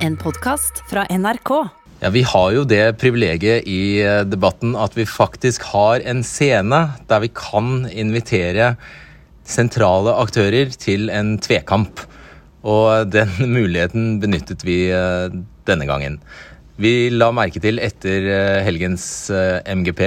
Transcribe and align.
En 0.00 0.14
podkast 0.16 0.78
fra 0.88 1.02
NRK. 1.10 1.50
Ja, 2.00 2.08
Vi 2.08 2.22
har 2.24 2.52
jo 2.54 2.62
det 2.64 2.96
privilegiet 3.02 3.66
i 3.68 4.00
eh, 4.00 4.22
debatten 4.24 4.72
at 4.72 4.96
vi 4.96 5.04
faktisk 5.04 5.66
har 5.74 6.00
en 6.08 6.22
scene 6.24 6.78
der 7.10 7.20
vi 7.20 7.28
kan 7.36 7.84
invitere 7.92 8.70
sentrale 9.44 10.14
aktører 10.22 10.72
til 10.72 11.12
en 11.12 11.34
tvekamp. 11.36 12.00
Og 12.64 13.12
den 13.12 13.28
muligheten 13.58 14.16
benyttet 14.24 14.64
vi 14.64 14.86
eh, 14.88 15.28
denne 15.68 15.90
gangen. 15.90 16.16
Vi 16.80 17.12
la 17.12 17.28
merke 17.36 17.60
til 17.60 17.76
etter 17.84 18.24
eh, 18.24 18.64
helgens 18.64 19.04
MGP 19.68 20.04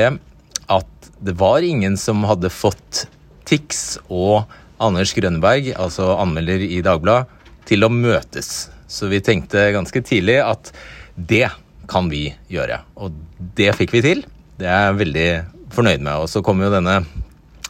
at 0.73 1.13
det 1.21 1.37
var 1.37 1.61
ingen 1.61 2.01
som 2.01 2.25
hadde 2.25 2.49
fått 2.49 3.05
Tix 3.45 3.99
og 4.09 4.49
Anders 4.81 5.13
Grønneberg, 5.13 5.75
altså 5.77 6.15
anmelder 6.17 6.65
i 6.65 6.81
Dagbladet, 6.81 7.29
til 7.69 7.85
å 7.85 7.93
møtes. 7.93 8.72
Så 8.87 9.09
vi 9.11 9.21
tenkte 9.23 9.71
ganske 9.75 10.03
tidlig 10.05 10.39
at 10.43 10.71
det 11.15 11.47
kan 11.89 12.09
vi 12.11 12.27
gjøre. 12.51 12.81
Og 12.95 13.13
det 13.57 13.73
fikk 13.77 13.93
vi 13.95 14.03
til. 14.05 14.23
Det 14.59 14.69
er 14.69 14.89
jeg 14.89 15.01
veldig 15.01 15.27
fornøyd 15.73 16.05
med. 16.05 16.15
Og 16.23 16.29
så 16.31 16.43
kom 16.45 16.61
jo 16.63 16.71
denne 16.73 17.01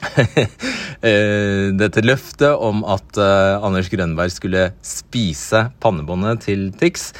dette 1.84 2.04
løftet 2.04 2.52
om 2.52 2.84
at 2.92 3.20
uh, 3.20 3.64
Anders 3.64 3.90
Grønberg 3.92 4.34
skulle 4.36 4.68
spise 4.84 5.70
pannebåndet 5.84 6.44
til 6.48 6.70
Tix 6.80 7.12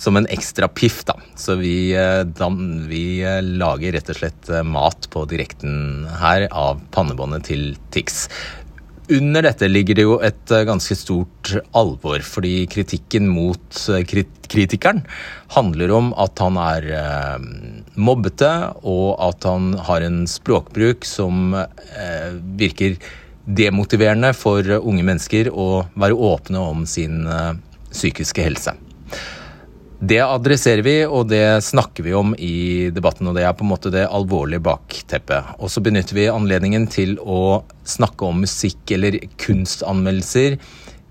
som 0.00 0.16
en 0.16 0.28
ekstra 0.32 0.64
piff, 0.72 1.02
da. 1.04 1.12
Så 1.36 1.58
vi, 1.60 1.92
da, 1.92 2.46
vi 2.88 3.20
lager 3.44 3.92
rett 3.92 4.08
og 4.08 4.16
slett 4.16 4.48
mat 4.64 5.10
på 5.12 5.26
direkten 5.28 6.06
her 6.22 6.46
av 6.48 6.80
pannebåndet 6.94 7.44
til 7.50 7.66
Tix. 7.92 8.22
Under 9.10 9.42
dette 9.42 9.66
ligger 9.66 9.98
det 9.98 10.04
jo 10.04 10.18
et 10.22 10.52
eh, 10.54 10.66
ganske 10.68 10.94
stort 10.94 11.50
alvor, 11.74 12.22
fordi 12.22 12.62
kritikken 12.70 13.26
mot 13.30 13.80
eh, 13.90 14.04
kritikeren 14.06 15.02
handler 15.50 15.90
om 15.96 16.12
at 16.20 16.38
han 16.38 16.58
er 16.62 16.86
eh, 16.94 17.48
mobbete, 17.98 18.50
og 18.86 19.16
at 19.26 19.48
han 19.48 19.72
har 19.88 20.06
en 20.06 20.22
språkbruk 20.30 21.06
som 21.08 21.56
virker 22.60 23.00
demotiverende 23.50 24.30
for 24.36 24.66
unge 24.78 25.02
mennesker 25.06 25.50
å 25.50 25.82
være 25.98 26.14
åpne 26.30 26.62
om 26.70 26.86
sin 26.86 27.24
psykiske 27.90 28.46
helse. 28.46 28.76
Det 30.00 30.22
adresserer 30.24 30.80
vi, 30.80 30.94
og 31.04 31.26
det 31.28 31.60
snakker 31.60 32.06
vi 32.06 32.14
om 32.16 32.32
i 32.40 32.88
debatten. 32.94 33.28
Og 33.28 33.34
det 33.36 33.44
er 33.44 33.56
på 33.56 33.66
en 33.66 33.72
måte 33.74 33.92
det 33.92 34.06
alvorlige 34.08 34.62
bakteppet. 34.64 35.58
Og 35.60 35.68
så 35.68 35.82
benytter 35.84 36.16
vi 36.16 36.30
anledningen 36.32 36.86
til 36.88 37.18
å 37.20 37.60
snakke 37.84 38.30
om 38.30 38.40
musikk- 38.40 38.94
eller 38.96 39.18
kunstanmeldelser 39.42 40.56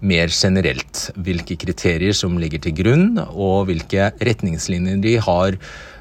mer 0.02 0.34
generelt. 0.34 1.04
Hvilke 1.22 1.60
kriterier 1.62 2.18
som 2.18 2.40
ligger 2.42 2.64
til 2.66 2.74
grunn, 2.82 3.08
og 3.30 3.70
hvilke 3.70 4.10
retningslinjer 4.26 4.98
de 5.06 5.16
har 5.22 5.60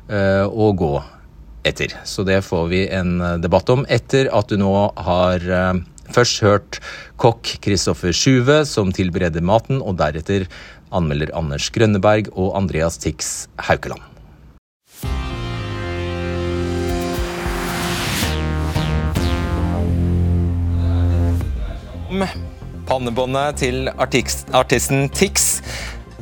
uh, 0.08 0.46
å 0.48 0.72
gå 0.72 0.94
etter. 1.68 1.92
Så 2.08 2.24
det 2.24 2.40
får 2.46 2.66
vi 2.72 2.82
en 2.88 3.18
debatt 3.42 3.68
om 3.74 3.84
etter 3.84 4.32
at 4.32 4.48
du 4.48 4.56
nå 4.62 4.72
har 4.96 5.44
uh, 5.44 5.74
først 6.14 6.40
hørt 6.46 6.80
kokk 7.20 7.58
Kristoffer 7.64 8.16
Sjuve, 8.16 8.62
som 8.64 8.94
tilbereder 8.96 9.44
maten, 9.44 9.82
og 9.82 9.98
deretter 10.00 10.48
anmelder 10.94 11.32
Anders 11.36 11.68
Grønneberg 11.74 12.30
og 12.34 12.54
Andreas 12.58 12.98
Tix 13.00 13.48
Haukeland. 13.68 14.02
Pannebåndet 22.88 23.60
til 23.60 23.90
artisten 23.98 25.10
Tix. 25.12 25.58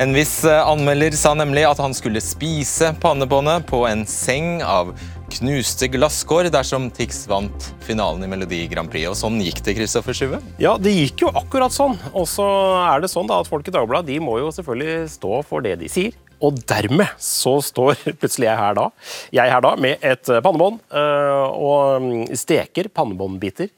En 0.03 0.13
viss 0.13 0.43
eh, 0.45 0.61
anmelder 0.61 1.15
sa 1.17 1.31
nemlig 1.39 1.63
at 1.65 1.79
han 1.81 1.95
skulle 1.97 2.21
spise 2.21 2.91
pannebåndet 3.01 3.65
på 3.71 3.87
en 3.89 4.03
seng 4.11 4.59
av 4.61 4.91
knuste 5.33 5.89
glasskår 5.91 6.49
dersom 6.53 6.89
Tix 6.95 7.25
vant 7.31 7.69
finalen 7.85 8.25
i 8.25 8.29
Melodi 8.31 8.63
Grand 8.71 8.91
Prix. 8.91 9.09
Og 9.11 9.17
sånn 9.19 9.41
gikk 9.43 9.63
det, 9.67 9.77
Kristoffer 9.79 10.17
Sjuve? 10.17 10.41
Ja, 10.63 10.77
det 10.81 10.95
gikk 10.95 11.27
jo 11.27 11.33
akkurat 11.37 11.75
sånn. 11.75 11.97
Og 12.13 12.29
så 12.31 12.47
er 12.87 13.03
det 13.03 13.11
sånn 13.13 13.29
da 13.31 13.41
at 13.43 13.51
folk 13.51 13.67
i 13.69 13.75
Dagbladet 13.75 14.11
de 14.13 14.21
må 14.23 14.39
jo 14.43 14.53
selvfølgelig 14.55 15.11
stå 15.17 15.41
for 15.49 15.67
det 15.67 15.77
de 15.83 15.91
sier. 15.93 16.15
Og 16.45 16.61
dermed 16.69 17.17
så 17.23 17.57
står 17.65 17.99
plutselig 18.21 18.51
jeg 18.51 18.61
her 18.61 18.79
da, 18.79 18.87
jeg 19.35 19.53
her 19.55 19.65
da 19.65 19.75
med 19.81 20.05
et 20.05 20.31
pannebånd 20.45 20.81
øh, 20.93 21.45
og 21.57 22.33
steker 22.37 22.93
pannebåndbiter. 22.93 23.73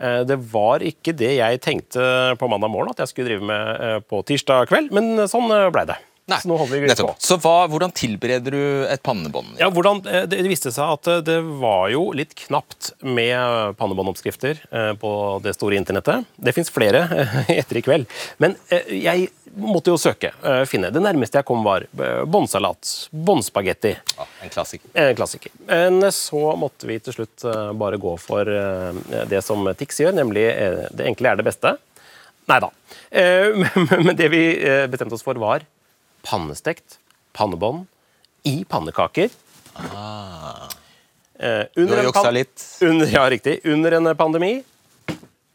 Eh, 0.00 0.20
det 0.28 0.38
var 0.52 0.84
ikke 0.86 1.14
det 1.16 1.34
jeg 1.36 1.64
tenkte 1.64 2.04
på 2.40 2.50
mandag 2.50 2.72
morgen 2.72 2.94
at 2.94 3.04
jeg 3.04 3.12
skulle 3.12 3.32
drive 3.32 3.50
med 3.52 4.08
på 4.10 4.24
tirsdag 4.26 4.70
kveld, 4.72 4.94
men 4.96 5.28
sånn 5.30 5.52
blei 5.72 5.88
det. 5.92 6.00
Nei, 6.30 6.38
så 6.38 6.48
nå 6.50 6.56
holder 6.60 6.78
vi 6.78 6.88
nettopp. 6.90 7.16
På. 7.16 7.26
Så 7.26 7.36
hva, 7.42 7.54
Hvordan 7.70 7.92
tilbereder 7.96 8.54
du 8.54 8.62
et 8.86 9.02
pannebånd? 9.02 9.56
Ja, 9.58 9.70
hvordan, 9.74 10.02
eh, 10.06 10.26
det, 10.30 10.44
viste 10.50 10.70
seg 10.74 10.94
at 10.94 11.08
eh, 11.10 11.22
det 11.26 11.38
var 11.58 11.88
jo 11.90 12.04
litt 12.14 12.36
knapt 12.38 12.92
med 13.02 13.74
pannebåndoppskrifter 13.80 14.60
eh, 14.70 14.92
på 15.00 15.12
det 15.42 15.56
store 15.56 15.80
internettet. 15.80 16.28
Det 16.36 16.54
fins 16.54 16.70
flere 16.70 17.02
etter 17.58 17.80
i 17.80 17.82
kveld. 17.82 18.06
Men 18.42 18.54
jeg 18.70 19.30
måtte 19.58 19.90
jo 19.90 19.98
søke. 19.98 20.30
finne. 20.70 20.92
Det 20.94 21.02
nærmeste 21.02 21.40
jeg 21.40 21.46
kom, 21.48 21.64
var 21.66 21.88
båndsalat. 22.30 23.10
Båndspagetti. 23.10 23.96
Ja, 24.14 24.26
en 24.44 24.52
klassiker. 24.54 24.92
En 24.94 25.16
klassiker. 25.18 25.52
Men 25.66 26.04
så 26.14 26.54
måtte 26.60 26.86
vi 26.86 27.00
til 27.02 27.16
slutt 27.16 27.42
bare 27.80 27.98
gå 27.98 28.14
for 28.22 28.46
det 29.30 29.42
som 29.42 29.66
Tix 29.74 29.98
gjør, 30.04 30.14
nemlig 30.20 30.46
det 30.94 31.10
enkle 31.10 31.32
er 31.32 31.40
det 31.40 31.48
beste. 31.50 31.74
Nei 32.50 32.60
da. 32.62 32.70
Men 34.06 34.14
det 34.18 34.30
vi 34.30 34.44
bestemte 34.92 35.18
oss 35.18 35.26
for, 35.26 35.38
var 35.42 35.66
pannestekt 36.26 36.98
pannebånd 37.36 37.86
i 38.48 38.64
pannekaker. 38.68 39.30
Ah. 39.76 40.68
Eh, 41.40 41.64
du 41.74 41.86
har 41.88 42.04
juksa 42.04 42.30
litt? 42.34 42.64
Under, 42.84 43.08
ja, 43.08 43.24
riktig. 43.30 43.60
Under 43.64 43.96
en 43.98 44.10
pandemi. 44.16 44.62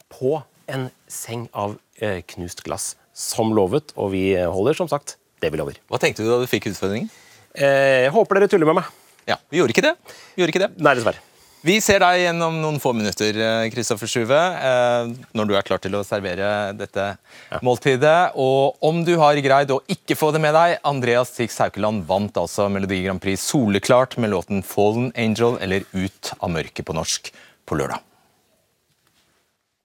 På 0.10 0.40
en 0.72 0.90
seng 1.12 1.48
av 1.52 1.78
eh, 2.00 2.22
knust 2.22 2.64
glass, 2.66 2.96
som 3.14 3.54
lovet. 3.58 3.94
Og 4.00 4.14
vi 4.16 4.28
holder 4.40 4.78
som 4.78 4.90
sagt 4.90 5.18
det 5.44 5.52
vi 5.54 5.62
lover. 5.62 5.78
Hva 5.92 6.00
tenkte 6.02 6.26
du 6.26 6.32
da 6.32 6.40
du 6.42 6.50
fikk 6.50 6.70
utfordringen? 6.72 7.12
Eh, 7.56 8.10
håper 8.14 8.40
dere 8.40 8.52
tuller 8.52 8.70
med 8.72 8.82
meg. 8.82 8.92
Ja, 9.30 9.40
Vi 9.50 9.58
gjorde 9.58 9.74
ikke 9.74 9.86
det. 9.86 9.96
Vi 10.36 10.44
gjorde 10.44 10.54
ikke 10.54 10.66
det. 10.68 10.74
Nei, 10.78 10.94
dessverre. 10.98 11.22
Vi 11.66 11.80
ser 11.82 11.98
deg 12.04 12.20
gjennom 12.22 12.60
noen 12.62 12.76
få 12.78 12.92
minutter, 12.94 13.34
Kristoffer 13.74 14.10
Sjuve, 14.10 14.38
eh, 14.38 15.08
når 15.34 15.48
du 15.50 15.54
er 15.58 15.66
klar 15.66 15.80
til 15.82 15.96
å 15.98 16.04
servere 16.06 16.76
dette 16.78 17.06
ja. 17.16 17.60
måltidet. 17.66 18.36
Og 18.38 18.78
om 18.86 19.00
du 19.08 19.16
har 19.18 19.40
greid 19.42 19.74
å 19.74 19.80
ikke 19.90 20.14
få 20.20 20.30
det 20.36 20.44
med 20.44 20.54
deg 20.54 20.76
Andreas 20.86 21.34
Tix 21.34 21.58
Haukeland 21.64 22.06
vant 22.06 22.38
altså 22.38 22.68
Melodi 22.70 23.02
Grand 23.08 23.24
Prix 23.24 23.42
soleklart 23.50 24.14
med 24.22 24.30
låten 24.36 24.62
'Fallen 24.62 25.10
Angel', 25.18 25.58
eller 25.58 25.90
'Ut 25.90 26.36
av 26.38 26.54
mørket' 26.54 26.86
på 26.86 26.94
norsk, 26.94 27.34
på 27.66 27.82
lørdag. 27.82 27.98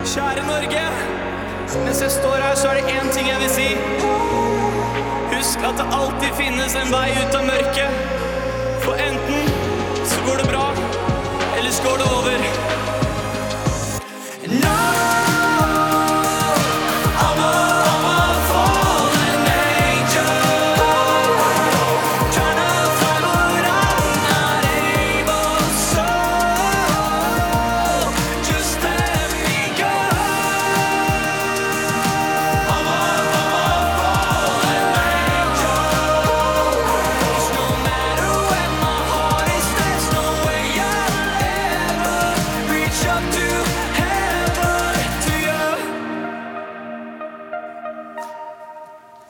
Kjære 0.05 0.45
Norge. 0.53 0.85
Mens 1.81 2.05
jeg 2.05 2.13
står 2.13 2.45
her, 2.45 2.57
så 2.61 2.75
er 2.75 2.83
det 2.83 2.93
én 2.93 3.09
ting 3.17 3.33
jeg 3.33 3.41
vil 3.41 3.53
si. 3.57 3.69
Husk 5.33 5.65
at 5.65 5.81
det 5.81 5.89
alltid 5.89 6.33
finnes 6.37 6.77
en 6.77 6.93
vei 6.93 7.09
ut 7.17 7.41
av 7.41 7.45
mørket. 7.49 8.19
For 8.85 9.01
enten 9.01 9.49
så 10.05 10.21
går 10.29 10.45
det 10.45 10.51
bra 10.53 10.60
går 11.85 11.97
det 11.97 12.05
over. 12.17 12.39
No! 12.39 12.90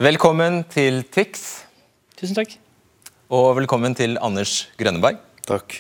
Velkommen 0.01 0.63
til 0.73 1.03
Tix. 1.13 1.43
Tusen 2.17 2.33
takk. 2.33 2.55
Og 3.37 3.51
velkommen 3.59 3.93
til 3.93 4.15
Anders 4.25 4.71
Grønneberg. 4.81 5.19
Takk. 5.45 5.75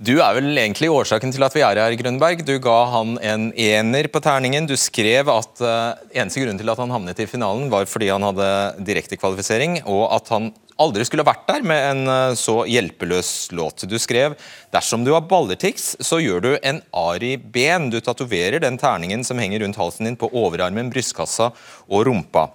Du 0.00 0.14
er 0.24 0.38
vel 0.38 0.48
egentlig 0.54 0.88
årsaken 0.88 1.34
til 1.34 1.44
at 1.44 1.52
vi 1.52 1.60
er 1.66 1.76
her, 1.82 1.96
Grønneberg. 2.00 2.40
Du 2.48 2.54
ga 2.64 2.78
han 2.88 3.18
en 3.20 3.50
ener 3.52 4.06
på 4.08 4.22
terningen. 4.24 4.64
Du 4.64 4.72
skrev 4.80 5.28
at 5.28 5.60
uh, 5.60 6.00
eneste 6.16 6.40
grunn 6.40 6.56
til 6.56 6.72
at 6.72 6.80
han 6.80 6.94
havnet 6.94 7.20
i 7.20 7.26
finalen, 7.28 7.66
var 7.68 7.84
fordi 7.90 8.08
han 8.08 8.24
hadde 8.24 8.46
direktekvalifisering, 8.88 9.82
og 9.84 10.06
at 10.16 10.32
han 10.32 10.46
aldri 10.80 11.04
skulle 11.04 11.26
vært 11.28 11.44
der 11.50 11.66
med 11.68 11.88
en 11.90 12.08
uh, 12.08 12.36
så 12.40 12.62
hjelpeløs 12.72 13.50
låt. 13.58 13.84
Du 13.84 13.98
skrev 14.00 14.38
dersom 14.72 15.04
du 15.04 15.12
har 15.12 15.28
ballertics, 15.28 15.90
så 16.00 16.22
gjør 16.24 16.40
du 16.40 16.48
en 16.62 16.80
Ari 16.96 17.34
Ben. 17.36 17.90
Du 17.92 18.00
tatoverer 18.00 18.64
den 18.64 18.80
terningen 18.80 19.28
som 19.28 19.44
henger 19.44 19.66
rundt 19.66 19.76
halsen 19.76 20.08
din 20.08 20.16
på 20.16 20.32
overarmen, 20.32 20.88
brystkassa 20.94 21.50
og 21.84 22.08
rumpa 22.08 22.46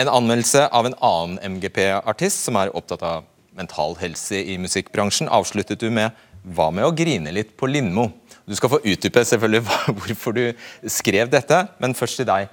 En 0.00 0.08
anmeldelse 0.08 0.62
av 0.72 0.86
en 0.86 0.94
annen 1.04 1.56
MGP-artist 1.56 2.46
som 2.46 2.56
er 2.56 2.70
opptatt 2.78 3.02
av 3.04 3.26
mental 3.58 3.98
helse 4.00 4.38
i 4.38 4.54
musikkbransjen, 4.56 5.28
avsluttet 5.28 5.82
du 5.82 5.90
med 5.92 6.14
'Hva 6.40 6.70
med 6.72 6.86
å 6.86 6.94
grine 6.96 7.32
litt 7.36 7.52
på 7.58 7.68
Lindmo'? 7.68 8.08
Du 8.48 8.54
skal 8.56 8.70
få 8.72 8.80
utdype 8.80 9.20
selvfølgelig 9.20 9.60
hvorfor 9.98 10.32
du 10.32 10.44
skrev 10.88 11.28
dette, 11.28 11.68
men 11.78 11.92
først 11.92 12.16
til 12.16 12.28
deg. 12.30 12.48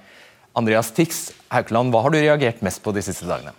Andreas 0.54 0.90
Tix 0.92 1.30
Haukeland, 1.48 1.94
hva 1.94 2.02
har 2.02 2.12
du 2.12 2.18
reagert 2.18 2.60
mest 2.60 2.82
på 2.84 2.92
de 2.92 3.00
siste 3.06 3.24
dagene? 3.24 3.54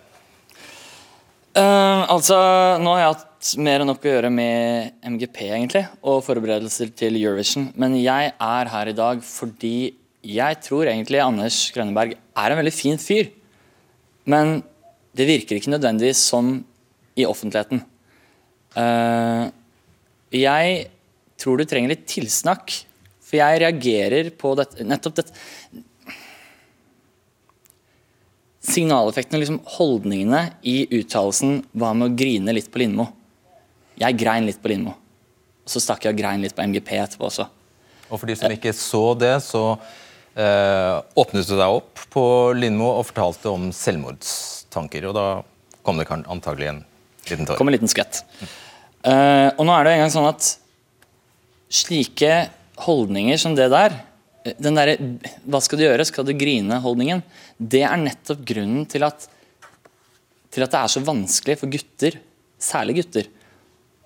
Uh, 1.58 2.06
altså, 2.06 2.36
nå 2.78 2.94
har 2.94 3.00
jeg 3.00 3.16
hatt 3.16 3.52
mer 3.58 3.82
enn 3.82 3.90
nok 3.90 4.06
å 4.06 4.12
gjøre 4.12 4.30
med 4.30 4.94
MGP 5.02 5.42
egentlig, 5.48 5.84
og 6.04 6.22
forberedelser 6.22 6.94
til 6.94 7.18
Eurovision. 7.18 7.72
Men 7.74 7.98
jeg 7.98 8.36
er 8.38 8.70
her 8.70 8.86
i 8.86 8.94
dag 8.94 9.18
fordi 9.26 9.96
jeg 10.22 10.62
tror 10.62 10.86
egentlig 10.86 11.24
Anders 11.24 11.58
Grønneberg 11.74 12.14
er 12.14 12.52
en 12.52 12.62
veldig 12.62 12.76
fin 12.76 13.00
fyr. 13.00 13.34
Men 14.30 14.60
det 15.16 15.26
virker 15.28 15.58
ikke 15.58 15.72
nødvendigvis 15.74 16.22
sånn 16.30 16.60
i 17.18 17.26
offentligheten. 17.26 17.82
Eh, 18.78 19.44
jeg 20.40 20.74
tror 21.40 21.58
du 21.58 21.66
trenger 21.66 21.94
litt 21.94 22.06
tilsnakk, 22.10 22.74
for 23.24 23.40
jeg 23.40 23.62
reagerer 23.62 24.30
på 24.38 24.54
dette, 24.58 24.86
nettopp 24.86 25.22
dette 25.22 25.80
Signaleffekten 28.70 29.40
liksom 29.40 29.56
holdningene 29.78 30.52
i 30.68 30.84
uttalelsen 31.00 31.62
'hva 31.72 31.94
med 31.96 32.10
å 32.10 32.16
grine 32.16 32.52
litt 32.52 32.68
på 32.70 32.82
Lindmo'? 32.82 33.08
Jeg 33.98 34.18
grein 34.20 34.44
litt 34.46 34.60
på 34.62 34.68
Lindmo. 34.68 34.92
Og 35.64 35.70
så 35.72 35.80
stakk 35.80 36.04
jeg 36.04 36.12
og 36.12 36.20
grein 36.20 36.42
litt 36.42 36.54
på 36.54 36.62
MGP 36.62 36.98
etterpå 37.00 37.24
også. 37.24 37.48
Og 38.10 38.20
for 38.20 38.26
de 38.26 38.36
som 38.36 38.52
ikke 38.52 38.74
så 38.76 39.18
det, 39.18 39.42
så 39.42 39.78
åpnet 40.34 41.48
du 41.48 41.56
deg 41.58 41.74
opp 41.80 42.04
på 42.12 42.22
Lindmo 42.54 42.92
og 42.94 43.08
fortalte 43.08 43.50
om 43.50 43.68
selvmordstanker. 43.74 45.08
Og 45.10 45.16
da 45.16 45.26
kom 45.82 45.98
det 45.98 46.06
antagelig 46.10 46.70
en 46.70 46.84
liten 47.28 47.46
tår. 47.46 47.58
kom 47.58 47.68
en 47.68 47.74
liten 47.74 47.90
skvett. 47.90 48.22
Uh, 49.00 49.48
og 49.56 49.64
nå 49.64 49.74
er 49.74 49.86
det 49.86 49.96
engang 49.96 50.12
sånn 50.12 50.28
at 50.28 50.46
slike 51.72 52.34
holdninger 52.84 53.38
som 53.40 53.54
det 53.56 53.70
der, 53.72 53.94
eh, 54.44 54.54
den 54.58 54.74
derre 54.74 54.96
'hva 54.98 55.60
skal 55.62 55.78
du 55.78 55.84
gjøre, 55.84 56.04
skal 56.04 56.24
du 56.24 56.32
grine'-holdningen, 56.32 57.22
det 57.58 57.82
er 57.82 57.96
nettopp 57.96 58.44
grunnen 58.44 58.86
til 58.86 59.04
at, 59.04 59.28
til 60.50 60.62
at 60.62 60.70
det 60.70 60.80
er 60.80 60.88
så 60.88 61.00
vanskelig 61.00 61.58
for 61.58 61.68
gutter, 61.68 62.18
særlig 62.58 62.96
gutter, 62.96 63.26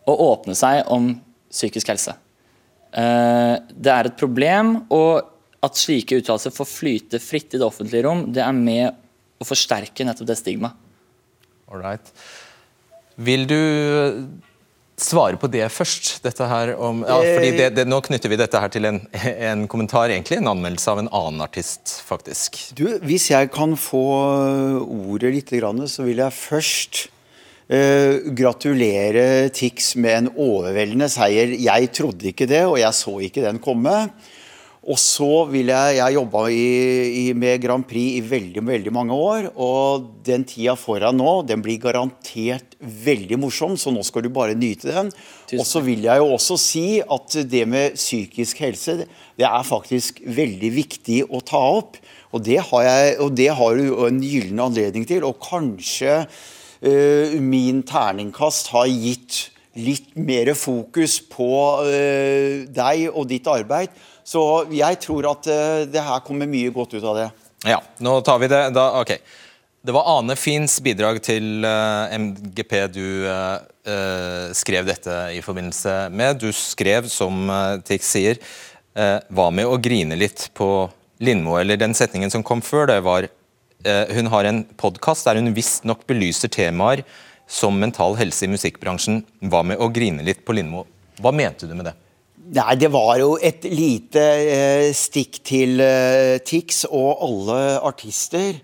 å 0.06 0.12
åpne 0.36 0.54
seg 0.54 0.84
om 0.86 1.20
psykisk 1.50 1.88
helse. 1.88 2.14
Uh, 2.94 3.58
det 3.74 3.90
er 3.90 4.06
et 4.06 4.16
problem, 4.16 4.86
og 4.90 5.33
at 5.64 5.78
slike 5.78 6.20
uttalelser 6.20 6.54
får 6.54 6.68
flyte 6.70 7.20
fritt 7.22 7.54
i 7.54 7.60
det 7.60 7.66
offentlige 7.66 8.06
rom, 8.06 8.26
det 8.34 8.42
er 8.44 8.56
med 8.56 9.00
å 9.40 9.46
forsterke 9.48 10.06
nettopp 10.06 10.30
det 10.30 10.40
stigmaet. 10.40 10.80
Alright. 11.72 12.10
Vil 13.16 13.46
du 13.48 13.60
svare 15.00 15.38
på 15.40 15.48
det 15.50 15.66
først? 15.74 16.18
Dette 16.24 16.46
her 16.50 16.74
om, 16.76 17.02
ja, 17.06 17.16
fordi 17.18 17.50
det, 17.58 17.70
det, 17.78 17.86
nå 17.88 18.00
knytter 18.04 18.30
vi 18.30 18.38
dette 18.38 18.60
her 18.60 18.70
til 18.72 18.88
en, 18.88 19.00
en 19.50 19.64
kommentar, 19.70 20.10
egentlig. 20.12 20.38
En 20.40 20.52
anmeldelse 20.54 20.92
av 20.92 21.02
en 21.02 21.10
annen 21.10 21.42
artist, 21.44 21.96
faktisk. 22.06 22.60
Du, 22.78 22.86
hvis 23.06 23.30
jeg 23.32 23.50
kan 23.54 23.74
få 23.80 24.04
ordet 24.84 25.34
litt, 25.34 25.54
så 25.90 26.06
vil 26.06 26.22
jeg 26.22 26.38
først 26.38 27.02
uh, 27.72 28.30
gratulere 28.36 29.50
Tix 29.54 29.94
med 29.98 30.18
en 30.18 30.30
overveldende 30.34 31.10
seier. 31.12 31.56
Jeg 31.58 31.90
trodde 31.94 32.30
ikke 32.30 32.48
det, 32.50 32.64
og 32.68 32.78
jeg 32.82 33.02
så 33.02 33.18
ikke 33.28 33.44
den 33.46 33.62
komme. 33.62 33.96
Og 34.84 34.98
så 35.00 35.46
vil 35.48 35.70
jeg 35.72 35.96
Jeg 35.96 36.16
jobba 36.18 36.42
med 37.40 37.62
Grand 37.62 37.86
Prix 37.88 38.18
i 38.18 38.20
veldig 38.20 38.64
veldig 38.66 38.92
mange 38.92 39.16
år. 39.16 39.48
Og 39.56 40.10
den 40.26 40.44
tida 40.44 40.74
foran 40.76 41.16
nå, 41.16 41.42
den 41.48 41.62
blir 41.64 41.80
garantert 41.80 42.76
veldig 42.80 43.38
morsom, 43.40 43.78
så 43.80 43.92
nå 43.94 44.02
skal 44.04 44.26
du 44.26 44.28
bare 44.28 44.54
nyte 44.54 44.92
den. 44.92 45.12
Og 45.56 45.64
så 45.64 45.80
vil 45.84 46.04
jeg 46.04 46.20
jo 46.20 46.34
også 46.34 46.58
si 46.60 47.00
at 47.00 47.38
det 47.48 47.64
med 47.68 47.96
psykisk 47.96 48.60
helse, 48.64 49.06
det 49.38 49.48
er 49.48 49.64
faktisk 49.64 50.20
veldig 50.26 50.70
viktig 50.74 51.22
å 51.30 51.40
ta 51.40 51.62
opp. 51.80 51.96
Og 52.34 52.44
det 52.44 52.60
har, 52.66 52.84
jeg, 52.84 53.16
og 53.22 53.34
det 53.38 53.50
har 53.56 53.78
du 53.78 54.04
en 54.08 54.20
gyllen 54.20 54.60
anledning 54.60 55.08
til. 55.08 55.24
Og 55.24 55.40
kanskje 55.42 56.24
uh, 56.26 57.36
min 57.40 57.84
terningkast 57.86 58.72
har 58.74 58.90
gitt 58.90 59.46
litt 59.74 60.12
mer 60.14 60.52
fokus 60.54 61.18
på 61.30 61.52
uh, 61.86 62.66
deg 62.68 63.08
og 63.14 63.30
ditt 63.30 63.48
arbeid. 63.50 63.94
Så 64.24 64.42
jeg 64.72 64.98
tror 65.04 65.28
at 65.34 65.48
eh, 65.52 65.84
det 65.90 66.02
her 66.02 66.22
kommer 66.24 66.48
mye 66.50 66.72
godt 66.74 66.96
ut 66.96 67.04
av 67.04 67.18
det. 67.18 67.30
Ja, 67.68 67.80
nå 68.04 68.18
tar 68.24 68.40
vi 68.40 68.48
det. 68.52 68.62
Da, 68.76 68.88
ok. 69.00 69.18
Det 69.84 69.92
var 69.92 70.08
Ane 70.08 70.36
Fins 70.40 70.78
bidrag 70.84 71.20
til 71.24 71.64
eh, 71.68 72.14
MGP 72.16 72.72
du 72.94 73.04
uh, 73.28 73.60
skrev 74.56 74.88
dette 74.88 75.16
i 75.36 75.42
forbindelse 75.44 76.08
med. 76.08 76.40
Du 76.40 76.48
skrev, 76.56 77.10
som 77.12 77.50
Tix 77.84 78.14
sier, 78.16 78.40
hva 78.94 79.48
med 79.50 79.66
å 79.66 79.74
grine 79.82 80.16
litt 80.16 80.46
på 80.56 80.86
Lindmo? 81.20 81.58
Eller 81.58 81.76
den 81.76 81.96
setningen 81.98 82.30
som 82.32 82.44
kom 82.46 82.62
før 82.64 82.86
det, 82.88 83.00
var 83.04 83.26
Hun 83.84 84.30
har 84.32 84.46
en 84.48 84.62
podkast 84.80 85.26
der 85.26 85.36
hun 85.36 85.52
visstnok 85.52 86.06
belyser 86.08 86.48
temaer 86.48 87.02
som 87.50 87.76
mental 87.76 88.16
helse 88.16 88.46
i 88.46 88.52
musikkbransjen. 88.54 89.20
Hva 89.50 89.64
med 89.66 89.82
å 89.82 89.90
grine 89.92 90.24
litt 90.24 90.46
på 90.46 90.54
Lindmo? 90.56 90.86
Hva 91.20 91.34
mente 91.34 91.68
du 91.68 91.74
med 91.74 91.90
det? 91.90 91.96
Nei, 92.54 92.76
det 92.78 92.86
var 92.94 93.16
jo 93.18 93.32
et 93.42 93.64
lite 93.66 94.22
eh, 94.22 94.92
stikk 94.94 95.40
til 95.48 95.80
eh, 95.82 96.36
Tix 96.46 96.84
og 96.86 97.24
alle 97.26 97.56
artister. 97.82 98.60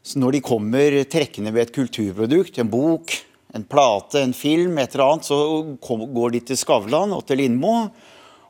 Så 0.00 0.20
når 0.22 0.36
de 0.36 0.40
kommer 0.44 0.96
trekkende 1.12 1.52
med 1.52 1.66
et 1.66 1.74
kulturprodukt, 1.74 2.56
en 2.62 2.70
bok, 2.72 3.12
en 3.52 3.66
plate, 3.68 4.22
en 4.22 4.32
film, 4.32 4.78
et 4.80 4.96
eller 4.96 5.04
annet, 5.10 5.28
så 5.28 5.38
kom, 5.84 6.06
går 6.16 6.32
de 6.38 6.40
til 6.48 6.60
Skavlan 6.60 7.12
og 7.12 7.26
til 7.28 7.42
Lindmo 7.42 7.74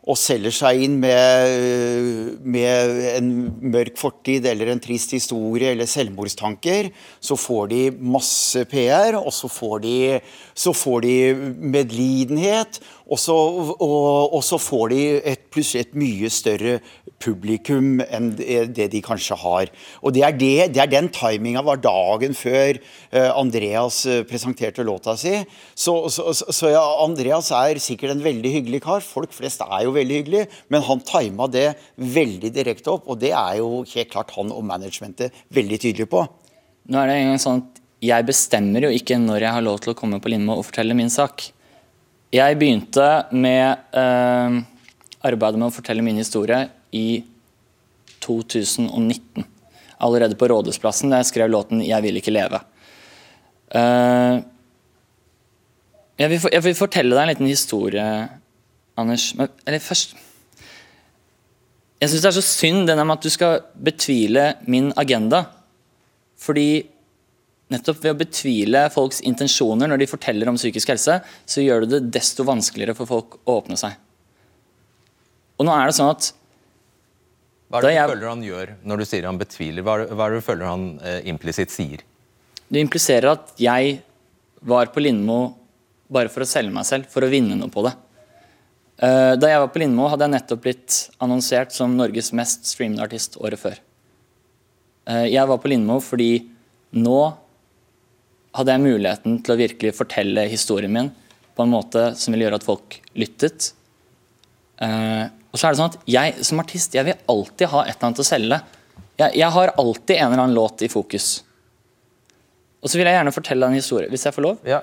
og 0.05 0.19
selger 0.21 0.53
seg 0.53 0.83
inn 0.85 0.99
med, 1.01 2.41
med 2.45 2.99
en 3.15 3.31
mørk 3.73 3.97
fortid 3.97 4.45
eller 4.51 4.69
en 4.75 4.83
trist 4.83 5.15
historie 5.17 5.71
eller 5.73 5.89
selvmordstanker, 5.89 6.91
så 7.25 7.39
får 7.41 7.71
de 7.73 7.81
masse 7.97 8.67
PR, 8.69 9.17
og 9.17 9.33
så 9.33 9.49
får 9.49 9.79
de, 9.87 9.97
så 10.53 10.75
får 10.77 11.07
de 11.07 11.17
medlidenhet, 11.57 12.83
og 13.05 13.21
så, 13.21 13.35
og, 13.37 14.33
og 14.33 14.43
så 14.45 14.57
får 14.61 14.85
de 14.95 15.01
et, 15.33 15.43
plutselig 15.53 15.85
et 15.85 15.97
mye 15.99 16.29
større 16.33 16.79
publikum 17.21 18.01
enn 18.05 18.31
det 18.35 18.87
de 18.93 19.01
kanskje 19.05 19.37
har. 19.43 19.71
Og 20.01 20.15
Det 20.17 20.23
er, 20.25 20.37
det, 20.41 20.53
det 20.75 20.83
er 20.83 20.93
den 20.93 21.11
timinga 21.13 21.63
var 21.67 21.83
dagen 21.85 22.37
før 22.37 22.79
eh, 22.79 23.29
Andreas 23.29 24.03
eh, 24.09 24.23
presenterte 24.29 24.85
låta 24.87 25.17
si. 25.21 25.35
Så, 25.77 25.97
så, 26.13 26.33
så 26.33 26.73
ja, 26.73 26.83
Andreas 27.05 27.51
er 27.55 27.81
sikkert 27.83 28.15
en 28.15 28.25
veldig 28.25 28.55
hyggelig 28.57 28.81
kar. 28.87 29.05
Folk 29.05 29.37
flest 29.37 29.61
er 29.67 29.85
jo 29.85 29.95
veldig 29.97 30.21
hyggelige, 30.23 30.49
men 30.73 30.87
han 30.89 31.05
tima 31.05 31.49
det 31.53 31.71
veldig 31.97 32.53
direkte 32.57 32.95
opp, 32.97 33.09
og 33.11 33.21
det 33.21 33.35
er 33.37 33.61
jo 33.61 33.83
helt 33.85 34.13
klart 34.13 34.33
han 34.39 34.53
og 34.55 34.65
managementet 34.65 35.45
veldig 35.55 35.81
tydelige 35.83 36.11
på. 36.11 36.25
Nå 36.89 37.01
er 37.01 37.11
det 37.11 37.19
en 37.21 37.35
gang 37.35 37.43
sånn 37.43 37.63
at 37.63 37.81
Jeg 38.05 38.27
bestemmer 38.29 38.85
jo 38.85 38.91
ikke 38.93 39.17
når 39.17 39.47
jeg 39.47 39.57
har 39.57 39.63
lov 39.65 39.79
til 39.81 39.95
å 39.95 39.97
komme 39.97 40.19
på 40.21 40.29
Lindmo 40.29 40.59
og 40.59 40.67
fortelle 40.67 40.97
min 40.97 41.09
sak. 41.09 41.47
Jeg 42.35 42.57
begynte 42.59 43.05
med 43.31 43.95
eh, 43.95 44.55
arbeidet 45.23 45.59
med 45.61 45.69
å 45.69 45.75
fortelle 45.75 46.03
min 46.03 46.17
historie 46.19 46.65
i 46.91 47.23
2019. 48.25 49.45
Allerede 50.03 50.35
på 50.39 50.49
Rådhusplassen 50.51 51.13
da 51.13 51.21
jeg 51.21 51.29
skrev 51.31 51.53
låten 51.53 51.85
'Jeg 51.85 52.03
vil 52.03 52.19
ikke 52.19 52.35
leve'. 52.35 52.61
Eh, 53.71 54.43
jeg, 56.19 56.31
vil, 56.31 56.41
jeg 56.53 56.65
vil 56.65 56.75
fortelle 56.75 57.15
deg 57.15 57.23
en 57.23 57.33
liten 57.35 57.47
historie, 57.47 58.29
Anders. 58.97 59.35
Men, 59.35 59.49
eller 59.67 59.79
først 59.79 60.17
Jeg 62.01 62.11
syns 62.11 62.23
det 62.23 62.29
er 62.29 62.41
så 62.41 62.43
synd 62.43 62.87
det 62.87 62.97
med 62.99 63.15
at 63.15 63.23
du 63.23 63.31
skal 63.31 63.61
betvile 63.79 64.55
min 64.67 64.93
agenda. 64.97 65.45
Fordi 66.37 66.83
nettopp 67.73 68.03
ved 68.05 68.13
å 68.15 68.19
betvile 68.21 68.85
folks 68.93 69.21
intensjoner 69.25 69.89
når 69.89 70.03
de 70.03 70.07
forteller 70.11 70.49
om 70.51 70.57
psykisk 70.59 70.89
helse, 70.93 71.21
så 71.49 71.65
gjør 71.65 71.85
du 71.85 71.95
det 71.95 72.11
desto 72.15 72.45
vanskeligere 72.45 72.95
for 72.99 73.07
folk 73.09 73.39
å 73.45 73.59
åpne 73.63 73.79
seg. 73.81 73.97
Og 75.59 75.67
nå 75.69 75.73
er 75.73 75.87
det 75.89 75.97
sånn 75.97 76.11
at 76.13 76.33
Hva 77.71 77.79
er 77.79 77.83
det 77.83 77.89
du 77.91 77.95
jeg- 77.97 78.11
føler 78.11 78.29
han 78.29 78.43
gjør 78.43 78.75
når 78.85 78.99
du 78.99 79.05
sier 79.05 79.25
han 79.27 79.39
betviler? 79.39 79.83
Hva 79.83 79.95
er 79.95 80.07
det, 80.07 80.15
hva 80.17 80.27
er 80.27 80.31
det 80.35 80.41
du 80.43 80.47
føler 80.53 80.67
han 80.67 81.01
eh, 81.03 81.21
implisitt 81.31 81.71
sier? 81.71 82.01
det 82.75 82.81
impliserer 82.81 83.31
at 83.31 83.53
jeg 83.61 84.03
var 84.63 84.87
på 84.87 85.01
Lindmo 85.03 85.55
bare 86.11 86.29
for 86.29 86.41
å 86.43 86.47
selge 86.49 86.73
meg 86.73 86.85
selv, 86.85 87.07
for 87.07 87.23
å 87.23 87.29
vinne 87.31 87.55
noe 87.55 87.69
på 87.71 87.85
det. 87.85 87.93
Uh, 89.01 89.37
Da 89.37 89.47
jeg 89.49 89.61
var 89.61 89.69
på 89.69 89.79
Lindmo, 89.79 90.09
hadde 90.09 90.25
jeg 90.25 90.33
nettopp 90.33 90.61
blitt 90.63 90.97
annonsert 91.21 91.71
som 91.73 91.95
Norges 91.97 92.33
mest 92.33 92.65
streamede 92.67 93.03
artist 93.05 93.37
året 93.37 93.59
før. 93.61 93.79
Uh, 95.07 95.27
Jeg 95.29 95.47
var 95.47 95.59
på 95.59 95.69
Lindmo 95.71 96.01
fordi 96.01 96.49
nå 96.95 97.37
hadde 98.55 98.75
jeg 98.75 98.85
muligheten 98.85 99.39
til 99.43 99.55
å 99.55 99.59
virkelig 99.59 99.95
fortelle 99.97 100.47
historien 100.51 100.93
min 100.95 101.11
på 101.55 101.65
en 101.65 101.73
måte 101.73 102.13
som 102.19 102.35
ville 102.35 102.47
gjøre 102.47 102.59
at 102.61 102.67
folk 102.67 102.99
lyttet. 103.19 103.73
Uh, 104.79 105.31
og 105.55 105.59
så 105.59 105.69
er 105.69 105.75
det 105.75 105.79
sånn 105.79 105.93
at 105.93 106.09
Jeg 106.11 106.47
som 106.47 106.59
artist 106.59 106.97
jeg 106.97 107.07
vil 107.07 107.27
alltid 107.31 107.71
ha 107.71 107.85
et 107.85 107.95
eller 107.95 108.09
annet 108.09 108.23
å 108.23 108.27
selge. 108.27 108.61
Jeg, 109.21 109.37
jeg 109.39 109.51
har 109.57 109.75
alltid 109.79 110.17
en 110.17 110.27
eller 110.33 110.45
annen 110.45 110.57
låt 110.57 110.83
i 110.83 110.91
fokus. 110.91 111.29
Og 112.83 112.91
så 112.91 112.99
vil 112.99 113.09
jeg 113.09 113.17
gjerne 113.17 113.35
fortelle 113.35 113.69
en 113.71 113.79
historie, 113.79 114.11
hvis 114.13 114.27
jeg 114.27 114.35
får 114.37 114.45
lov. 114.45 114.67
Ja, 114.69 114.83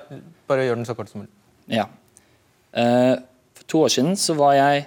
bare 0.50 0.64
gjør 0.66 0.80
den 0.80 0.88
så 0.88 0.96
kort 0.98 1.12
som 1.12 1.22
mulig. 1.22 1.30
Ja. 1.70 1.86
Uh, 2.72 3.20
for 3.58 3.68
to 3.68 3.84
år 3.86 3.92
siden 3.94 4.16
så 4.18 4.34
var 4.38 4.56
jeg 4.56 4.86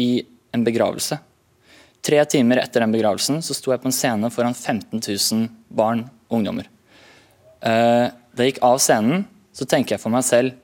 i 0.00 0.10
en 0.54 0.66
begravelse. 0.66 1.18
Tre 2.04 2.20
timer 2.28 2.60
etter 2.60 2.84
den 2.84 2.92
begravelsen 2.92 3.40
så 3.42 3.56
sto 3.56 3.72
jeg 3.72 3.80
på 3.80 3.88
en 3.88 3.96
scene 3.96 4.30
foran 4.32 4.54
15 4.54 5.00
000 5.00 5.48
barn 5.72 6.04
og 6.28 6.38
ungdommer. 6.38 6.68
Eh, 7.64 8.10
da 8.12 8.44
jeg 8.44 8.54
gikk 8.54 8.64
av 8.66 8.76
scenen, 8.82 9.24
så 9.54 9.66
tenker 9.68 9.94
jeg 9.94 10.02
for 10.02 10.12
meg 10.12 10.26
selv 10.26 10.60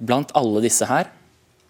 Blant 0.00 0.30
alle 0.32 0.62
disse 0.64 0.86
her, 0.88 1.10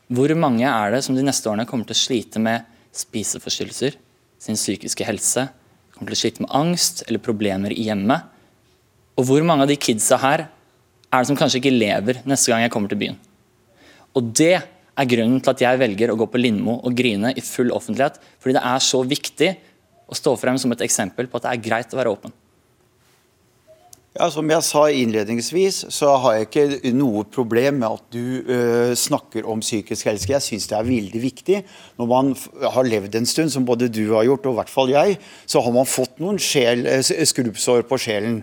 hvor 0.06 0.30
mange 0.38 0.62
er 0.62 0.92
det 0.94 1.00
som 1.02 1.16
de 1.16 1.22
neste 1.26 1.48
årene 1.50 1.64
kommer 1.66 1.88
til 1.88 1.96
å 1.96 1.98
slite 1.98 2.38
med 2.38 2.62
spiseforstyrrelser, 2.94 3.96
sin 4.38 4.54
psykiske 4.54 5.02
helse, 5.06 5.48
kommer 5.90 6.12
til 6.12 6.18
å 6.18 6.20
slite 6.20 6.44
med 6.44 6.52
angst 6.54 7.02
eller 7.08 7.18
problemer 7.22 7.74
i 7.74 7.88
hjemmet? 7.88 8.28
Og 9.18 9.26
hvor 9.26 9.42
mange 9.46 9.66
av 9.66 9.72
de 9.72 9.78
kidsa 9.82 10.20
her 10.22 10.44
er 10.46 11.16
det 11.18 11.26
som 11.26 11.38
kanskje 11.38 11.58
ikke 11.58 11.74
lever 11.74 12.20
neste 12.22 12.52
gang 12.52 12.62
jeg 12.62 12.72
kommer 12.74 12.92
til 12.92 13.00
byen? 13.02 13.18
Og 14.14 14.30
det 14.38 14.54
er 14.60 15.10
grunnen 15.10 15.42
til 15.42 15.52
at 15.52 15.64
jeg 15.66 15.80
velger 15.82 16.12
å 16.12 16.18
gå 16.22 16.30
på 16.30 16.40
Lindmo 16.40 16.78
og 16.86 16.94
grine 16.96 17.34
i 17.34 17.44
full 17.44 17.74
offentlighet. 17.74 18.18
Fordi 18.38 18.56
det 18.56 18.64
er 18.66 18.84
så 18.84 19.02
viktig 19.06 19.50
å 20.10 20.18
stå 20.18 20.34
frem 20.38 20.58
som 20.58 20.70
et 20.74 20.86
eksempel 20.86 21.26
på 21.30 21.38
at 21.38 21.46
det 21.48 21.52
er 21.54 21.66
greit 21.66 21.94
å 21.94 22.00
være 22.00 22.14
åpen. 22.14 22.34
Ja, 24.20 24.26
Som 24.28 24.50
jeg 24.52 24.60
sa 24.66 24.82
innledningsvis, 24.92 25.86
så 25.96 26.10
har 26.20 26.34
jeg 26.36 26.46
ikke 26.50 26.90
noe 26.92 27.22
problem 27.32 27.78
med 27.80 27.94
at 27.94 28.02
du 28.12 28.42
øh, 28.52 28.90
snakker 28.92 29.46
om 29.48 29.62
psykisk 29.64 30.10
helse. 30.10 30.28
Jeg 30.28 30.44
syns 30.44 30.66
det 30.68 30.76
er 30.76 30.84
veldig 30.84 31.22
viktig. 31.22 31.62
Når 31.96 32.10
man 32.10 32.34
har 32.74 32.84
levd 32.84 33.16
en 33.16 33.28
stund, 33.30 33.48
som 33.48 33.64
både 33.64 33.88
du 33.88 34.02
har 34.12 34.26
gjort 34.28 34.44
og 34.44 34.52
i 34.52 34.58
hvert 34.58 34.72
fall 34.74 34.92
jeg, 34.92 35.16
så 35.48 35.64
har 35.64 35.72
man 35.72 35.88
fått 35.88 36.20
noen 36.20 36.36
øh, 36.36 37.00
skrubbsår 37.32 37.88
på 37.88 38.00
sjelen. 38.04 38.42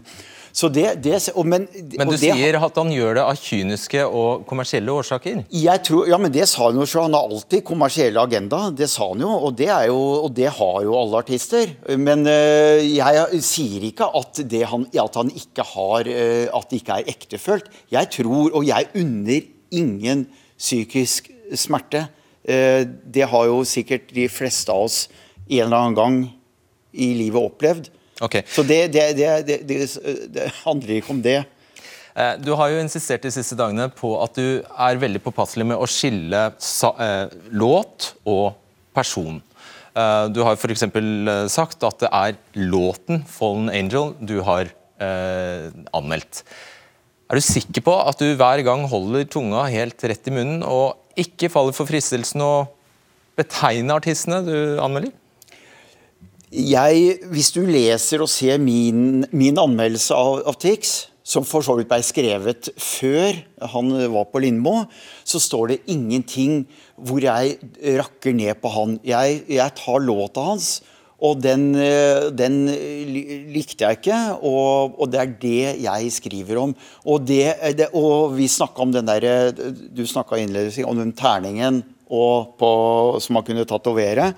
Så 0.58 0.72
det, 0.74 0.88
det, 1.06 1.20
og, 1.38 1.46
men, 1.46 1.68
Men 2.00 2.10
du 2.10 2.16
det- 2.16 2.32
sier 2.34 2.56
at 2.58 2.78
han 2.80 2.90
gjør 2.90 3.14
det 3.20 3.24
av 3.30 3.38
kyniske 3.38 4.02
og 4.10 4.46
kommersielle 4.50 4.90
årsaker. 4.90 5.44
Jeg 5.54 5.84
tror, 5.86 6.08
ja, 6.10 6.18
men 6.18 6.32
Det 6.34 6.48
sa 6.50 6.64
han 6.72 6.80
jo 6.80 6.86
selv. 6.90 7.04
Han 7.06 7.14
har 7.14 7.28
alltid 7.30 7.62
kommersiell 7.68 8.18
agenda. 8.18 8.72
Det 8.74 8.88
sa 8.90 9.12
han 9.12 9.22
jo, 9.22 9.30
og 9.30 9.54
det, 9.60 9.68
jo, 9.86 10.00
og 10.26 10.34
det 10.34 10.50
har 10.58 10.80
jo 10.88 10.96
alle 10.98 11.20
artister. 11.22 11.70
Men 12.02 12.26
øh, 12.26 12.82
jeg 12.90 13.42
sier 13.46 13.86
ikke 13.92 14.10
at, 14.18 14.42
det 14.50 14.64
han, 14.72 14.88
at 14.98 15.20
han 15.22 15.30
ikke 15.30 15.62
har 15.76 16.10
øh, 16.10 16.48
At 16.58 16.70
det 16.72 16.82
ikke 16.82 16.98
er 17.04 17.12
ektefølt. 17.14 17.70
Jeg 17.94 18.10
tror, 18.18 18.50
og 18.58 18.66
jeg 18.66 18.90
unner 18.98 19.42
ingen 19.72 20.26
psykisk 20.58 21.30
smerte. 21.54 22.08
Eh, 22.48 22.82
det 23.14 23.30
har 23.30 23.46
jo 23.46 23.62
sikkert 23.68 24.10
de 24.16 24.26
fleste 24.32 24.74
av 24.74 24.88
oss 24.88 25.04
en 25.48 25.62
eller 25.68 25.78
annen 25.78 25.96
gang 26.02 26.18
i 26.98 27.12
livet 27.14 27.46
opplevd. 27.46 27.92
Ok. 28.24 28.40
Så 28.50 28.66
det, 28.66 28.88
det, 28.94 29.12
det, 29.18 29.58
det, 30.34 30.48
handler 30.64 30.98
ikke 30.98 31.14
om 31.14 31.22
det. 31.22 31.42
Eh, 32.18 32.38
Du 32.42 32.54
har 32.58 32.72
jo 32.74 32.80
insistert 32.82 33.26
de 33.26 33.34
siste 33.34 33.58
dagene 33.58 33.90
på 33.94 34.16
at 34.24 34.38
du 34.38 34.64
er 34.64 35.02
veldig 35.02 35.22
påpasselig 35.26 35.68
med 35.70 35.78
å 35.78 35.90
skille 35.90 36.48
eh, 36.50 37.36
låt 37.54 38.14
og 38.26 38.58
person. 38.98 39.38
Eh, 39.94 40.24
du 40.34 40.42
har 40.46 40.58
f.eks. 40.58 40.88
sagt 41.54 41.86
at 41.86 42.02
det 42.06 42.10
er 42.10 42.40
låten 42.58 43.24
'Fallen 43.28 43.70
Angel' 43.70 44.16
du 44.20 44.42
har 44.42 44.74
anmeldt. 44.98 46.40
Er 47.30 47.38
du 47.38 47.44
sikker 47.46 47.84
på 47.86 47.94
at 48.02 48.18
du 48.18 48.32
hver 48.34 48.64
gang 48.66 48.88
holder 48.90 49.28
tunga 49.30 49.68
helt 49.70 50.02
rett 50.02 50.26
i 50.26 50.34
munnen 50.34 50.64
og 50.66 50.98
ikke 51.14 51.52
faller 51.54 51.76
for 51.78 51.86
fristelsen 51.86 52.42
å 52.42 52.66
betegne 53.38 53.94
artistene 53.94 54.40
du 54.42 54.82
anmelder? 54.82 55.14
Jeg, 56.54 57.20
hvis 57.32 57.52
du 57.56 57.62
leser 57.68 58.24
og 58.24 58.32
ser 58.32 58.60
min, 58.62 59.26
min 59.36 59.60
anmeldelse 59.60 60.16
av, 60.16 60.42
av 60.48 60.58
Tix, 60.62 61.08
som 61.28 61.44
for 61.44 61.66
så 61.66 61.76
vidt 61.76 61.90
ble 61.90 62.00
skrevet 62.08 62.70
før 62.80 63.36
han 63.74 63.92
var 64.14 64.30
på 64.32 64.40
Lindmo, 64.46 64.86
så 65.28 65.42
står 65.44 65.74
det 65.74 65.82
ingenting 65.92 66.62
hvor 66.96 67.20
jeg 67.20 67.58
rakker 68.00 68.36
ned 68.36 68.62
på 68.62 68.72
han. 68.72 68.96
Jeg, 69.04 69.42
jeg 69.52 69.76
tar 69.76 70.06
låta 70.06 70.46
hans, 70.54 70.70
og 71.18 71.42
den, 71.42 71.72
eh, 71.82 72.30
den 72.32 72.62
likte 73.52 73.84
jeg 73.84 74.00
ikke, 74.00 74.22
og, 74.46 74.96
og 75.02 75.12
det 75.12 75.20
er 75.20 75.36
det 75.42 75.62
jeg 75.84 76.16
skriver 76.16 76.62
om. 76.62 76.76
Og, 77.04 77.28
det, 77.28 77.58
det, 77.76 77.90
og 77.98 78.38
vi 78.38 78.48
snakka 78.48 78.86
om 78.86 78.94
den 78.94 79.10
derre 79.10 79.52
Du 79.52 80.06
snakka 80.08 80.38
innledningsvis 80.38 80.88
om 80.88 81.02
den 81.02 81.16
terningen 81.18 81.82
på, 82.08 82.72
som 83.20 83.36
man 83.36 83.44
kunne 83.44 83.68
tatovere 83.68 84.32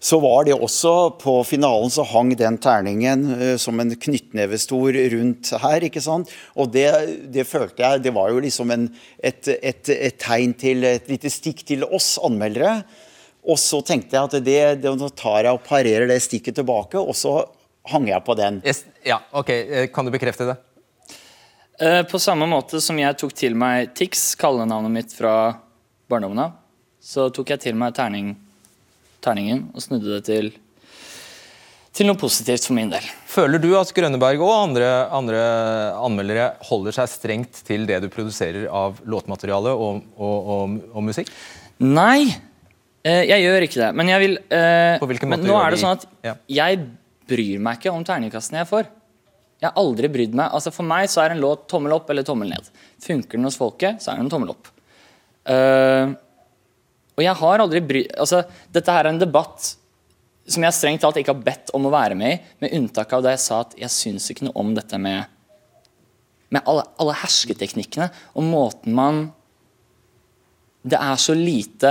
så 0.00 0.20
var 0.22 0.44
det 0.46 0.54
også 0.54 0.92
På 1.18 1.40
finalen 1.46 1.90
så 1.90 2.04
hang 2.06 2.30
den 2.38 2.58
terningen 2.62 3.24
uh, 3.32 3.56
som 3.58 3.80
en 3.82 3.90
knyttnevestor 3.90 4.94
rundt 5.14 5.50
her. 5.62 5.84
ikke 5.88 6.02
sant? 6.04 6.30
Og 6.54 6.70
det, 6.72 6.86
det 7.34 7.46
følte 7.48 7.82
jeg 7.82 8.04
Det 8.06 8.14
var 8.14 8.30
jo 8.30 8.40
liksom 8.44 8.70
en, 8.70 8.88
et, 9.18 9.48
et, 9.58 9.90
et 9.90 10.18
tegn 10.22 10.54
til 10.54 10.84
Et 10.84 11.10
lite 11.10 11.30
stikk 11.32 11.64
til 11.66 11.84
oss 11.84 12.16
anmeldere. 12.22 12.82
Og 13.48 13.58
så 13.58 13.80
tenkte 13.82 14.16
jeg 14.16 14.28
at 14.28 14.44
det, 14.44 14.60
det, 14.82 14.94
nå 14.98 15.08
tar 15.16 15.46
jeg 15.46 15.56
og 15.56 15.64
parerer 15.66 16.08
det 16.10 16.18
stikket 16.20 16.58
tilbake, 16.58 17.00
og 17.00 17.14
så 17.16 17.40
hang 17.88 18.08
jeg 18.10 18.20
på 18.26 18.34
den. 18.36 18.58
Yes. 18.66 18.82
Ja, 19.06 19.22
ok. 19.32 19.50
Eh, 19.50 19.86
Kan 19.94 20.04
du 20.04 20.12
bekrefte 20.12 20.50
det? 20.50 20.56
Eh, 21.80 22.02
På 22.10 22.18
samme 22.18 22.46
måte 22.50 22.80
som 22.84 22.98
jeg 23.00 23.16
tok 23.16 23.32
til 23.38 23.56
meg 23.56 23.94
Tix, 23.96 24.34
kallenavnet 24.36 24.92
mitt 24.92 25.14
fra 25.16 25.54
barndommen 26.10 26.42
av, 26.42 26.58
så 27.00 27.28
tok 27.32 27.54
jeg 27.54 27.62
til 27.68 27.78
meg 27.78 27.94
terning, 27.96 28.34
terningen 29.24 29.68
og 29.74 29.82
snudde 29.84 30.16
det 30.16 30.24
til, 30.28 30.50
til 31.96 32.08
noe 32.08 32.18
positivt 32.20 32.66
for 32.68 32.76
min 32.78 32.90
del. 32.92 33.04
Føler 33.28 33.60
du 33.62 33.70
at 33.78 33.90
Grønneberg 33.94 34.42
og 34.44 34.52
andre, 34.68 34.90
andre 35.14 35.40
anmeldere 35.98 36.50
holder 36.68 36.94
seg 37.00 37.10
strengt 37.12 37.62
til 37.66 37.86
det 37.88 38.00
du 38.04 38.08
produserer 38.12 38.68
av 38.70 39.00
låtmateriale 39.08 39.72
og, 39.74 40.04
og, 40.16 40.52
og, 40.54 40.76
og 40.94 41.06
musikk? 41.08 41.32
Nei, 41.82 42.28
eh, 43.06 43.24
jeg 43.30 43.44
gjør 43.44 43.66
ikke 43.66 43.82
det. 43.82 43.90
Men 43.98 44.12
jeg 44.14 44.24
vil 44.24 44.38
eh, 44.54 45.26
Men 45.26 45.44
nå 45.46 45.58
er 45.58 45.74
det 45.74 45.82
sånn 45.82 45.98
at 45.98 46.06
Ja. 46.26 46.36
jeg 46.60 46.86
bryr 47.28 47.60
meg 47.62 47.78
ikke 47.78 47.92
om 47.92 48.06
terningkastene 48.06 48.62
jeg 48.62 48.70
får. 48.70 48.86
Jeg 49.58 49.68
har 49.72 49.78
aldri 49.82 50.08
brydd 50.08 50.34
meg. 50.38 50.52
Altså 50.54 50.70
For 50.72 50.86
meg 50.86 51.10
så 51.10 51.24
er 51.24 51.34
en 51.34 51.42
låt 51.42 51.66
tommel 51.70 51.92
opp 51.96 52.08
eller 52.10 52.22
tommel 52.26 52.52
ned. 52.54 52.70
Funker 53.02 53.38
den 53.38 53.46
hos 53.48 53.58
folket, 53.58 53.98
så 54.02 54.12
er 54.14 54.22
den 54.22 54.30
tommel 54.30 54.52
opp. 54.54 54.70
Eh, 55.50 56.14
og 57.18 57.24
jeg 57.24 57.34
har 57.40 57.64
aldri 57.64 57.82
bry... 57.82 58.04
Altså, 58.14 58.44
dette 58.70 58.94
her 58.94 59.08
er 59.08 59.10
en 59.10 59.20
debatt 59.20 59.72
som 60.48 60.64
jeg 60.64 60.76
strengt 60.76 61.02
talt 61.02 61.18
ikke 61.20 61.34
har 61.34 61.42
bedt 61.44 61.72
om 61.76 61.88
å 61.88 61.92
være 61.92 62.16
med 62.16 62.36
i, 62.36 62.38
med 62.62 62.76
unntak 62.78 63.10
av 63.12 63.24
da 63.26 63.34
jeg 63.34 63.42
sa 63.42 63.58
at 63.66 63.74
jeg 63.76 63.92
syns 63.92 64.30
ikke 64.32 64.46
noe 64.46 64.56
om 64.62 64.70
dette 64.76 65.00
med 65.02 65.26
med 66.48 66.64
alle, 66.64 66.84
alle 66.96 67.16
hersketeknikkene 67.20 68.06
og 68.32 68.46
måten 68.46 68.94
man 68.96 69.26
Det 70.88 70.96
er 70.96 71.18
så 71.20 71.34
lite 71.36 71.90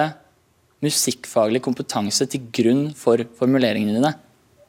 musikkfaglig 0.82 1.60
kompetanse 1.62 2.26
til 2.32 2.48
grunn 2.54 2.88
for 2.98 3.22
formuleringene 3.38 3.98
dine. 3.98 4.12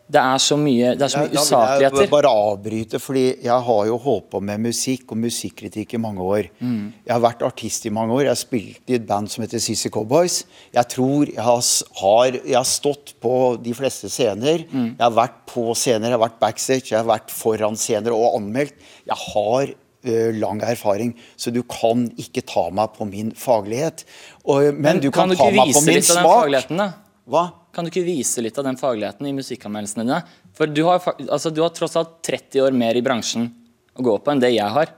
Det 0.08 0.20
er 0.20 0.38
så 0.40 0.56
mye, 0.56 0.94
det 0.96 1.04
er 1.04 1.10
så 1.12 1.18
mye 1.20 1.28
ja, 1.28 1.28
vil 1.28 1.36
jeg 1.36 1.90
usakligheter. 1.92 2.06
bare 2.14 2.30
avbryte, 2.32 2.98
fordi 2.98 3.24
jeg 3.44 3.64
har 3.66 3.86
jo 3.90 3.96
holdt 4.00 4.30
på 4.32 4.40
med 4.40 4.62
musikk 4.64 5.12
og 5.12 5.18
musikkritikk 5.20 5.92
i 5.98 6.00
mange 6.00 6.24
år. 6.24 6.46
Mm. 6.64 6.94
Jeg 7.04 7.12
har 7.12 7.20
vært 7.20 7.42
artist 7.44 7.84
i 7.84 7.92
mange 7.92 8.14
år. 8.16 8.22
Jeg 8.24 8.32
har 8.32 8.40
spilt 8.40 8.88
i 8.88 8.96
et 8.96 9.04
band 9.06 9.28
som 9.28 9.44
heter 9.44 9.60
CC 9.60 9.90
Cowboys. 9.92 10.38
Jeg 10.72 10.88
tror 10.94 11.28
jeg 11.28 11.44
har, 11.44 11.60
har, 12.00 12.38
jeg 12.40 12.56
har 12.56 12.64
stått 12.70 13.12
på 13.20 13.34
de 13.60 13.74
fleste 13.76 14.08
scener. 14.08 14.64
Mm. 14.72 14.94
Jeg 14.94 15.04
har 15.04 15.12
vært 15.18 15.36
på 15.52 15.66
scener, 15.76 16.08
jeg 16.08 16.16
har 16.16 16.24
vært 16.24 16.40
backstage, 16.40 16.88
jeg 16.94 17.02
har 17.02 17.10
vært 17.12 17.30
foran 17.36 17.76
scener 17.76 18.16
og 18.16 18.38
anmeldt. 18.40 18.80
Jeg 19.04 19.20
har 19.28 19.74
ø, 20.08 20.16
lang 20.40 20.64
erfaring, 20.64 21.12
så 21.36 21.52
du 21.52 21.60
kan 21.68 22.08
ikke 22.16 22.46
ta 22.48 22.70
meg 22.72 22.96
på 22.96 23.04
min 23.12 23.34
faglighet. 23.36 24.06
Og, 24.46 24.72
men, 24.72 24.80
Men 24.88 25.00
du 25.04 25.10
kan, 25.12 25.28
kan 25.28 25.36
du 25.36 25.36
ta 25.36 25.52
ikke 25.52 25.60
meg 25.60 25.74
på 25.76 25.84
vise 25.84 25.86
min 25.86 26.00
litt 26.00 26.08
av 26.08 26.16
den 26.16 26.24
smak. 26.24 26.42
fagligheten, 26.46 26.80
da? 26.86 26.90
Hva? 27.28 27.46
Kan 27.74 27.84
du 27.84 27.92
ikke 27.92 28.06
vise 28.06 28.42
litt 28.44 28.58
av 28.58 28.66
den 28.66 28.78
fagligheten 28.80 29.28
i 29.28 29.34
musikkanmeldelsene 29.36 30.06
dine? 30.06 30.22
For 30.56 30.70
du 30.70 30.82
har, 30.88 31.02
altså, 31.28 31.52
du 31.54 31.62
har 31.62 31.74
tross 31.76 31.96
alt 32.00 32.18
30 32.26 32.64
år 32.64 32.76
mer 32.76 32.98
i 32.98 33.04
bransjen 33.04 33.50
å 33.98 34.04
gå 34.04 34.16
på 34.22 34.32
enn 34.32 34.42
det 34.42 34.54
jeg 34.54 34.76
har. 34.76 34.92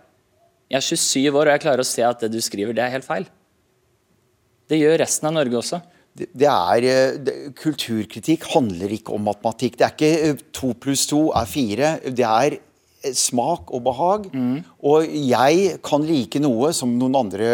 Jeg 0.70 0.78
er 0.78 0.86
27 0.86 1.34
år, 1.34 1.46
og 1.48 1.54
jeg 1.54 1.64
klarer 1.64 1.82
å 1.82 1.88
se 1.88 2.04
at 2.06 2.22
det 2.22 2.30
du 2.32 2.40
skriver, 2.44 2.76
det 2.76 2.84
er 2.84 2.94
helt 2.94 3.06
feil. 3.06 3.26
Det 4.70 4.78
gjør 4.78 5.00
resten 5.02 5.26
av 5.30 5.34
Norge 5.40 5.58
også. 5.58 5.80
Det 5.82 6.00
det 6.18 6.48
er, 6.48 6.84
eh, 6.84 7.18
det, 7.18 7.34
kulturkritikk 7.54 8.48
handler 8.54 8.90
ikke 8.92 9.14
om 9.14 9.22
matematikk. 9.24 9.78
Det 9.78 9.86
er 9.86 9.94
ikke 9.94 10.30
eh, 10.30 10.42
to 10.52 10.72
pluss 10.74 11.06
to 11.06 11.30
er 11.36 11.46
fire. 11.46 11.92
Det 12.02 12.26
er 12.26 12.58
eh, 12.58 13.14
smak 13.14 13.70
og 13.70 13.84
behag. 13.86 14.26
Og 14.82 15.06
jeg 15.06 15.78
kan 15.86 16.04
like 16.04 16.42
noe 16.42 16.72
som 16.76 16.98
noen 16.98 17.16
andre 17.22 17.46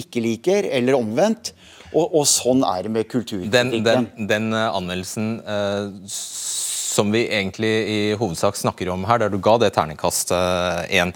ikke 0.00 0.24
liker, 0.24 0.70
eller 0.72 0.98
omvendt. 0.98 1.52
Og, 1.92 2.04
og 2.20 2.24
sånn 2.28 2.64
er 2.66 2.86
det 2.86 2.92
med 2.92 3.08
kulturkritikken. 3.08 3.84
den, 3.84 4.08
den 4.16 4.28
den 4.30 4.56
anmeldelsen 4.56 5.28
uh, 5.46 5.90
som 6.10 7.12
vi 7.12 7.26
egentlig 7.28 7.72
i 7.92 7.98
hovedsak 8.18 8.56
snakker 8.56 8.88
om 8.92 9.04
her, 9.08 9.20
der 9.20 9.32
du 9.32 9.36
ga 9.42 9.58
det 9.60 9.74
terningkast 9.76 10.32
én, 10.32 11.12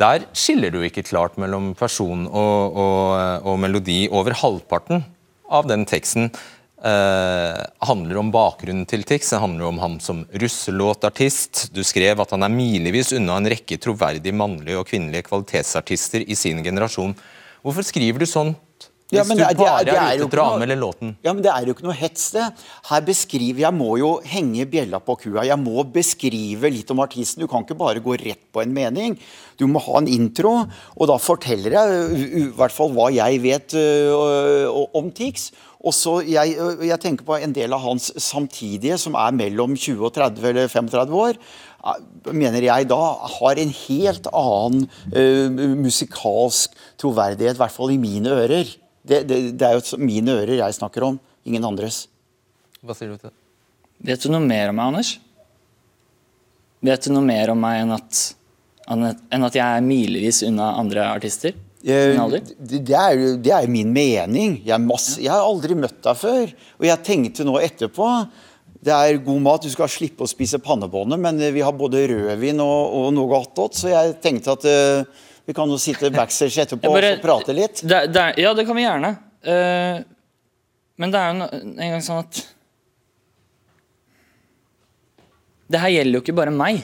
der 0.00 0.26
skiller 0.36 0.74
du 0.74 0.82
ikke 0.84 1.04
klart 1.06 1.38
mellom 1.40 1.72
person 1.78 2.26
og, 2.26 2.76
og, 2.76 3.46
og 3.46 3.56
melodi 3.62 4.02
over 4.12 4.36
halvparten 4.36 5.04
av 5.48 5.68
den 5.70 5.86
teksten. 5.88 6.28
eh, 6.84 7.60
handler 7.88 8.20
om 8.20 8.30
bakgrunnen 8.34 8.86
til 8.88 9.04
Tix. 9.06 9.30
Det 9.32 9.40
handler 9.42 9.68
om 9.70 9.78
ham 9.82 9.96
som 10.00 10.24
russelåtartist. 10.42 11.68
Du 11.74 11.82
skrev 11.86 12.20
at 12.20 12.34
han 12.34 12.44
er 12.44 12.52
milevis 12.52 13.14
unna 13.16 13.38
en 13.40 13.50
rekke 13.54 13.78
troverdige 13.80 14.36
mannlige 14.36 14.80
og 14.80 14.88
kvinnelige 14.90 15.28
kvalitetsartister 15.30 16.26
i 16.26 16.36
sin 16.38 16.62
generasjon. 16.64 17.16
Hvorfor 17.64 17.86
skriver 17.86 18.20
du 18.20 18.28
sånt 18.28 18.60
hvis 19.14 19.22
Ja, 19.22 19.24
men 19.30 19.38
du 19.38 19.42
det 19.42 19.48
er- 19.48 19.54
det 19.54 19.60
er- 19.60 19.70
bare 19.70 19.84
det 19.84 19.94
er 19.94 20.02
er 20.04 20.26
ute 20.26 20.36
å 20.36 20.58
ikke 20.60 20.78
låten? 20.82 21.14
Ja, 21.24 21.32
men 21.32 21.42
Det 21.42 21.52
er 21.54 21.64
jo 21.66 21.74
ikke 21.74 21.86
noe 21.86 21.94
hets, 21.94 22.30
det. 22.34 22.46
Her 22.90 23.00
beskriver, 23.00 23.60
Jeg 23.64 23.72
må 23.72 23.96
jo 23.98 24.20
henge 24.24 24.66
bjella 24.66 25.00
på 25.00 25.16
kua. 25.22 25.44
Jeg 25.44 25.58
må 25.58 25.84
beskrive 25.90 26.70
litt 26.70 26.90
om 26.90 26.98
artisten. 27.00 27.40
Du 27.40 27.46
kan 27.46 27.64
ikke 27.64 27.78
bare 27.78 28.00
gå 28.00 28.16
rett 28.18 28.44
på 28.52 28.62
en 28.62 28.74
mening. 28.74 29.18
Du 29.56 29.66
må 29.66 29.80
ha 29.80 29.98
en 29.98 30.08
intro, 30.08 30.66
og 30.98 31.06
da 31.06 31.16
forteller 31.16 31.70
jeg 31.70 32.18
i 32.42 32.50
hvert 32.50 32.72
fall 32.72 32.90
hva 32.90 33.12
jeg 33.14 33.40
vet 33.40 33.74
uh, 33.74 34.86
om 34.94 35.10
Tix. 35.12 35.52
Og 35.84 35.92
så 35.92 36.26
jeg, 36.26 36.56
jeg 36.56 37.00
tenker 37.00 37.24
på 37.28 37.36
en 37.42 37.52
del 37.52 37.72
av 37.76 37.80
hans 37.84 38.10
samtidige, 38.16 38.98
som 38.98 39.14
er 39.14 39.32
mellom 39.36 39.76
20 39.76 40.00
og 40.08 40.14
30 40.14 40.48
eller 40.48 40.68
35 40.72 41.12
år. 41.12 41.36
Mener 42.32 42.64
jeg 42.64 42.88
da 42.88 42.96
har 43.36 43.58
en 43.60 43.68
helt 43.68 44.26
annen 44.32 44.86
uh, 45.12 45.74
musikalsk 45.76 46.72
troverdighet, 46.96 47.58
i 47.58 47.60
hvert 47.60 47.74
fall 47.74 47.92
i 47.92 47.98
mine 48.00 48.32
ører. 48.32 48.64
Det, 49.04 49.22
det, 49.28 49.38
det 49.60 49.66
er 49.68 49.76
jo 49.76 49.98
mine 50.00 50.32
ører 50.40 50.56
jeg 50.62 50.76
snakker 50.78 51.04
om, 51.10 51.18
ingen 51.44 51.64
andres. 51.68 52.06
Hva 52.84 52.96
sier 52.96 53.12
du 53.12 53.18
til 53.20 53.28
det? 53.30 53.36
Vet 54.04 54.24
du 54.24 54.30
noe 54.32 54.42
mer 54.44 54.72
om 54.72 54.76
meg, 54.80 54.88
Anders? 54.92 55.10
Vet 56.84 57.06
du 57.06 57.12
noe 57.14 57.24
mer 57.24 57.52
om 57.54 57.60
meg 57.64 57.82
enn 57.82 57.92
at, 57.96 58.22
enn 58.92 59.46
at 59.46 59.54
jeg 59.56 59.64
er 59.64 59.84
milevis 59.84 60.42
unna 60.48 60.72
andre 60.80 61.06
artister? 61.14 61.54
Eh? 61.84 62.16
Det, 62.16 62.80
det, 62.88 62.96
er, 62.96 63.14
jo- 63.20 63.36
det 63.44 63.52
er 63.52 63.64
jo 63.66 63.72
min 63.72 63.92
mening. 63.92 64.58
Jeg, 64.64 64.80
masse, 64.84 65.18
jeg 65.24 65.32
har 65.32 65.44
aldri 65.44 65.76
møtt 65.76 65.98
deg 66.04 66.16
før. 66.20 66.52
Og 66.80 66.86
jeg 66.88 67.04
tenkte 67.04 67.44
nå 67.48 67.58
etterpå 67.60 68.08
Det 68.84 68.92
er 68.92 69.16
god 69.24 69.40
mat, 69.44 69.64
du 69.64 69.72
skal 69.72 69.88
slippe 69.88 70.24
å 70.26 70.28
spise 70.28 70.58
pannebåndet, 70.60 71.20
men 71.20 71.38
vi 71.54 71.62
har 71.64 71.72
både 71.76 72.02
rødvin 72.10 72.58
og, 72.60 72.96
og 72.98 73.06
noe 73.16 73.38
attåt, 73.40 73.78
så 73.80 73.88
jeg 73.88 74.18
tenkte 74.20 74.52
at 74.58 74.66
eh, 74.68 75.22
vi 75.44 75.54
kan 75.56 75.70
jo 75.70 75.78
sitte 75.80 76.10
backstage 76.14 76.64
etterpå 76.64 76.92
bare- 76.96 77.14
og 77.18 77.22
prate 77.24 77.56
litt. 77.56 77.82
Det, 77.84 78.06
det, 78.14 78.26
ja, 78.40 78.54
det 78.56 78.64
kan 78.68 78.78
vi 78.78 78.86
gjerne. 78.86 79.12
Uh, 79.44 80.00
men 81.00 81.12
det 81.12 81.20
er 81.20 81.30
jo 81.30 81.48
en 81.52 81.94
gang 81.96 82.04
sånn 82.04 82.22
at 82.24 82.44
Det 85.74 85.80
her 85.80 85.90
gjelder 85.94 86.18
jo 86.18 86.22
ikke 86.22 86.36
bare 86.36 86.52
meg. 86.54 86.82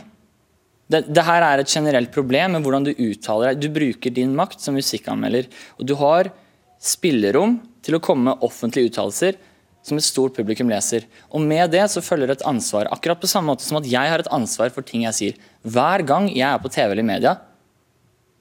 Det, 0.90 1.02
det 1.12 1.22
her 1.22 1.44
er 1.46 1.60
et 1.62 1.70
generelt 1.70 2.10
problem 2.10 2.56
med 2.56 2.64
hvordan 2.64 2.86
du 2.88 2.94
uttaler 2.94 3.52
deg. 3.52 3.60
Du 3.60 3.68
bruker 3.70 4.14
din 4.16 4.32
makt 4.34 4.64
som 4.64 4.74
musikkanmelder, 4.74 5.46
og 5.76 5.86
du 5.86 5.92
har 6.00 6.32
spillerom 6.80 7.58
til 7.84 7.98
å 7.98 8.00
komme 8.02 8.30
med 8.30 8.46
offentlige 8.46 8.88
uttalelser 8.88 9.36
som 9.86 10.00
et 10.00 10.04
stort 10.04 10.34
publikum 10.36 10.72
leser. 10.72 11.06
Og 11.30 11.44
med 11.44 11.70
det 11.72 11.84
så 11.92 12.02
følger 12.04 12.32
et 12.32 12.44
ansvar. 12.48 12.88
Akkurat 12.92 13.20
på 13.20 13.30
samme 13.30 13.52
måte 13.52 13.64
som 13.68 13.78
at 13.78 13.88
jeg 13.88 14.12
har 14.12 14.24
et 14.24 14.32
ansvar 14.32 14.72
for 14.74 14.84
ting 14.86 15.04
jeg 15.06 15.16
sier. 15.16 15.38
Hver 15.62 16.04
gang 16.08 16.28
jeg 16.32 16.48
er 16.48 16.60
på 16.60 16.72
TV 16.72 16.88
eller 16.90 17.04
i 17.04 17.10
media, 17.12 17.36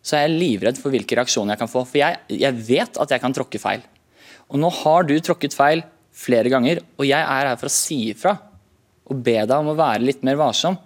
så 0.02 0.18
er 0.18 0.26
jeg 0.26 0.38
livredd 0.40 0.80
for 0.80 0.94
hvilke 0.94 1.18
reaksjoner 1.20 1.54
jeg 1.54 1.62
kan 1.62 1.72
få. 1.72 1.84
For 1.88 2.02
jeg, 2.02 2.20
jeg 2.32 2.60
vet 2.68 3.00
at 3.04 3.14
jeg 3.14 3.24
kan 3.24 3.36
tråkke 3.36 3.62
feil. 3.62 3.82
Og 4.50 4.62
nå 4.62 4.70
har 4.82 5.08
du 5.08 5.16
tråkket 5.22 5.56
feil 5.58 5.84
flere 6.20 6.52
ganger, 6.52 6.82
og 6.98 7.08
jeg 7.08 7.20
er 7.20 7.50
her 7.52 7.58
for 7.60 7.70
å 7.70 7.74
si 7.74 8.00
ifra. 8.14 8.36
Og 9.10 9.20
be 9.26 9.40
deg 9.42 9.56
om 9.58 9.72
å 9.72 9.78
være 9.78 10.06
litt 10.06 10.24
mer 10.26 10.40
varsom. 10.40 10.78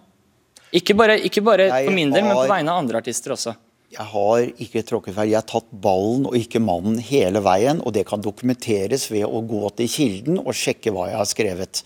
Ikke 0.74 0.96
bare, 0.98 1.20
ikke 1.22 1.44
bare 1.46 1.70
for 1.70 1.94
min 1.94 2.12
del, 2.14 2.26
men 2.26 2.38
på 2.38 2.50
vegne 2.50 2.74
av 2.74 2.82
andre 2.82 3.02
artister 3.04 3.36
også. 3.36 3.54
Jeg 3.94 4.10
har 4.10 4.48
ikke 4.66 4.82
tråkket 4.90 5.14
feil. 5.14 5.30
Jeg 5.30 5.38
har 5.38 5.50
tatt 5.50 5.68
ballen 5.84 6.26
og 6.26 6.38
ikke 6.38 6.62
mannen 6.64 6.98
hele 7.04 7.44
veien, 7.46 7.82
og 7.84 7.94
det 7.94 8.08
kan 8.10 8.24
dokumenteres 8.26 9.06
ved 9.12 9.28
å 9.28 9.44
gå 9.46 9.70
til 9.78 9.92
kilden 9.92 10.40
og 10.42 10.56
sjekke 10.58 10.94
hva 10.96 11.12
jeg 11.12 11.20
har 11.20 11.30
skrevet. 11.30 11.84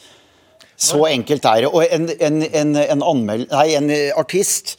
Så 0.77 1.01
enkelt 1.09 1.45
er 1.49 1.65
det. 1.65 1.71
Og 1.73 1.83
en, 1.83 2.07
en, 2.07 2.43
en, 2.45 2.75
en, 2.79 3.03
anmeld, 3.03 3.49
nei, 3.51 3.67
en 3.75 3.91
artist 4.15 4.77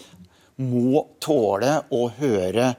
må 0.58 1.04
tåle 1.22 1.78
å 1.94 2.08
høre 2.18 2.72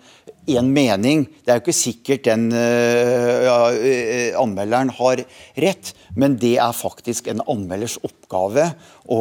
en 0.50 0.70
mening. 0.74 1.26
Det 1.46 1.54
er 1.54 1.60
jo 1.60 1.64
ikke 1.64 1.76
sikkert 1.78 2.28
den 2.28 2.50
øh, 2.56 3.46
ja, 3.46 3.58
øh, 3.72 4.38
anmelderen 4.42 4.92
har 4.98 5.24
rett, 5.64 5.94
men 6.20 6.38
det 6.42 6.56
er 6.60 6.76
faktisk 6.76 7.30
en 7.32 7.44
anmelders 7.46 8.00
oppgave 8.06 8.70
å, 9.06 9.20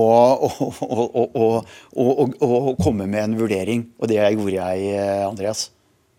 å, 0.49 1.49
å, 1.94 2.12
å, 2.49 2.53
komme 2.81 3.07
med 3.07 3.25
en 3.25 3.37
vurdering. 3.40 3.88
Og 3.99 4.11
det 4.11 4.23
gjorde 4.23 4.57
jeg, 4.57 4.94
eh, 4.94 5.27
Andreas. 5.29 5.68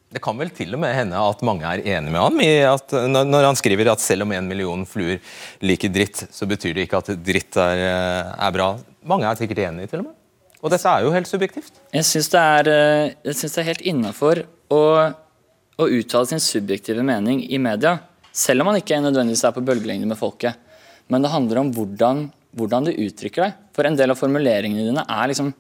Det 0.10 0.22
kan 0.26 0.40
vel 0.40 0.50
til 0.56 0.74
og 0.74 0.82
med 0.82 0.96
hende 0.98 1.20
at 1.22 1.44
mange 1.46 1.70
er 1.70 1.84
enig 1.98 2.10
med 2.10 2.24
ham 2.24 2.40
i 2.42 2.54
at 2.66 2.96
når 3.12 3.52
han 3.52 3.60
skriver 3.60 3.92
at 3.92 4.02
selv 4.02 4.26
om 4.26 4.32
en 4.34 4.48
million 4.50 4.88
fluer 4.90 5.20
liker 5.62 5.92
dritt, 5.94 6.24
så 6.34 6.50
betyr 6.50 6.74
det 6.74 6.88
ikke 6.88 7.04
at 7.04 7.12
dritt 7.22 7.60
er, 7.62 7.84
eh, 7.92 8.32
er 8.48 8.56
bra. 8.56 8.72
Mange 9.10 9.30
er 9.30 9.38
sikkert 9.38 9.68
enig 9.68 9.90
til 9.92 10.02
og 10.02 10.10
med. 10.10 10.19
Og 10.60 10.74
dette 10.74 10.92
er 10.92 11.06
jo 11.06 11.14
helt 11.14 11.30
subjektivt. 11.30 11.80
Jeg 11.96 12.08
syns 12.08 12.30
det, 12.34 12.44
eh, 12.68 13.14
det 13.24 13.48
er 13.48 13.68
helt 13.70 13.86
innafor 13.88 14.44
å, 14.70 14.82
å 15.80 15.88
uttale 15.88 16.28
sin 16.28 16.44
subjektive 16.44 17.04
mening 17.06 17.46
i 17.48 17.60
media, 17.62 17.96
selv 18.36 18.64
om 18.64 18.72
man 18.72 18.80
ikke 18.80 19.00
nødvendigvis 19.02 19.46
er 19.48 19.56
på 19.56 19.64
bølgelengde 19.66 20.10
med 20.10 20.20
folket. 20.20 20.60
Men 21.10 21.24
det 21.24 21.32
handler 21.34 21.64
om 21.64 21.72
hvordan, 21.74 22.28
hvordan 22.60 22.90
du 22.90 22.92
uttrykker 22.92 23.48
deg. 23.48 23.62
For 23.74 23.88
en 23.88 23.98
del 23.98 24.12
av 24.12 24.20
formuleringene 24.20 24.90
dine 24.92 25.08
er 25.08 25.32
liksom 25.32 25.54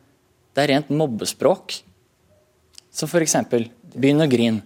Det 0.50 0.64
er 0.64 0.72
rent 0.74 0.90
mobbespråk. 0.90 1.76
Så 2.92 3.08
for 3.08 3.22
eksempel 3.22 3.70
Begynn 3.90 4.22
å 4.22 4.28
grine. 4.30 4.62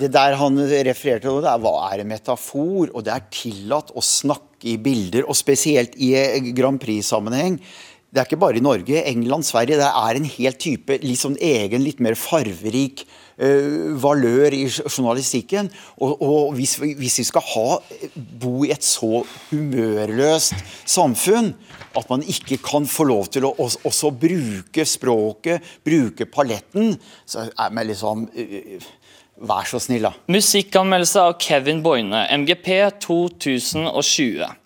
Det 0.00 0.10
der 0.12 0.34
han 0.36 0.58
refererte 0.60 1.24
til, 1.24 1.38
det 1.40 1.48
er, 1.48 1.60
hva 1.62 1.88
er 1.88 2.02
en 2.02 2.10
metafor? 2.10 2.90
Og 2.92 3.04
det 3.06 3.14
er 3.14 3.28
tillatt 3.32 3.92
å 3.96 4.02
snakke 4.04 4.68
i 4.68 4.76
bilder, 4.76 5.24
og 5.24 5.38
spesielt 5.38 5.94
i 5.96 6.10
eh, 6.18 6.50
Grand 6.56 6.80
Prix-sammenheng. 6.82 7.56
Det 8.10 8.18
er 8.18 8.26
ikke 8.26 8.40
bare 8.42 8.58
i 8.58 8.62
Norge, 8.64 9.02
England, 9.06 9.46
Sverige. 9.46 9.78
Det 9.78 9.86
er 9.86 10.18
en 10.18 10.24
helt 10.26 10.58
type 10.58 10.96
sånn 11.14 11.36
egen, 11.38 11.84
litt 11.84 12.00
mer 12.02 12.16
farverik 12.18 13.04
uh, 13.38 13.94
valør 14.02 14.56
i 14.56 14.64
journalistikken. 14.66 15.70
Og, 16.02 16.16
og 16.18 16.56
hvis, 16.56 16.74
vi, 16.82 16.96
hvis 16.98 17.20
vi 17.22 17.26
skal 17.28 17.46
ha, 17.52 17.78
bo 18.42 18.64
i 18.66 18.72
et 18.74 18.82
så 18.82 19.22
humørløst 19.52 20.58
samfunn 20.90 21.52
at 21.98 22.10
man 22.10 22.26
ikke 22.26 22.58
kan 22.62 22.86
få 22.90 23.06
lov 23.06 23.30
til 23.34 23.46
å 23.46 23.54
også, 23.62 23.84
også 23.86 24.10
bruke 24.26 24.86
språket, 24.86 25.70
bruke 25.86 26.26
paletten, 26.26 26.96
så 27.30 27.46
er 27.46 27.76
man 27.76 27.90
liksom 27.92 28.26
uh, 28.26 28.90
Vær 29.40 29.64
så 29.64 29.78
snill, 29.80 30.04
da. 30.04 30.10
Musikkanmeldelse 30.28 31.22
av 31.24 31.38
Kevin 31.40 31.78
Boine, 31.80 32.26
MGP 32.42 32.74
2020. 33.00 34.59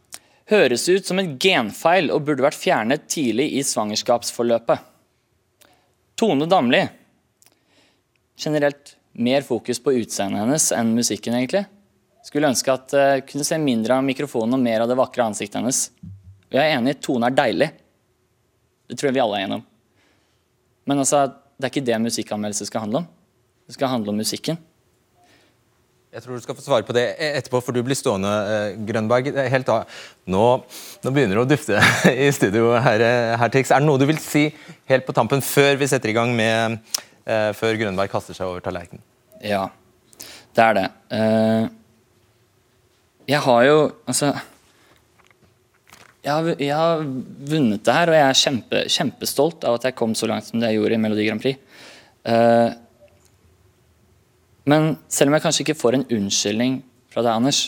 Høres 0.50 0.88
ut 0.90 1.06
som 1.08 1.20
en 1.20 1.36
genfeil 1.40 2.10
og 2.12 2.26
burde 2.26 2.44
vært 2.44 2.58
fjernet 2.58 3.06
tidlig 3.08 3.46
i 3.56 3.62
svangerskapsforløpet. 3.64 4.82
Tone 6.20 6.48
Damli. 6.50 6.82
Generelt 8.36 8.96
mer 9.16 9.46
fokus 9.46 9.80
på 9.80 9.94
utseendet 10.02 10.42
hennes 10.42 10.66
enn 10.76 10.92
musikken, 10.96 11.36
egentlig. 11.38 11.64
Skulle 12.24 12.50
ønske 12.52 12.74
at 12.74 12.92
jeg 12.92 13.24
kunne 13.30 13.46
se 13.46 13.56
mindre 13.62 13.96
av 13.96 14.04
mikrofonen 14.04 14.58
og 14.58 14.62
mer 14.66 14.84
av 14.84 14.90
det 14.90 14.98
vakre 15.00 15.30
ansiktet 15.30 15.62
hennes. 15.62 15.86
Og 16.50 16.58
jeg 16.58 16.66
er 16.66 16.76
enig, 16.76 16.98
Tone 17.00 17.30
er 17.30 17.38
deilig. 17.40 17.70
Det 18.90 18.98
tror 19.00 19.08
jeg 19.08 19.16
vi 19.16 19.24
alle 19.24 19.40
er 19.40 19.46
enige 19.46 19.60
om. 19.62 19.66
Men 20.84 21.00
altså, 21.00 21.24
det 21.56 21.66
er 21.66 21.72
ikke 21.72 21.88
det 21.88 22.02
musikkanmeldelse 22.04 22.68
skal 22.68 22.84
handle 22.84 23.00
om. 23.00 23.08
Det 23.64 23.78
skal 23.78 23.94
handle 23.94 24.12
om 24.12 24.20
musikken. 24.20 24.60
Jeg 26.14 26.22
tror 26.22 26.38
du 26.38 26.42
skal 26.44 26.54
få 26.54 26.62
svare 26.62 26.86
på 26.86 26.94
det 26.94 27.02
etterpå, 27.18 27.58
for 27.58 27.74
du 27.74 27.80
blir 27.82 27.98
stående, 27.98 28.30
eh, 28.30 28.76
Grønberg. 28.86 29.32
Er 29.34 29.48
Helt 29.50 29.70
av. 29.72 29.88
Nå, 30.30 30.62
nå 31.02 31.10
begynner 31.10 31.40
det 31.40 31.42
å 31.42 31.48
dufte 31.50 31.80
i 32.26 32.28
studio 32.30 32.68
her, 32.78 33.02
eh, 33.02 33.34
her, 33.40 33.50
Tix. 33.50 33.72
Er 33.74 33.82
det 33.82 33.88
noe 33.88 33.98
du 33.98 34.06
vil 34.06 34.20
si 34.22 34.44
helt 34.86 35.08
på 35.08 35.14
tampen 35.16 35.42
før 35.42 35.74
vi 35.80 35.88
setter 35.90 36.12
i 36.12 36.14
gang 36.14 36.30
med 36.36 36.78
uh, 37.26 37.50
Før 37.58 37.74
Grønberg 37.80 38.12
kaster 38.12 38.36
seg 38.36 38.46
over 38.46 38.62
tallerkenen? 38.62 39.02
Ja, 39.42 39.64
det 40.54 40.68
er 40.68 40.78
det. 40.78 40.86
Uh, 41.10 41.66
jeg 43.26 43.40
har 43.42 43.62
jo 43.66 43.78
Altså 44.06 44.34
jeg 46.24 46.32
har, 46.32 46.54
jeg 46.56 46.72
har 46.72 47.02
vunnet 47.50 47.82
det 47.84 47.94
her, 47.98 48.08
og 48.08 48.16
jeg 48.16 48.28
er 48.28 48.38
kjempe, 48.40 48.84
kjempestolt 48.88 49.66
av 49.68 49.76
at 49.76 49.90
jeg 49.90 49.96
kom 49.98 50.14
så 50.16 50.30
langt 50.30 50.46
som 50.46 50.62
det 50.62 50.70
jeg 50.70 50.78
gjorde 50.78 50.96
i 50.96 51.00
Melodi 51.02 51.26
Grand 51.26 51.42
Prix. 51.42 51.58
Eh, 52.24 52.70
men 54.68 54.94
selv 55.12 55.30
om 55.30 55.36
jeg 55.36 55.44
kanskje 55.44 55.64
ikke 55.66 55.78
får 55.78 55.98
en 55.98 56.06
unnskyldning 56.16 56.78
fra 57.12 57.24
deg, 57.24 57.34
Anders, 57.36 57.60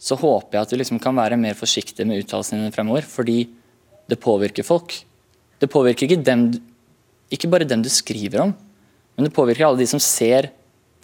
så 0.00 0.18
håper 0.20 0.58
jeg 0.58 0.66
at 0.66 0.72
du 0.72 0.78
liksom 0.80 1.00
kan 1.02 1.16
være 1.16 1.38
mer 1.40 1.56
forsiktig 1.56 2.04
med 2.08 2.20
uttalelsene 2.24 2.60
dine 2.60 2.74
fremover, 2.74 3.06
fordi 3.08 3.46
det 4.10 4.20
påvirker 4.20 4.66
folk. 4.66 4.92
Det 5.60 5.70
påvirker 5.72 6.06
ikke, 6.06 6.20
dem, 6.20 6.50
ikke 7.32 7.48
bare 7.48 7.68
dem 7.68 7.84
du 7.84 7.88
skriver 7.92 8.44
om, 8.44 8.52
men 9.14 9.28
det 9.28 9.32
påvirker 9.32 9.68
alle 9.68 9.80
de 9.80 9.88
som 9.88 10.02
ser 10.02 10.50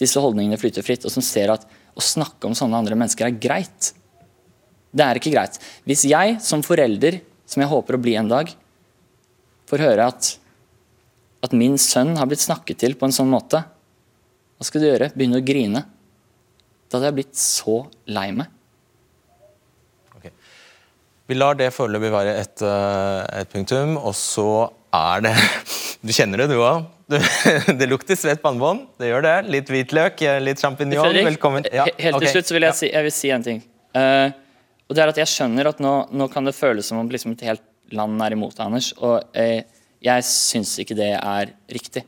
disse 0.00 0.20
holdningene 0.20 0.58
flyte 0.60 0.84
fritt, 0.84 1.06
og 1.08 1.14
som 1.14 1.24
ser 1.24 1.52
at 1.54 1.64
å 1.96 2.04
snakke 2.04 2.48
om 2.48 2.56
sånne 2.56 2.78
andre 2.82 2.98
mennesker 2.98 3.28
er 3.28 3.40
greit. 3.40 3.92
Det 4.90 5.04
er 5.04 5.20
ikke 5.20 5.32
greit. 5.32 5.56
Hvis 5.88 6.04
jeg 6.08 6.38
som 6.44 6.64
forelder, 6.66 7.20
som 7.48 7.62
jeg 7.62 7.70
håper 7.70 7.96
å 7.96 8.02
bli 8.02 8.16
en 8.18 8.30
dag, 8.30 8.52
får 9.70 9.84
høre 9.84 10.08
at, 10.12 10.32
at 11.46 11.56
min 11.56 11.76
sønn 11.80 12.16
har 12.18 12.28
blitt 12.30 12.42
snakket 12.42 12.82
til 12.82 12.96
på 12.98 13.08
en 13.08 13.14
sånn 13.14 13.30
måte, 13.30 13.62
hva 14.60 14.66
skal 14.68 14.82
du 14.82 14.90
gjøre? 14.90 15.06
Begynne 15.16 15.38
å 15.40 15.44
grine? 15.44 15.80
Da 16.90 16.98
hadde 16.98 17.08
jeg 17.08 17.16
blitt 17.16 17.38
så 17.40 17.78
lei 18.12 18.26
meg. 18.36 18.50
Okay. 20.18 20.34
Vi 21.32 21.38
lar 21.38 21.56
det 21.56 21.70
foreløpig 21.72 22.10
være 22.12 22.34
et, 22.42 22.60
eh, 22.68 23.40
et 23.40 23.48
punktum, 23.48 23.96
og 23.96 24.12
så 24.18 24.68
er 24.92 25.24
det 25.24 25.32
Du 26.04 26.12
kjenner 26.12 26.42
det, 26.42 26.50
du 26.52 26.60
òg? 26.60 26.84
Det 27.80 27.88
lukter 27.88 28.20
svett 28.20 28.44
pannebånd. 28.44 28.84
Det 29.00 29.08
gjør 29.08 29.24
det. 29.24 29.34
Litt 29.52 29.72
hvitløk, 29.72 30.20
eh, 30.28 30.38
litt 30.44 30.60
sjampinjong. 30.60 31.16
Velkommen. 31.30 31.64
Ja, 31.72 31.88
helt 31.96 32.20
til 32.20 32.28
til 32.28 32.36
slutt 32.36 32.52
så 32.52 32.58
vil 32.58 32.68
jeg, 32.68 32.76
si, 32.82 32.92
jeg 32.92 33.08
vil 33.08 33.16
si 33.16 33.32
en 33.32 33.48
ting. 33.48 33.64
Uh, 33.96 34.28
og 34.86 34.94
det 34.94 35.02
er 35.02 35.10
at 35.10 35.24
Jeg 35.24 35.32
skjønner 35.32 35.72
at 35.72 35.80
nå, 35.82 35.96
nå 36.12 36.28
kan 36.30 36.44
det 36.44 36.54
føles 36.54 36.86
som 36.92 37.00
om 37.00 37.08
liksom 37.10 37.32
et 37.32 37.48
helt 37.48 37.64
land 37.96 38.20
er 38.22 38.36
imot 38.36 38.54
deg, 38.54 38.64
Anders. 38.68 38.92
Og 39.00 39.24
uh, 39.24 39.84
jeg 40.04 40.28
syns 40.28 40.76
ikke 40.84 41.00
det 41.00 41.14
er 41.16 41.56
riktig. 41.72 42.04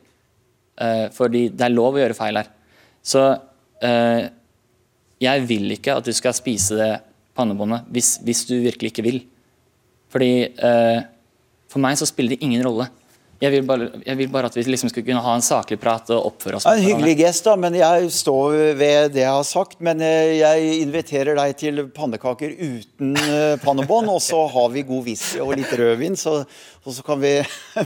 Eh, 0.81 1.07
fordi 1.13 1.47
det 1.53 1.67
er 1.67 1.75
lov 1.75 1.97
å 1.97 2.01
gjøre 2.01 2.17
feil 2.17 2.39
her. 2.41 2.49
Så 3.03 3.21
uh, 3.83 4.21
jeg 5.23 5.45
vil 5.47 5.75
ikke 5.75 5.97
at 5.99 6.07
du 6.07 6.13
skal 6.15 6.35
spise 6.35 6.77
det 6.79 6.91
pannebåndet 7.35 7.89
hvis, 7.91 8.15
hvis 8.23 8.45
du 8.47 8.55
virkelig 8.63 8.93
ikke 8.93 9.05
vil. 9.05 9.23
Fordi 10.13 10.33
uh, 10.55 11.03
For 11.67 11.83
meg 11.83 11.97
så 11.99 12.07
spiller 12.07 12.35
det 12.35 12.45
ingen 12.45 12.63
rolle. 12.65 12.87
Jeg 13.41 13.51
vil, 13.51 13.65
bare, 13.67 13.89
jeg 14.05 14.15
vil 14.15 14.29
bare 14.31 14.47
at 14.47 14.55
vi 14.55 14.63
liksom 14.63 14.87
skulle 14.87 15.03
kunne 15.03 15.23
ha 15.25 15.33
en 15.35 15.43
saklig 15.43 15.75
prat 15.81 16.07
og 16.15 16.29
oppføre 16.29 16.61
oss. 16.61 16.67
Ja, 16.69 16.77
En 16.77 16.85
hyggelig 16.85 17.17
gest, 17.19 17.43
da, 17.43 17.57
men 17.59 17.75
jeg 17.75 18.05
står 18.15 18.55
ved 18.79 19.11
det 19.17 19.25
jeg 19.25 19.35
har 19.35 19.43
sagt. 19.43 19.75
Men 19.83 19.99
jeg 19.99 20.77
inviterer 20.77 21.35
deg 21.35 21.57
til 21.59 21.81
pannekaker 21.91 22.53
uten 22.55 23.17
pannebånd, 23.65 24.13
og 24.13 24.21
så 24.23 24.45
har 24.53 24.71
vi 24.71 24.85
god 24.87 25.09
whisky 25.09 25.43
og 25.43 25.57
litt 25.59 25.75
rødvin, 25.75 26.15
så, 26.15 26.37
og 26.85 26.95
så 26.95 27.03
kan 27.03 27.19
vi 27.19 27.35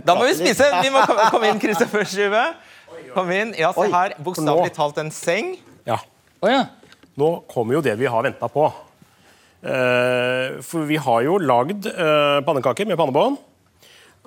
Da 0.06 0.20
må 0.20 0.28
vi 0.28 0.38
spise! 0.38 0.70
Vi 0.84 0.94
må 0.94 1.02
komme 1.10 1.26
komme 1.34 1.50
inn, 1.50 1.64
Kristoffer 1.64 2.06
Sjuve. 2.06 2.46
Kom 3.14 3.32
inn. 3.32 3.54
Ja, 3.58 3.72
se 3.74 3.86
Oi. 3.86 3.92
her. 3.94 4.18
Bokstavelig 4.24 4.74
talt 4.76 5.00
en 5.02 5.12
seng. 5.14 5.56
Ja. 5.88 6.00
Oh, 6.42 6.50
ja. 6.52 6.66
Nå 7.18 7.32
kommer 7.50 7.78
jo 7.78 7.84
det 7.86 7.96
vi 8.00 8.10
har 8.10 8.26
venta 8.26 8.50
på. 8.52 8.68
Eh, 9.62 10.58
for 10.62 10.86
vi 10.86 11.00
har 11.02 11.24
jo 11.26 11.38
lagd 11.42 11.88
eh, 11.90 12.40
pannekaker 12.46 12.90
med 12.90 13.00
pannebånd. 13.00 13.40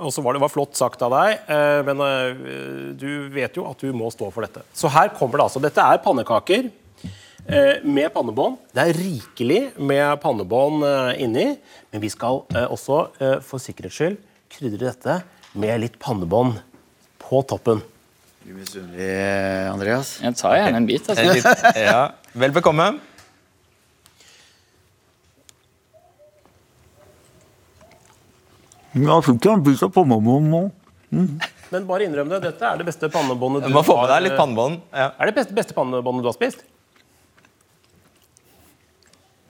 Og 0.01 0.13
så 0.15 0.25
var 0.25 0.35
det 0.35 0.41
var 0.43 0.53
flott 0.53 0.79
sagt 0.79 1.03
av 1.05 1.13
deg, 1.13 1.43
eh, 1.53 1.81
men 1.85 2.01
eh, 2.05 2.31
du 2.97 3.29
vet 3.35 3.57
jo 3.59 3.67
at 3.69 3.83
du 3.85 3.93
må 3.97 4.09
stå 4.13 4.31
for 4.33 4.47
dette. 4.47 4.65
Så 4.73 4.91
her 4.93 5.13
kommer 5.17 5.39
det 5.39 5.47
altså. 5.47 5.63
Dette 5.63 5.85
er 5.85 6.01
pannekaker 6.03 6.71
eh, 6.71 7.85
med 7.85 8.09
pannebånd. 8.15 8.57
Det 8.73 8.87
er 8.87 8.97
rikelig 8.97 9.61
med 9.77 10.17
pannebånd 10.25 10.87
eh, 10.89 11.13
inni, 11.27 11.47
men 11.93 12.03
vi 12.03 12.11
skal 12.13 12.43
også 12.65 13.03
for 13.45 13.63
sikkerhets 13.63 14.01
skyld 14.01 14.19
krydre 14.51 14.89
dette 14.89 15.21
med 15.61 15.83
litt 15.85 16.01
pannebånd 16.03 16.59
på 17.21 17.45
toppen. 17.51 17.85
Du 18.41 18.55
misunnelig, 18.57 19.09
Andreas? 19.69 20.15
Jeg 20.25 20.37
tar 20.41 20.57
gjerne 20.57 20.81
en 20.81 20.89
bit. 20.89 21.09
Altså. 21.13 21.55
Ja. 21.91 22.01
Vel 22.41 22.55
bekomme. 22.57 22.87
Jeg 28.97 29.23
fikk 29.27 29.47
en 29.53 29.63
bit 29.67 29.83
av 29.87 29.93
pannebånd 29.95 30.51
nå. 30.51 30.63
Men 31.71 31.87
bare 31.87 32.07
innrøm 32.09 32.31
det. 32.33 32.41
Dette 32.49 32.67
er 32.67 32.81
det 32.81 32.87
beste 32.89 33.11
pannebåndet 33.13 33.69
Du 33.69 33.77
har, 33.77 34.07
deg 34.11 34.25
litt 34.25 34.35
eh, 34.35 34.41
pannebånd. 34.41 34.81
Ja. 34.91 35.13
Er 35.15 35.31
det 35.31 35.37
beste, 35.37 35.55
beste 35.55 35.77
pannebåndet 35.77 36.27
du 36.27 36.31
har 36.31 36.37
spist? 36.37 36.65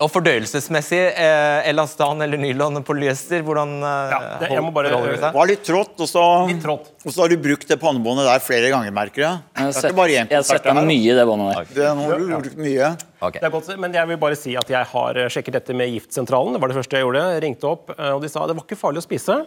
Og 0.00 0.08
fordøyelsesmessig, 0.08 0.98
eh, 1.12 1.68
elastan 1.68 2.22
eller 2.24 2.40
nylon 2.40 2.78
polyester, 2.88 3.42
hvordan 3.44 3.74
eh, 3.84 4.12
Ja, 4.14 4.20
det- 4.40 4.48
jeg 4.50 4.62
må 4.64 4.72
bare- 4.72 4.88
forholder 4.88 5.12
det 5.12 5.20
seg? 5.20 5.34
var 5.34 5.46
litt 5.46 5.62
trått, 5.62 6.00
og 6.00 6.08
så, 6.08 6.22
Litt 6.48 6.62
trått. 6.62 6.88
og 7.04 7.12
så 7.12 7.20
har 7.20 7.28
du 7.28 7.36
brukt 7.36 7.66
det 7.68 7.78
pannebåndet 7.78 8.24
der 8.24 8.38
flere 8.40 8.70
ganger, 8.72 8.90
merker 8.90 9.20
jeg. 9.26 9.38
Jeg 9.56 9.64
har 9.64 9.72
sett, 9.72 9.92
ikke 9.92 10.08
jeg 10.08 10.28
har 10.30 10.42
sett 10.42 10.62
det 10.62 10.74
mye 10.74 11.10
i 11.12 11.14
det 11.14 11.26
båndet 11.28 11.54
der. 11.54 11.64
Det 11.74 11.86
har 11.86 12.18
du 12.18 12.26
brukt 12.28 12.56
mye. 12.56 12.96
Okay. 13.20 13.40
Det 13.40 13.44
er 13.44 13.50
godt, 13.50 13.78
men 13.78 13.92
jeg 13.92 14.08
vil 14.08 14.16
bare 14.16 14.36
si 14.36 14.56
at 14.56 14.66
jeg 14.68 14.86
har 14.86 15.10
eh, 15.18 15.28
sjekket 15.28 15.52
dette 15.52 15.74
med 15.76 15.92
Giftsentralen. 15.92 16.52
Det 16.54 16.60
var 16.62 16.68
det 16.68 16.76
første 16.80 16.96
jeg 16.96 17.04
gjorde. 17.04 17.34
Jeg 17.34 17.42
ringte 17.42 17.64
opp, 17.68 17.90
eh, 17.98 18.10
og 18.14 18.22
de 18.22 18.28
sa 18.28 18.46
det 18.46 18.56
var 18.56 18.64
ikke 18.64 18.80
farlig 18.80 19.04
å 19.04 19.06
spise. 19.06 19.44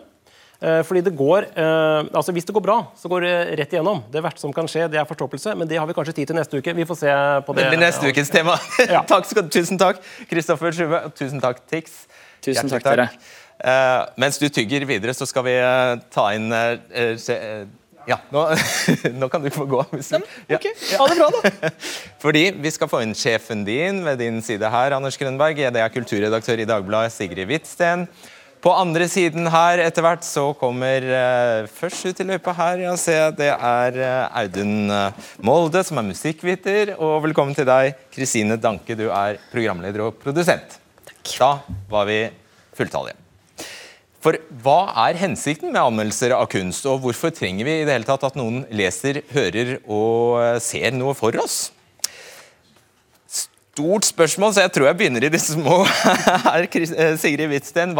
Eh, 0.63 0.79
Fordi 0.87 1.01
det 1.03 1.11
går, 1.17 1.49
eh, 1.59 2.05
altså 2.15 2.31
Hvis 2.31 2.45
det 2.47 2.53
går 2.55 2.63
bra, 2.63 2.77
så 2.95 3.09
går 3.11 3.25
det 3.25 3.35
rett 3.59 3.73
igjennom. 3.75 4.03
Det 4.11 4.23
verste 4.23 4.39
som 4.45 4.53
kan 4.55 4.67
skje, 4.71 4.87
det 4.87 4.99
er 5.01 5.05
forstoppelse, 5.09 5.57
men 5.59 5.67
det 5.67 5.77
har 5.77 5.87
vi 5.89 5.93
kanskje 5.97 6.15
tid 6.15 6.31
til 6.31 6.37
neste 6.39 6.57
uke. 6.57 6.75
Vi 6.75 6.85
får 6.87 7.01
se 7.03 7.11
på 7.43 7.55
det. 7.55 7.65
Det 7.65 7.75
blir 7.75 7.83
neste 7.83 8.07
ukens 8.07 8.31
tema. 8.31 8.57
Ja. 8.93 9.03
takk 9.07 9.27
skal, 9.27 9.49
tusen 9.51 9.79
takk, 9.79 9.99
Kristoffer 10.29 10.71
Sjuve. 10.71 11.05
Og 11.09 11.15
tusen 11.15 11.41
takk, 11.43 11.59
Tix. 11.67 12.05
Tusen 12.43 12.69
takk, 12.71 12.83
takk, 12.83 13.09
Uh, 13.63 13.69
Eh, 13.69 14.05
mens 14.17 14.39
du 14.41 14.49
tygger 14.49 14.83
videre, 14.83 15.13
så 15.13 15.27
skal 15.29 15.45
vi 15.45 15.53
uh, 15.61 15.95
ta 16.11 16.25
inn 16.35 16.51
eh, 16.51 17.13
se, 17.21 17.37
Ja, 18.09 18.17
nå, 18.33 18.41
nå 19.21 19.29
kan 19.31 19.43
du 19.43 19.49
få 19.53 19.63
gå. 19.69 19.85
Hvis 19.93 20.09
du, 20.11 20.25
ja. 20.49 20.57
Ha 20.99 21.07
det 21.07 21.17
bra, 21.19 21.29
da. 21.31 21.69
Fordi 22.23 22.49
vi 22.59 22.71
skal 22.73 22.89
få 22.91 23.03
inn 23.05 23.13
sjefen 23.15 23.63
din 23.63 24.01
ved 24.03 24.19
din 24.19 24.41
side 24.43 24.67
her, 24.67 24.97
Anders 24.97 25.15
Grønberg. 25.21 25.55
Det 25.55 25.79
er 25.79 25.93
kulturredaktør 25.93 26.59
i 26.59 26.67
Dagbladet, 26.67 27.13
Sigrid 27.15 27.47
Hvitsten. 27.47 28.07
På 28.63 28.71
andre 28.79 29.09
siden 29.11 29.49
her 29.51 29.81
etter 29.83 30.05
hvert 30.05 30.23
så 30.23 30.45
kommer 30.55 31.03
eh, 31.03 31.65
først 31.67 32.05
ut 32.07 32.21
i 32.23 32.25
løypa 32.29 32.53
her, 32.55 32.85
ja, 32.85 32.93
se, 32.95 33.15
det 33.35 33.49
er 33.51 33.97
eh, 33.99 34.37
Audun 34.39 34.87
eh, 34.87 35.25
Molde, 35.43 35.81
som 35.83 35.99
er 35.99 36.07
musikkviter. 36.07 36.93
Og 36.95 37.17
velkommen 37.25 37.51
til 37.57 37.67
deg, 37.67 37.99
Kristine 38.15 38.55
Danke, 38.55 38.95
du 38.95 39.09
er 39.09 39.41
programleder 39.51 40.05
og 40.05 40.15
produsent. 40.23 40.77
Da 41.33 41.57
var 41.91 42.07
vi 42.07 42.21
fulltallige. 42.79 43.19
For 44.23 44.39
hva 44.63 44.79
er 45.09 45.19
hensikten 45.19 45.73
med 45.73 45.83
anmeldelser 45.83 46.31
av 46.37 46.47
kunst, 46.55 46.87
og 46.87 47.03
hvorfor 47.03 47.35
trenger 47.35 47.67
vi 47.67 47.81
i 47.81 47.83
det 47.83 47.97
hele 47.97 48.07
tatt 48.07 48.23
at 48.29 48.39
noen 48.39 48.63
leser, 48.71 49.25
hører 49.35 49.75
og 49.83 50.39
eh, 50.39 50.59
ser 50.63 50.95
noe 50.95 51.11
for 51.19 51.35
oss? 51.43 51.65
Stort 53.73 54.05
spørsmål, 54.05 54.51
så 54.53 54.61
jeg 54.67 54.69
tror 54.75 54.85
jeg 54.85 54.97
begynner 54.99 55.23
i 55.25 55.29
de 55.33 55.39
små. 55.41 55.79
her, 56.45 56.67
eh, 56.77 57.15
Sigrid 57.17 57.49
Hvitsten. 57.49 57.95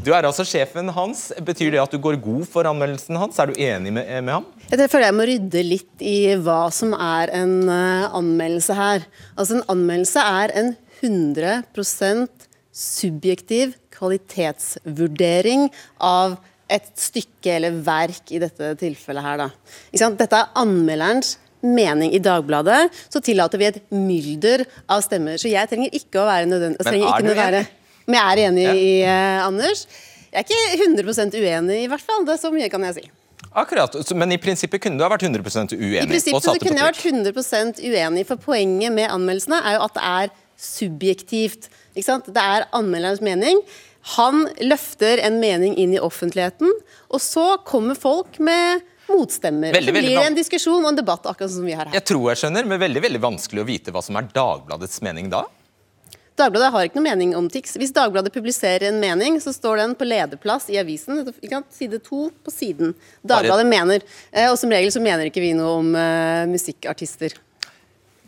Du 0.00 0.14
er 0.16 0.24
altså 0.24 0.46
sjefen 0.48 0.88
hans. 0.96 1.26
Betyr 1.44 1.74
det 1.74 1.82
at 1.82 1.92
du 1.92 1.98
går 2.00 2.16
god 2.24 2.46
for 2.48 2.64
anmeldelsen 2.64 3.18
hans? 3.20 3.36
Er 3.36 3.50
du 3.50 3.60
enig 3.60 3.92
med, 3.92 4.08
med 4.24 4.32
ham? 4.32 4.46
Jeg 4.70 4.88
føler 4.88 5.10
jeg 5.10 5.16
må 5.18 5.26
rydde 5.28 5.64
litt 5.66 6.00
i 6.00 6.14
hva 6.40 6.62
som 6.72 6.94
er 6.96 7.34
en 7.36 7.52
eh, 7.68 8.06
anmeldelse 8.16 8.78
her. 8.78 9.04
Altså 9.36 9.58
En 9.58 9.68
anmeldelse 9.76 10.24
er 10.24 10.56
en 10.56 10.72
100% 11.04 12.48
subjektiv 12.72 13.76
kvalitetsvurdering 13.92 15.68
av 16.00 16.40
et 16.72 16.88
stykke 16.96 17.58
eller 17.58 17.76
verk 17.84 18.32
i 18.32 18.40
dette 18.40 18.72
tilfellet 18.80 19.28
her. 19.28 19.44
Da. 19.44 20.10
Dette 20.16 20.44
er 20.46 20.52
anmelderens 20.64 21.36
mening 21.62 22.14
i 22.16 22.20
Dagbladet. 22.22 22.88
Så 23.12 23.22
tillater 23.24 23.60
vi 23.60 23.68
et 23.70 23.80
mylder 23.92 24.64
av 24.88 25.04
stemmer. 25.06 25.40
Så 25.40 25.50
jeg 25.52 25.70
trenger 25.70 25.94
ikke 25.96 26.22
å 26.22 26.28
være 26.28 26.48
nødvendig 26.50 26.84
Men 26.86 26.94
er 26.94 27.06
ikke 27.06 27.22
du 27.34 27.44
enig? 27.46 27.64
Men 28.10 28.18
jeg 28.18 28.26
er 28.32 28.44
enig 28.48 28.66
Ja. 28.66 28.74
i 28.74 28.90
uh, 29.06 29.46
Anders. 29.46 29.86
Jeg 30.30 30.44
er 30.44 30.46
ikke 30.46 30.84
100% 31.04 31.34
uenig, 31.40 31.80
i 31.84 31.88
hvert 31.90 32.04
fall. 32.06 32.24
Det 32.24 32.36
er 32.36 32.42
Så 32.42 32.52
mye 32.54 32.70
kan 32.70 32.82
jeg 32.88 33.00
si. 33.00 33.10
Akkurat, 33.50 33.96
Men 34.14 34.32
i 34.32 34.38
prinsippet 34.38 34.80
kunne 34.82 34.98
du 34.98 35.02
ha 35.02 35.10
vært 35.10 35.24
100 35.26 35.74
uenig? 35.74 36.04
I 36.04 36.06
prinsippet 36.06 36.44
så 36.44 36.54
kunne 36.60 36.78
jeg 36.78 36.86
vært 36.86 37.34
100% 37.34 37.80
uenig, 37.82 38.26
for 38.28 38.36
poenget 38.36 38.92
med 38.94 39.10
anmeldelsene 39.10 39.58
er 39.64 39.78
jo 39.78 39.86
at 39.88 39.94
det 39.96 40.04
er 40.06 40.34
subjektivt. 40.60 41.70
Ikke 41.96 42.06
sant? 42.06 42.28
Det 42.30 42.42
er 42.42 42.68
anmelderens 42.76 43.22
mening. 43.24 43.58
Han 44.16 44.46
løfter 44.62 45.20
en 45.26 45.40
mening 45.42 45.74
inn 45.80 45.92
i 45.96 46.00
offentligheten, 46.00 46.70
og 47.10 47.20
så 47.20 47.58
kommer 47.68 47.98
folk 47.98 48.38
med 48.40 48.84
motstemmer. 49.10 49.72
Veldig, 49.76 49.92
blir 49.94 50.08
det 50.08 50.16
van- 50.16 50.30
en 50.30 50.38
diskusjon 50.38 50.82
og 50.84 50.88
en 50.92 50.98
debatt, 51.02 51.26
akkurat 51.26 51.50
som 51.52 51.64
vi 51.66 51.72
har 51.76 51.86
her. 51.90 51.94
Jeg 51.98 52.06
tror 52.08 52.28
jeg 52.32 52.42
skjønner, 52.44 52.66
men 52.66 52.80
veldig 52.80 53.02
veldig 53.06 53.20
vanskelig 53.20 53.62
å 53.64 53.68
vite 53.68 53.92
hva 53.94 54.02
som 54.02 54.16
er 54.16 54.28
Dagbladets 54.34 55.02
mening 55.02 55.28
da. 55.32 55.44
Dagbladet 56.40 56.70
har 56.72 56.86
ikke 56.88 56.96
noe 56.96 57.04
mening 57.04 57.34
om 57.36 57.48
TIX. 57.52 57.74
Hvis 57.76 57.92
Dagbladet 57.92 58.32
publiserer 58.32 58.86
en 58.88 59.00
mening, 59.02 59.36
så 59.44 59.52
står 59.52 59.76
den 59.82 59.94
på 59.98 60.06
lederplass 60.08 60.70
i 60.72 60.78
avisen. 60.80 61.20
Side 61.70 61.98
to 62.06 62.30
på 62.44 62.50
siden. 62.54 62.94
Dagbladet 63.26 63.66
mener. 63.68 64.00
Eh, 64.32 64.48
Og 64.48 64.56
som 64.56 64.70
regel 64.72 64.88
så 64.94 65.02
mener 65.02 65.28
ikke 65.28 65.42
vi 65.42 65.52
noe 65.52 65.74
om 65.82 65.90
uh, 65.94 66.46
musikkartister. 66.48 67.34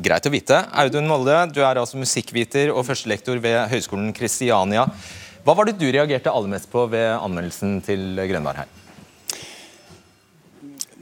Greit 0.03 0.27
å 0.29 0.33
vite. 0.33 0.59
Audun 0.83 1.07
Molde, 1.09 1.39
du 1.55 1.61
er 1.63 1.79
altså 1.81 1.97
musikkviter 2.01 2.73
og 2.75 2.85
førstelektor 2.89 3.41
ved 3.41 3.69
Høgskolen 3.71 4.13
Kristiania. 4.17 4.87
Hva 5.47 5.57
var 5.57 5.67
det 5.69 5.79
du 5.81 5.87
reagerte 5.91 6.31
aller 6.33 6.49
mest 6.53 6.69
på 6.73 6.85
ved 6.91 7.17
anmeldelsen 7.17 7.81
til 7.87 8.17
Grønvær 8.29 8.63
her? 8.63 8.69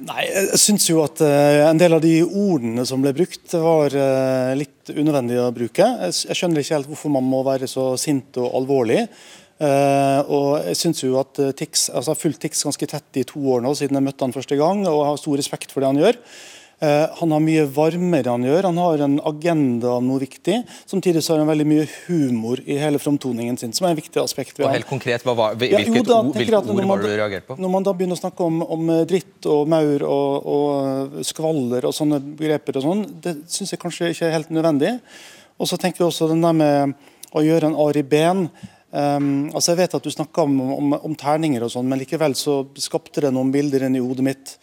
Nei, 0.01 0.23
jeg 0.31 0.59
syns 0.61 0.87
jo 0.89 1.03
at 1.05 1.21
eh, 1.25 1.61
en 1.67 1.81
del 1.81 1.93
av 1.93 2.01
de 2.01 2.23
ordene 2.25 2.87
som 2.89 3.03
ble 3.05 3.13
brukt, 3.17 3.53
var 3.53 3.93
eh, 3.93 4.53
litt 4.57 4.93
unødvendig 4.95 5.37
å 5.43 5.51
bruke. 5.53 5.89
Jeg, 6.07 6.37
skjønner 6.39 6.63
ikke 6.63 6.79
helt 6.79 6.89
hvorfor 6.89 7.13
man 7.13 7.27
må 7.29 7.43
være 7.45 7.69
så 7.69 7.91
sint 8.01 8.39
og 8.41 8.55
alvorlig. 8.63 9.03
Eh, 9.61 10.31
og 10.33 10.71
jeg 10.71 10.79
synes 10.81 11.05
jo 11.05 11.19
at 11.21 11.43
Tix, 11.59 11.91
altså 11.93 12.15
har 12.15 12.21
fulgt 12.21 12.41
Tix 12.47 12.65
ganske 12.65 12.89
tett 12.89 13.21
i 13.21 13.27
to 13.29 13.43
år 13.53 13.61
nå, 13.67 13.75
siden 13.77 13.99
jeg 13.99 14.07
møtte 14.09 14.25
han 14.25 14.37
første 14.37 14.57
gang, 14.61 14.87
og 14.89 15.05
har 15.11 15.21
stor 15.21 15.37
respekt 15.43 15.75
for 15.75 15.85
det 15.85 15.93
han 15.93 16.01
gjør. 16.01 16.21
Eh, 16.81 17.07
han 17.19 17.33
har 17.35 17.43
mye 17.45 17.67
varmere 17.69 18.33
han 18.33 18.45
gjør. 18.47 18.69
Han 18.71 18.79
har 18.81 19.03
en 19.05 19.19
agenda 19.29 19.91
om 19.99 20.07
noe 20.09 20.23
viktig. 20.23 20.63
Samtidig 20.89 21.21
så 21.25 21.35
har 21.35 21.43
han 21.43 21.51
veldig 21.51 21.67
mye 21.69 21.85
humor 22.07 22.63
i 22.65 22.79
hele 22.81 23.01
framtoningen 23.03 23.59
sin, 23.61 23.75
som 23.77 23.87
er 23.87 23.93
en 23.93 24.01
viktig 24.01 24.23
aspekt 24.23 24.63
Og 24.65 24.73
helt 24.73 24.89
konkret, 24.89 25.27
hva 25.29 25.37
var, 25.37 25.61
Ja, 25.61 25.83
jo 25.85 26.01
da, 26.01 26.23
ord, 26.23 26.33
tenker 26.33 26.41
hvilke 26.41 26.63
at 26.63 26.73
ord 26.73 26.89
var 26.89 27.05
det 27.05 27.05
du 27.05 27.11
reagert 27.11 27.21
reagerte 27.21 27.49
på? 27.51 27.59
Når 27.61 27.75
man 27.77 27.85
da 27.85 27.95
begynner 27.99 28.17
å 28.17 28.23
snakke 28.23 28.49
om, 28.49 28.65
om 28.65 28.91
dritt 29.13 29.51
og 29.53 29.69
maur 29.69 30.07
og, 30.09 30.51
og 30.57 31.21
skvaller 31.29 31.85
og 31.91 31.97
sånne 31.97 32.23
begreper 32.41 32.81
og 32.81 32.87
sånn, 32.89 33.07
det 33.29 33.37
syns 33.53 33.77
jeg 33.77 33.83
kanskje 33.85 34.15
ikke 34.15 34.31
er 34.31 34.37
helt 34.39 34.53
nødvendig. 34.55 34.97
Og 35.61 35.69
så 35.69 35.77
tenker 35.77 36.01
jeg 36.01 36.09
også 36.09 36.31
den 36.33 36.45
der 36.45 36.57
med 36.57 37.09
å 37.37 37.45
gjøre 37.45 37.71
en 37.71 37.81
Ari 37.89 38.07
Behn 38.09 38.47
Um, 38.91 39.53
altså 39.55 39.71
Jeg 39.71 39.85
vet 39.85 39.93
at 39.95 40.03
du 40.03 40.11
snakka 40.11 40.43
om, 40.43 40.57
om, 40.75 40.95
om, 40.99 41.13
terninger 41.15 41.63
og 41.63 41.71
sånn, 41.71 41.87
men 41.87 42.01
likevel 42.01 42.33
så 42.35 42.65
skapte 42.83 43.23
det 43.23 43.31
noen 43.31 43.53
bilder 43.55 43.85
inni 43.87 44.01
hodet 44.03 44.25
mitt. 44.27 44.55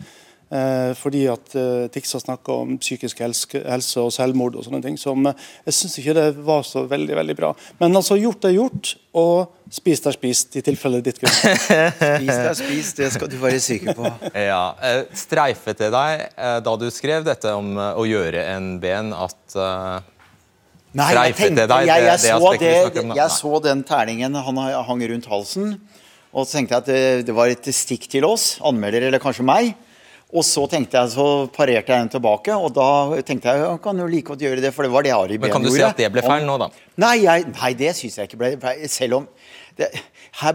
Eh, 0.47 0.93
fordi 0.95 1.25
at 1.27 1.55
eh, 1.59 1.89
Tix 1.91 2.13
har 2.15 2.21
snakka 2.23 2.53
om 2.63 2.77
psykisk 2.79 3.19
helse, 3.19 3.99
og 3.99 4.13
selvmord 4.15 4.55
og 4.55 4.63
sånne 4.63 4.79
ting. 4.85 4.95
Som 4.99 5.27
eh, 5.27 5.47
jeg 5.67 5.75
syns 5.75 5.97
ikke 5.99 6.13
det 6.15 6.27
var 6.47 6.63
så 6.63 6.85
veldig 6.87 7.17
veldig 7.19 7.35
bra. 7.35 7.49
Men 7.81 7.99
altså, 7.99 8.15
gjort 8.15 8.47
er 8.47 8.55
gjort, 8.55 8.93
og 9.19 9.73
spist 9.75 10.07
er 10.07 10.15
spist, 10.15 10.55
i 10.55 10.63
tilfelle 10.63 11.01
ditt 11.03 11.19
grunn. 11.19 11.35
spist 11.41 12.31
er 12.37 12.55
spist, 12.61 13.01
det 13.01 13.09
skal 13.17 13.31
du 13.31 13.35
være 13.41 13.59
sikker 13.63 13.97
på. 13.97 14.11
Ja, 14.47 14.77
eh, 14.85 15.01
Streifet 15.17 15.81
det 15.81 15.89
deg 15.91 16.21
da 16.63 16.73
du 16.79 16.85
skrev 16.93 17.25
dette 17.25 17.51
om 17.57 17.73
å 17.75 18.03
gjøre 18.07 18.43
en 18.53 18.77
ben, 18.79 19.11
at 19.11 19.57
Nei, 20.97 21.09
jeg, 21.11 21.33
tenkte, 21.35 21.65
jeg, 21.67 21.89
jeg, 21.89 22.05
det, 22.07 22.29
så 22.31 22.51
det, 22.57 23.03
jeg 23.17 23.33
så 23.35 23.59
den 23.61 23.81
terningen 23.85 24.37
han 24.45 24.61
hang 24.87 25.03
rundt 25.11 25.27
halsen, 25.29 25.75
og 26.31 26.47
så 26.47 26.57
tenkte 26.57 26.77
jeg 26.77 26.79
at 26.79 26.87
det, 26.87 27.01
det 27.27 27.35
var 27.35 27.51
et 27.51 27.69
stikk 27.75 28.07
til 28.09 28.25
oss, 28.25 28.55
anmelder 28.65 29.09
eller 29.09 29.21
kanskje 29.21 29.45
meg. 29.45 29.75
Og 30.35 30.43
så 30.43 30.65
tenkte 30.67 30.99
jeg, 30.99 31.13
så 31.13 31.25
parerte 31.55 31.93
jeg 31.93 32.03
den 32.03 32.09
tilbake, 32.17 32.51
og 32.51 32.73
da 32.75 32.87
tenkte 33.23 33.53
jeg 33.53 33.61
jeg 33.63 33.79
kan 33.83 34.01
jo 34.01 34.07
like 34.11 34.27
godt 34.27 34.41
gjøre 34.43 34.63
det, 34.63 34.73
for 34.75 34.83
det 34.83 34.91
var 34.91 35.05
det 35.07 35.13
Ari 35.15 35.37
Behn 35.37 35.47
gjorde. 35.47 35.47
Men 35.47 35.53
kan 35.55 35.63
du 35.63 35.71
si 35.71 35.85
at 35.87 36.01
det 36.01 36.09
ble 36.11 36.23
feil 36.25 36.43
nå, 36.43 36.57
da? 36.59 36.67
Nei, 36.99 37.13
jeg, 37.23 37.45
nei 37.53 37.71
det 37.79 37.93
syns 37.95 38.19
jeg 38.19 38.27
ikke 38.27 38.41
ble 38.41 38.49
feil. 38.59 38.83
Selv 38.91 39.21
om 39.21 39.29
det, 39.77 39.87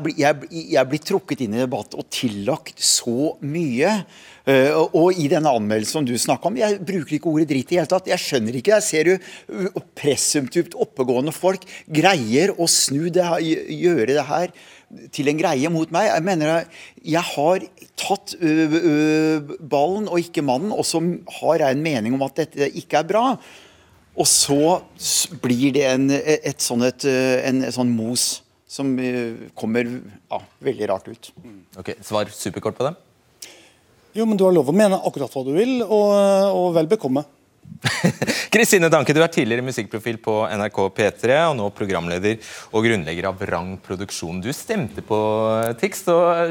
bli, 0.03 0.13
jeg, 0.19 0.51
jeg 0.75 0.91
blir 0.91 1.03
trukket 1.09 1.45
inn 1.47 1.57
i 1.57 1.63
debatt 1.63 1.97
og 1.97 2.05
tillagt 2.13 2.85
så 2.85 3.33
mye. 3.41 3.95
Uh, 4.43 4.93
og 4.99 5.17
i 5.23 5.29
denne 5.31 5.53
anmeldelsen 5.55 6.01
som 6.01 6.07
du 6.09 6.17
snakka 6.19 6.51
om, 6.51 6.59
jeg 6.59 6.81
bruker 6.83 7.17
ikke 7.17 7.31
ordet 7.31 7.49
dritt 7.55 7.73
i 7.73 7.79
hele 7.79 7.89
tatt. 7.89 8.11
Jeg 8.13 8.21
skjønner 8.21 8.59
ikke. 8.59 8.75
Jeg 8.77 8.87
ser 8.91 9.13
jo 9.13 9.17
uh, 9.17 9.83
presumptivt 9.97 10.77
oppegående 10.77 11.33
folk 11.33 11.65
greier 11.87 12.53
å 12.59 12.69
snu 12.69 13.07
det 13.15 13.25
gjøre 13.41 14.11
det 14.13 14.27
her 14.29 14.53
til 15.15 15.31
en 15.31 15.39
greie 15.39 15.71
mot 15.73 15.91
meg. 15.95 16.09
Jeg 16.11 16.25
mener 16.27 16.51
jeg, 16.51 16.71
jeg 17.15 17.27
har 17.33 17.67
tatt 18.01 18.35
ø, 18.39 18.53
ø, 18.79 19.59
ballen 19.61 20.09
og 20.11 20.21
ikke 20.23 20.45
mannen, 20.47 20.73
og 20.75 20.87
så 20.89 21.01
har 21.41 21.65
jeg 21.65 21.77
en 21.77 21.85
mening 21.85 22.17
om 22.17 22.25
at 22.27 22.43
dette 22.45 22.71
ikke 22.83 23.01
er 23.01 23.09
bra. 23.09 23.27
Og 24.13 24.29
så 24.29 24.81
blir 25.41 25.73
det 25.73 25.87
en, 25.89 26.11
et 26.13 26.61
sånn, 26.61 26.85
et, 26.85 27.07
en, 27.09 27.63
et 27.65 27.75
sånn 27.75 27.93
mos 27.93 28.43
som 28.73 28.89
kommer 29.59 29.89
ja, 29.89 30.39
veldig 30.65 30.89
rart 30.89 31.09
ut. 31.09 31.33
Ok, 31.81 31.95
Svar 32.05 32.31
superkort 32.33 32.77
på 32.79 32.89
det. 32.89 32.95
Jo, 34.17 34.27
men 34.29 34.37
Du 34.37 34.45
har 34.45 34.53
lov 34.53 34.69
å 34.69 34.77
mene 34.77 35.01
akkurat 35.01 35.33
hva 35.33 35.45
du 35.47 35.55
vil, 35.57 35.79
og, 35.85 36.13
og 36.53 36.75
vel 36.77 36.89
bekomme. 36.91 37.25
Kristine 38.53 38.91
Danke, 38.93 39.15
du 39.15 39.21
er 39.23 39.31
tidligere 39.33 39.65
musikkprofil 39.65 40.19
på 40.23 40.35
NRK 40.51 40.79
P3 40.97 41.37
og 41.49 41.57
nå 41.59 41.69
programleder 41.77 42.39
og 42.71 42.87
grunnlegger 42.87 43.29
av 43.31 43.39
Vrang 43.41 43.75
Produksjon. 43.83 44.41
Du 44.45 44.51
stemte 44.57 45.05
på 45.07 45.19
Tix, 45.81 46.05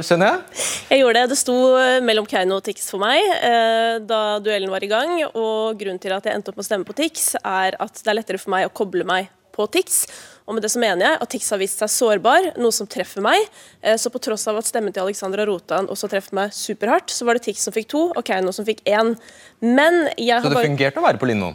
skjønner 0.07 0.31
jeg? 0.31 0.63
Jeg 0.91 1.03
gjorde 1.03 1.21
det. 1.21 1.31
Det 1.31 1.39
sto 1.39 1.57
mellom 2.05 2.27
Keiino 2.29 2.59
og 2.59 2.65
Tix 2.65 2.89
for 2.91 3.03
meg 3.03 3.21
eh, 3.21 3.99
da 4.03 4.21
duellen 4.43 4.73
var 4.73 4.83
i 4.83 4.91
gang. 4.91 5.17
Og 5.31 5.79
grunnen 5.79 6.01
til 6.01 6.15
at 6.15 6.27
jeg 6.27 6.37
endte 6.37 6.53
opp 6.53 6.59
med 6.59 6.65
å 6.65 6.69
stemme 6.71 6.87
på 6.87 6.97
Tix, 6.97 7.33
er 7.41 7.77
at 7.79 8.01
det 8.01 8.11
er 8.11 8.19
lettere 8.19 8.41
for 8.41 8.55
meg 8.55 8.67
å 8.67 8.75
koble 8.81 9.07
meg 9.07 9.31
på 9.51 9.67
Tix. 9.71 10.05
Og 10.51 10.57
med 10.57 10.65
det 10.65 10.73
så 10.73 10.81
mener 10.83 11.05
jeg 11.05 11.19
at 11.23 11.31
Tix 11.31 11.47
har 11.55 11.61
vist 11.61 11.79
seg 11.79 11.87
sårbar, 11.93 12.49
noe 12.59 12.75
som 12.75 12.89
treffer 12.91 13.23
meg. 13.23 13.39
Eh, 13.79 13.95
så 13.95 14.11
på 14.11 14.19
tross 14.19 14.43
av 14.51 14.59
at 14.59 14.67
stemmen 14.67 14.91
til 14.91 15.05
Alexandra 15.05 15.47
Rotan 15.47 15.87
også 15.87 16.11
treffer 16.11 16.35
meg 16.35 16.51
superhardt, 16.51 17.07
så 17.15 17.23
var 17.23 17.39
det 17.39 17.47
Tix 17.47 17.63
som 17.63 17.75
fikk 17.75 17.87
to, 17.95 18.09
og 18.11 18.23
Keiino 18.27 18.51
som 18.51 18.67
fikk 18.67 18.83
én. 18.83 19.15
Men 19.63 20.03
jeg 20.19 20.35
har 20.35 20.43
Så 20.43 20.51
det 20.51 20.67
fungerte 20.67 20.99
å 20.99 21.07
være 21.07 21.21
på 21.21 21.31
Lindmo? 21.31 21.53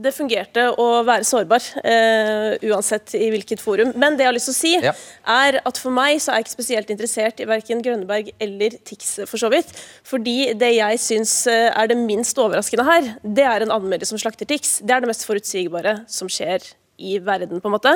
det 0.00 0.12
fungerte 0.14 0.66
å 0.78 0.86
være 1.06 1.26
sårbar, 1.26 1.64
uh, 1.82 2.54
uansett 2.70 3.14
i 3.18 3.28
hvilket 3.32 3.62
forum. 3.62 3.92
Men 3.98 4.16
det 4.16 4.24
jeg 4.24 4.30
har 4.30 4.36
lyst 4.36 4.50
til 4.50 4.54
å 4.54 4.58
si, 4.58 4.72
ja. 4.86 4.94
er 5.34 5.60
at 5.66 5.80
for 5.82 5.94
meg 5.94 6.20
så 6.22 6.32
er 6.32 6.40
jeg 6.40 6.46
ikke 6.46 6.56
spesielt 6.56 6.92
interessert 6.94 7.42
i 7.42 7.48
verken 7.48 7.82
Grønneberg 7.84 8.32
eller 8.42 8.76
Tix, 8.86 9.16
for 9.30 9.40
så 9.42 9.50
vidt. 9.52 9.72
Fordi 10.06 10.52
det 10.58 10.72
jeg 10.76 11.00
syns 11.02 11.34
eh, 11.50 11.68
er 11.70 11.90
det 11.90 11.98
minst 12.00 12.38
overraskende 12.40 12.86
her, 12.86 13.14
det 13.22 13.46
er 13.46 13.66
en 13.66 13.74
anmelder 13.80 14.08
som 14.08 14.20
slakter 14.20 14.48
Tix. 14.48 14.78
Det 14.84 14.94
er 14.94 15.02
det 15.02 15.10
mest 15.10 15.26
forutsigbare 15.28 16.00
som 16.10 16.30
skjer 16.30 16.72
i 17.00 17.18
verden, 17.24 17.62
på 17.62 17.70
en 17.70 17.76
måte. 17.76 17.94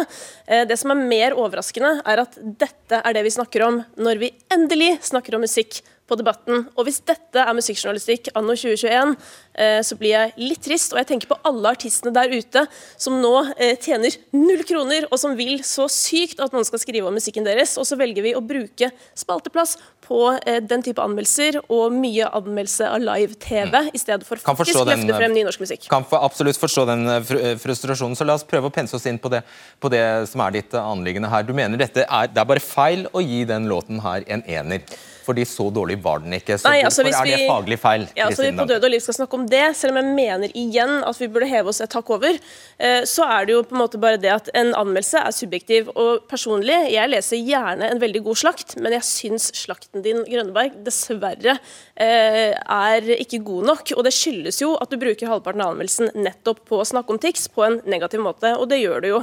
Uh, 0.49 0.65
det 0.69 0.79
som 0.81 0.95
er 0.95 1.05
mer 1.05 1.37
overraskende, 1.39 1.99
er 2.05 2.25
at 2.25 2.39
dette 2.41 3.01
er 3.01 3.17
det 3.17 3.25
vi 3.27 3.35
snakker 3.37 3.67
om 3.67 3.83
når 4.01 4.23
vi 4.23 4.33
endelig 4.55 4.97
snakker 5.11 5.37
om 5.37 5.45
musikk 5.45 5.83
på 6.09 6.17
debatten. 6.21 6.67
Og 6.77 6.87
hvis 6.87 7.01
dette 7.07 7.41
er 7.41 7.57
musikkjournalistikk 7.57 8.31
anno 8.37 8.55
2021, 8.59 9.15
eh, 9.57 9.79
så 9.87 9.97
blir 10.01 10.13
jeg 10.13 10.35
litt 10.41 10.63
trist. 10.65 10.93
Og 10.93 11.01
jeg 11.01 11.09
tenker 11.11 11.31
på 11.31 11.39
alle 11.49 11.73
artistene 11.73 12.13
der 12.15 12.33
ute 12.35 12.65
som 13.01 13.17
nå 13.23 13.33
eh, 13.57 13.75
tjener 13.81 14.17
null 14.37 14.65
kroner, 14.69 15.09
og 15.11 15.21
som 15.21 15.37
vil 15.39 15.63
så 15.67 15.89
sykt 15.93 16.43
at 16.45 16.55
noen 16.55 16.67
skal 16.69 16.83
skrive 16.83 17.09
om 17.09 17.17
musikken 17.17 17.47
deres. 17.47 17.77
Og 17.81 17.89
så 17.89 17.99
velger 18.01 18.27
vi 18.27 18.35
å 18.37 18.45
bruke 18.45 18.91
spalteplass 19.17 19.79
på 20.05 20.21
eh, 20.37 20.61
den 20.63 20.85
type 20.85 21.03
anmeldelser 21.03 21.61
og 21.65 21.95
mye 21.95 22.29
anmeldelse 22.39 22.91
av 22.91 23.01
live-TV, 23.05 23.73
mm. 23.73 23.91
i 23.97 24.01
stedet 24.01 24.29
for 24.29 24.43
faktisk 24.43 24.79
den, 24.85 25.05
løfte 25.05 25.19
frem 25.21 25.35
ny 25.37 25.47
norsk 25.47 25.65
musikk. 25.65 25.89
Kan 25.91 26.07
for, 26.09 26.25
absolutt 26.25 26.61
forstå 26.61 26.87
den 26.91 27.09
frustrasjonen, 27.63 28.19
så 28.19 28.27
la 28.29 28.37
oss 28.39 28.47
prøve 28.49 28.71
å 28.71 28.75
pense 28.75 28.97
oss 28.97 29.09
inn 29.11 29.21
på 29.21 29.33
det, 29.33 29.45
på 29.81 29.91
det 29.93 30.05
som 30.31 30.45
er 30.45 30.59
ditt 30.59 30.77
anliggende 30.79 31.33
her. 31.33 31.47
Du 31.47 31.55
mener 31.57 31.81
dette 31.81 32.05
er, 32.05 32.31
det 32.31 32.41
er 32.41 32.53
bare 32.55 32.63
feil 32.65 33.09
å 33.13 33.25
gi 33.25 33.43
den 33.49 33.69
låten 33.71 34.03
her 34.05 34.27
en 34.29 34.45
ener? 34.47 34.85
Fordi 35.25 35.45
så 35.49 35.67
dårlig 35.75 35.97
var 36.05 36.23
den 36.25 36.37
ikke. 36.37 36.59
Så 36.61 36.69
Nei, 36.69 36.83
altså, 36.87 37.05
hvorfor 37.07 37.25
er 37.25 37.33
det 37.33 37.49
faglig 37.49 37.79
feil? 37.81 38.07
Ja, 38.17 38.29
altså, 38.29 38.45
vi 38.45 38.53
på 38.57 38.67
død 38.69 38.87
og 38.87 38.93
liv 38.93 39.03
skal 39.05 39.17
snakke 39.19 39.39
om 39.39 39.47
det, 39.51 39.63
selv 39.79 39.95
om 39.95 40.01
jeg 40.01 40.17
mener 40.17 40.57
igjen 40.59 40.95
at 41.07 41.21
vi 41.21 41.29
burde 41.33 41.49
heve 41.51 41.73
oss 41.73 41.81
et 41.85 41.97
hakk 41.97 42.13
over, 42.15 42.39
eh, 42.79 43.01
så 43.09 43.27
er 43.27 43.49
det 43.49 43.57
jo 43.57 43.63
på 43.67 43.77
en 43.77 43.83
måte 43.83 44.01
bare 44.03 44.21
det 44.21 44.33
at 44.35 44.51
en 44.55 44.73
anmeldelse 44.77 45.23
er 45.23 45.37
subjektiv. 45.37 45.91
Og 45.95 46.27
personlig, 46.31 46.77
jeg 46.95 47.13
leser 47.13 47.41
gjerne 47.41 47.91
en 47.91 48.03
veldig 48.03 48.25
god 48.29 48.43
slakt, 48.45 48.77
men 48.79 48.97
jeg 48.99 49.09
syns 49.09 49.51
slakten 49.57 50.05
din, 50.05 50.23
Grønneberg, 50.29 50.77
dessverre 50.87 51.57
eh, 51.57 52.55
er 52.55 53.11
ikke 53.19 53.43
god 53.47 53.71
nok. 53.73 53.95
Og 53.97 54.05
det 54.07 54.15
skyldes 54.17 54.61
jo 54.63 54.75
at 54.81 54.93
du 54.93 55.01
bruker 55.01 55.31
halvparten 55.31 55.65
av 55.65 55.75
anmeldelsen 55.75 56.13
nettopp 56.19 56.65
på 56.69 56.81
å 56.81 56.89
snakke 56.89 57.15
om 57.15 57.21
TIX 57.23 57.49
på 57.55 57.67
en 57.67 57.81
negativ 57.89 58.23
måte, 58.25 58.55
og 58.59 58.69
det 58.71 58.83
gjør 58.83 59.05
du 59.05 59.11
jo. 59.15 59.23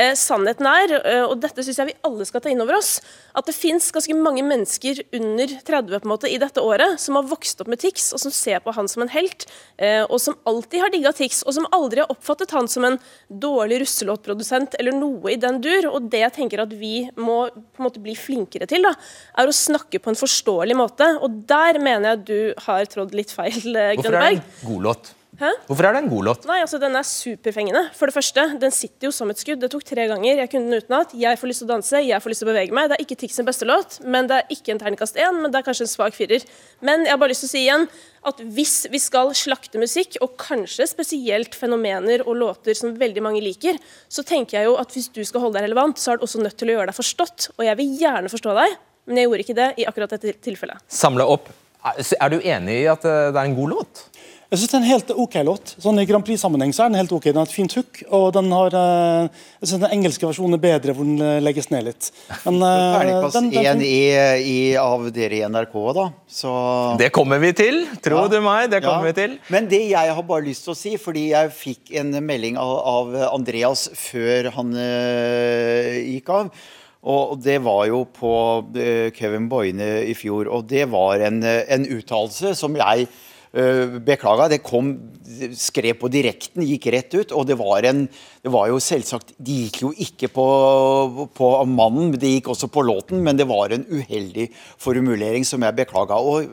Eh, 0.00 0.14
sannheten 0.16 0.68
er, 0.68 0.94
og 1.26 1.36
dette 1.42 1.64
syns 1.64 1.80
jeg 1.80 1.90
vi 1.90 1.98
alle 2.06 2.24
skal 2.28 2.40
ta 2.40 2.48
inn 2.52 2.62
over 2.62 2.78
oss, 2.78 2.98
at 3.36 3.46
det 3.46 3.54
fins 3.56 3.90
ganske 3.92 4.14
mange 4.16 4.42
mennesker 4.46 5.02
under 5.16 5.52
30 5.66 6.00
på 6.00 6.08
en 6.08 6.12
måte 6.12 6.30
i 6.30 6.38
dette 6.40 6.62
året 6.64 6.96
som 7.02 7.18
har 7.18 7.28
vokst 7.28 7.60
opp 7.60 7.68
med 7.70 7.82
Tix, 7.82 8.10
og 8.16 8.22
som 8.22 8.32
ser 8.34 8.62
på 8.64 8.72
han 8.76 8.88
som 8.90 9.04
en 9.04 9.12
helt, 9.12 9.46
eh, 9.78 10.02
og 10.06 10.18
som 10.22 10.38
alltid 10.48 10.84
har 10.84 10.94
digga 10.94 11.12
Tix, 11.16 11.42
og 11.44 11.56
som 11.56 11.68
aldri 11.76 12.02
har 12.02 12.12
oppfattet 12.12 12.54
han 12.56 12.68
som 12.70 12.86
en 12.88 12.98
dårlig 13.28 13.82
russelåtprodusent 13.84 14.78
eller 14.80 14.96
noe 14.96 15.34
i 15.34 15.38
den 15.40 15.60
dur. 15.60 15.90
Og 15.92 16.08
det 16.12 16.24
jeg 16.24 16.36
tenker 16.38 16.64
at 16.64 16.72
vi 16.72 17.10
må 17.20 17.42
på 17.50 17.82
en 17.82 17.88
måte 17.88 18.02
bli 18.02 18.16
flinkere 18.18 18.68
til, 18.70 18.86
da, 18.86 18.94
er 19.38 19.50
å 19.50 19.54
snakke 19.54 20.00
på 20.02 20.12
en 20.12 20.18
forståelig 20.18 20.76
måte. 20.78 21.12
Og 21.20 21.42
der 21.50 21.80
mener 21.82 22.14
jeg 22.14 22.26
du 22.30 22.66
har 22.66 22.88
trådd 22.90 23.16
litt 23.16 23.34
feil, 23.34 23.60
Grønneberg. 23.60 24.00
Hvorfor 24.00 24.20
er 24.20 24.38
det 24.40 24.44
en 24.44 24.74
god 24.74 24.86
låt? 24.90 25.16
Hæ? 25.40 25.48
Hvorfor 25.70 25.86
er 25.88 25.94
det 25.96 26.02
en 26.02 26.10
god 26.10 26.24
låt? 26.26 26.42
Nei, 26.44 26.58
altså 26.60 26.76
Den 26.76 26.96
er 26.98 27.06
superfengende. 27.06 27.80
For 27.96 28.10
det 28.10 28.12
første, 28.12 28.42
Den 28.60 28.70
sitter 28.70 29.08
jo 29.08 29.10
som 29.10 29.30
et 29.32 29.38
skudd. 29.40 29.62
Det 29.62 29.70
tok 29.72 29.84
tre 29.88 30.04
ganger. 30.10 30.36
Jeg 30.36 30.50
kunne 30.52 30.68
den 30.68 30.82
utenat. 30.82 31.14
Jeg 31.16 31.38
får 31.40 31.48
lyst 31.48 31.62
til 31.62 31.68
å 31.68 31.70
danse, 31.70 32.02
jeg 32.04 32.20
får 32.20 32.30
lyst 32.30 32.42
til 32.44 32.48
å 32.48 32.52
bevege 32.52 32.76
meg. 32.76 32.90
Det 32.90 32.98
er 32.98 33.04
ikke 33.06 33.16
Tix 33.22 33.38
sin 33.40 33.48
beste 33.48 33.64
låt, 33.64 33.96
men 34.04 34.28
det 34.28 34.36
er 34.36 34.52
ikke 34.52 34.74
en 34.74 34.80
terningkast 34.82 35.16
én, 35.16 35.40
men 35.40 35.48
det 35.48 35.62
er 35.62 35.64
kanskje 35.64 35.86
en 35.86 35.92
svak 35.94 36.12
firer. 36.12 36.44
Men 36.84 37.06
jeg 37.06 37.14
har 37.14 37.20
bare 37.22 37.32
lyst 37.32 37.46
til 37.46 37.48
å 37.48 37.54
si 37.54 37.62
igjen 37.64 37.86
at 38.28 38.42
hvis 38.56 38.74
vi 38.92 39.00
skal 39.00 39.32
slakte 39.32 39.80
musikk, 39.80 40.18
og 40.20 40.36
kanskje 40.36 40.84
spesielt 40.90 41.56
fenomener 41.56 42.26
og 42.26 42.36
låter 42.36 42.76
som 42.76 42.92
veldig 43.00 43.24
mange 43.24 43.40
liker, 43.40 43.80
så 44.12 44.20
tenker 44.26 44.58
jeg 44.58 44.68
jo 44.68 44.76
at 44.76 44.92
hvis 44.92 45.08
du 45.08 45.22
skal 45.24 45.46
holde 45.46 45.56
deg 45.56 45.70
relevant, 45.70 45.96
så 45.96 46.12
er 46.12 46.20
du 46.20 46.28
også 46.28 46.44
nødt 46.44 46.58
til 46.60 46.68
å 46.68 46.76
gjøre 46.76 46.92
deg 46.92 47.00
forstått. 47.00 47.48
Og 47.56 47.64
jeg 47.64 47.80
vil 47.80 47.96
gjerne 48.04 48.28
forstå 48.28 48.58
deg, 48.60 48.76
men 49.08 49.22
jeg 49.22 49.30
gjorde 49.30 49.48
ikke 49.48 49.58
det 49.62 49.72
i 49.80 49.88
akkurat 49.88 50.16
dette 50.18 50.36
tilfellet. 50.44 50.84
Samle 50.92 51.24
opp. 51.24 51.48
Er 51.80 52.28
du 52.28 52.42
enig 52.44 52.82
i 52.82 52.88
at 52.92 53.04
eh, 53.08 53.30
det 53.32 53.40
er 53.40 53.46
en 53.48 53.56
god 53.56 53.78
låt? 53.78 54.09
Jeg 54.50 54.58
synes 54.58 54.70
det 54.70 54.74
er 54.74 54.80
en 54.80 54.90
helt 54.90 55.10
ok 55.22 55.34
låt. 55.46 55.72
Sånn 55.78 56.00
I 56.02 56.04
Grand 56.08 56.26
Prix-sammenheng 56.26 56.72
så 56.74 56.82
er 56.82 56.88
den 56.90 56.98
helt 56.98 57.12
ok. 57.14 57.28
Den 57.28 57.38
har 57.38 57.46
et 57.46 57.52
fint 57.54 57.74
hook, 57.78 58.00
og 58.10 58.32
den 58.34 58.48
har, 58.50 58.74
eh, 58.74 59.44
jeg 59.60 59.70
syns 59.70 59.84
den 59.84 59.94
engelske 59.94 60.26
versjonen 60.26 60.56
er 60.56 60.62
bedre, 60.64 60.94
hvor 60.96 61.06
den 61.06 61.22
eh, 61.22 61.38
legges 61.38 61.70
ned 61.70 61.86
litt. 61.86 62.08
Men, 62.42 62.58
Terningplass 62.96 63.38
én 63.38 63.84
i, 63.86 64.00
i, 64.42 64.56
av 64.74 65.06
dere 65.14 65.38
i 65.38 65.44
NRK, 65.46 65.78
da. 66.00 66.08
Så... 66.26 66.56
Det 66.98 67.12
kommer 67.14 67.38
vi 67.38 67.52
til, 67.62 67.84
tro 68.02 68.24
ja. 68.24 68.26
du 68.26 68.36
meg. 68.42 68.72
det 68.74 68.82
kommer 68.82 69.06
ja. 69.06 69.12
vi 69.12 69.18
til. 69.20 69.38
Men 69.54 69.70
det 69.70 69.84
jeg 69.92 70.18
har 70.18 70.28
bare 70.32 70.48
lyst 70.48 70.66
til 70.66 70.74
å 70.74 70.78
si, 70.82 70.96
fordi 70.98 71.28
jeg 71.30 71.54
fikk 71.54 71.94
en 72.02 72.10
melding 72.18 72.58
av, 72.58 72.74
av 72.96 73.16
Andreas 73.30 73.86
før 73.94 74.50
han 74.58 74.74
uh, 74.74 75.94
gikk 76.10 76.34
av. 76.40 76.50
Og 77.06 77.38
det 77.40 77.60
var 77.62 77.86
jo 77.88 78.02
på 78.12 78.34
Kevin 79.16 79.46
Boine 79.48 80.02
i 80.10 80.12
fjor, 80.18 80.50
og 80.50 80.66
det 80.68 80.88
var 80.90 81.22
en, 81.30 81.38
en 81.46 81.86
uttalelse 81.94 82.52
som 82.58 82.74
jeg 82.76 83.06
Eh, 83.06 83.29
beklaga. 83.52 84.48
Det 84.48 84.62
kom, 84.62 84.92
skrev 85.58 85.98
på 85.98 86.10
direkten, 86.12 86.62
gikk 86.62 86.86
rett 86.94 87.14
ut. 87.14 87.32
Og 87.32 87.46
det 87.46 87.58
var 87.58 87.86
en 87.88 88.08
Det 88.42 88.50
var 88.50 88.68
jo 88.68 88.78
selvsagt 88.80 89.34
De 89.38 89.52
gikk 89.66 89.82
jo 89.82 89.92
ikke 89.92 90.28
på, 90.32 90.46
på 91.34 91.48
mannen, 91.66 92.12
det 92.12 92.30
gikk 92.38 92.48
også 92.48 92.70
på 92.72 92.82
låten, 92.82 93.22
men 93.22 93.36
det 93.36 93.48
var 93.48 93.70
en 93.70 93.84
uheldig 93.84 94.50
formulering 94.78 95.44
som 95.44 95.62
jeg 95.62 95.76
beklaga. 95.76 96.16
Og 96.16 96.46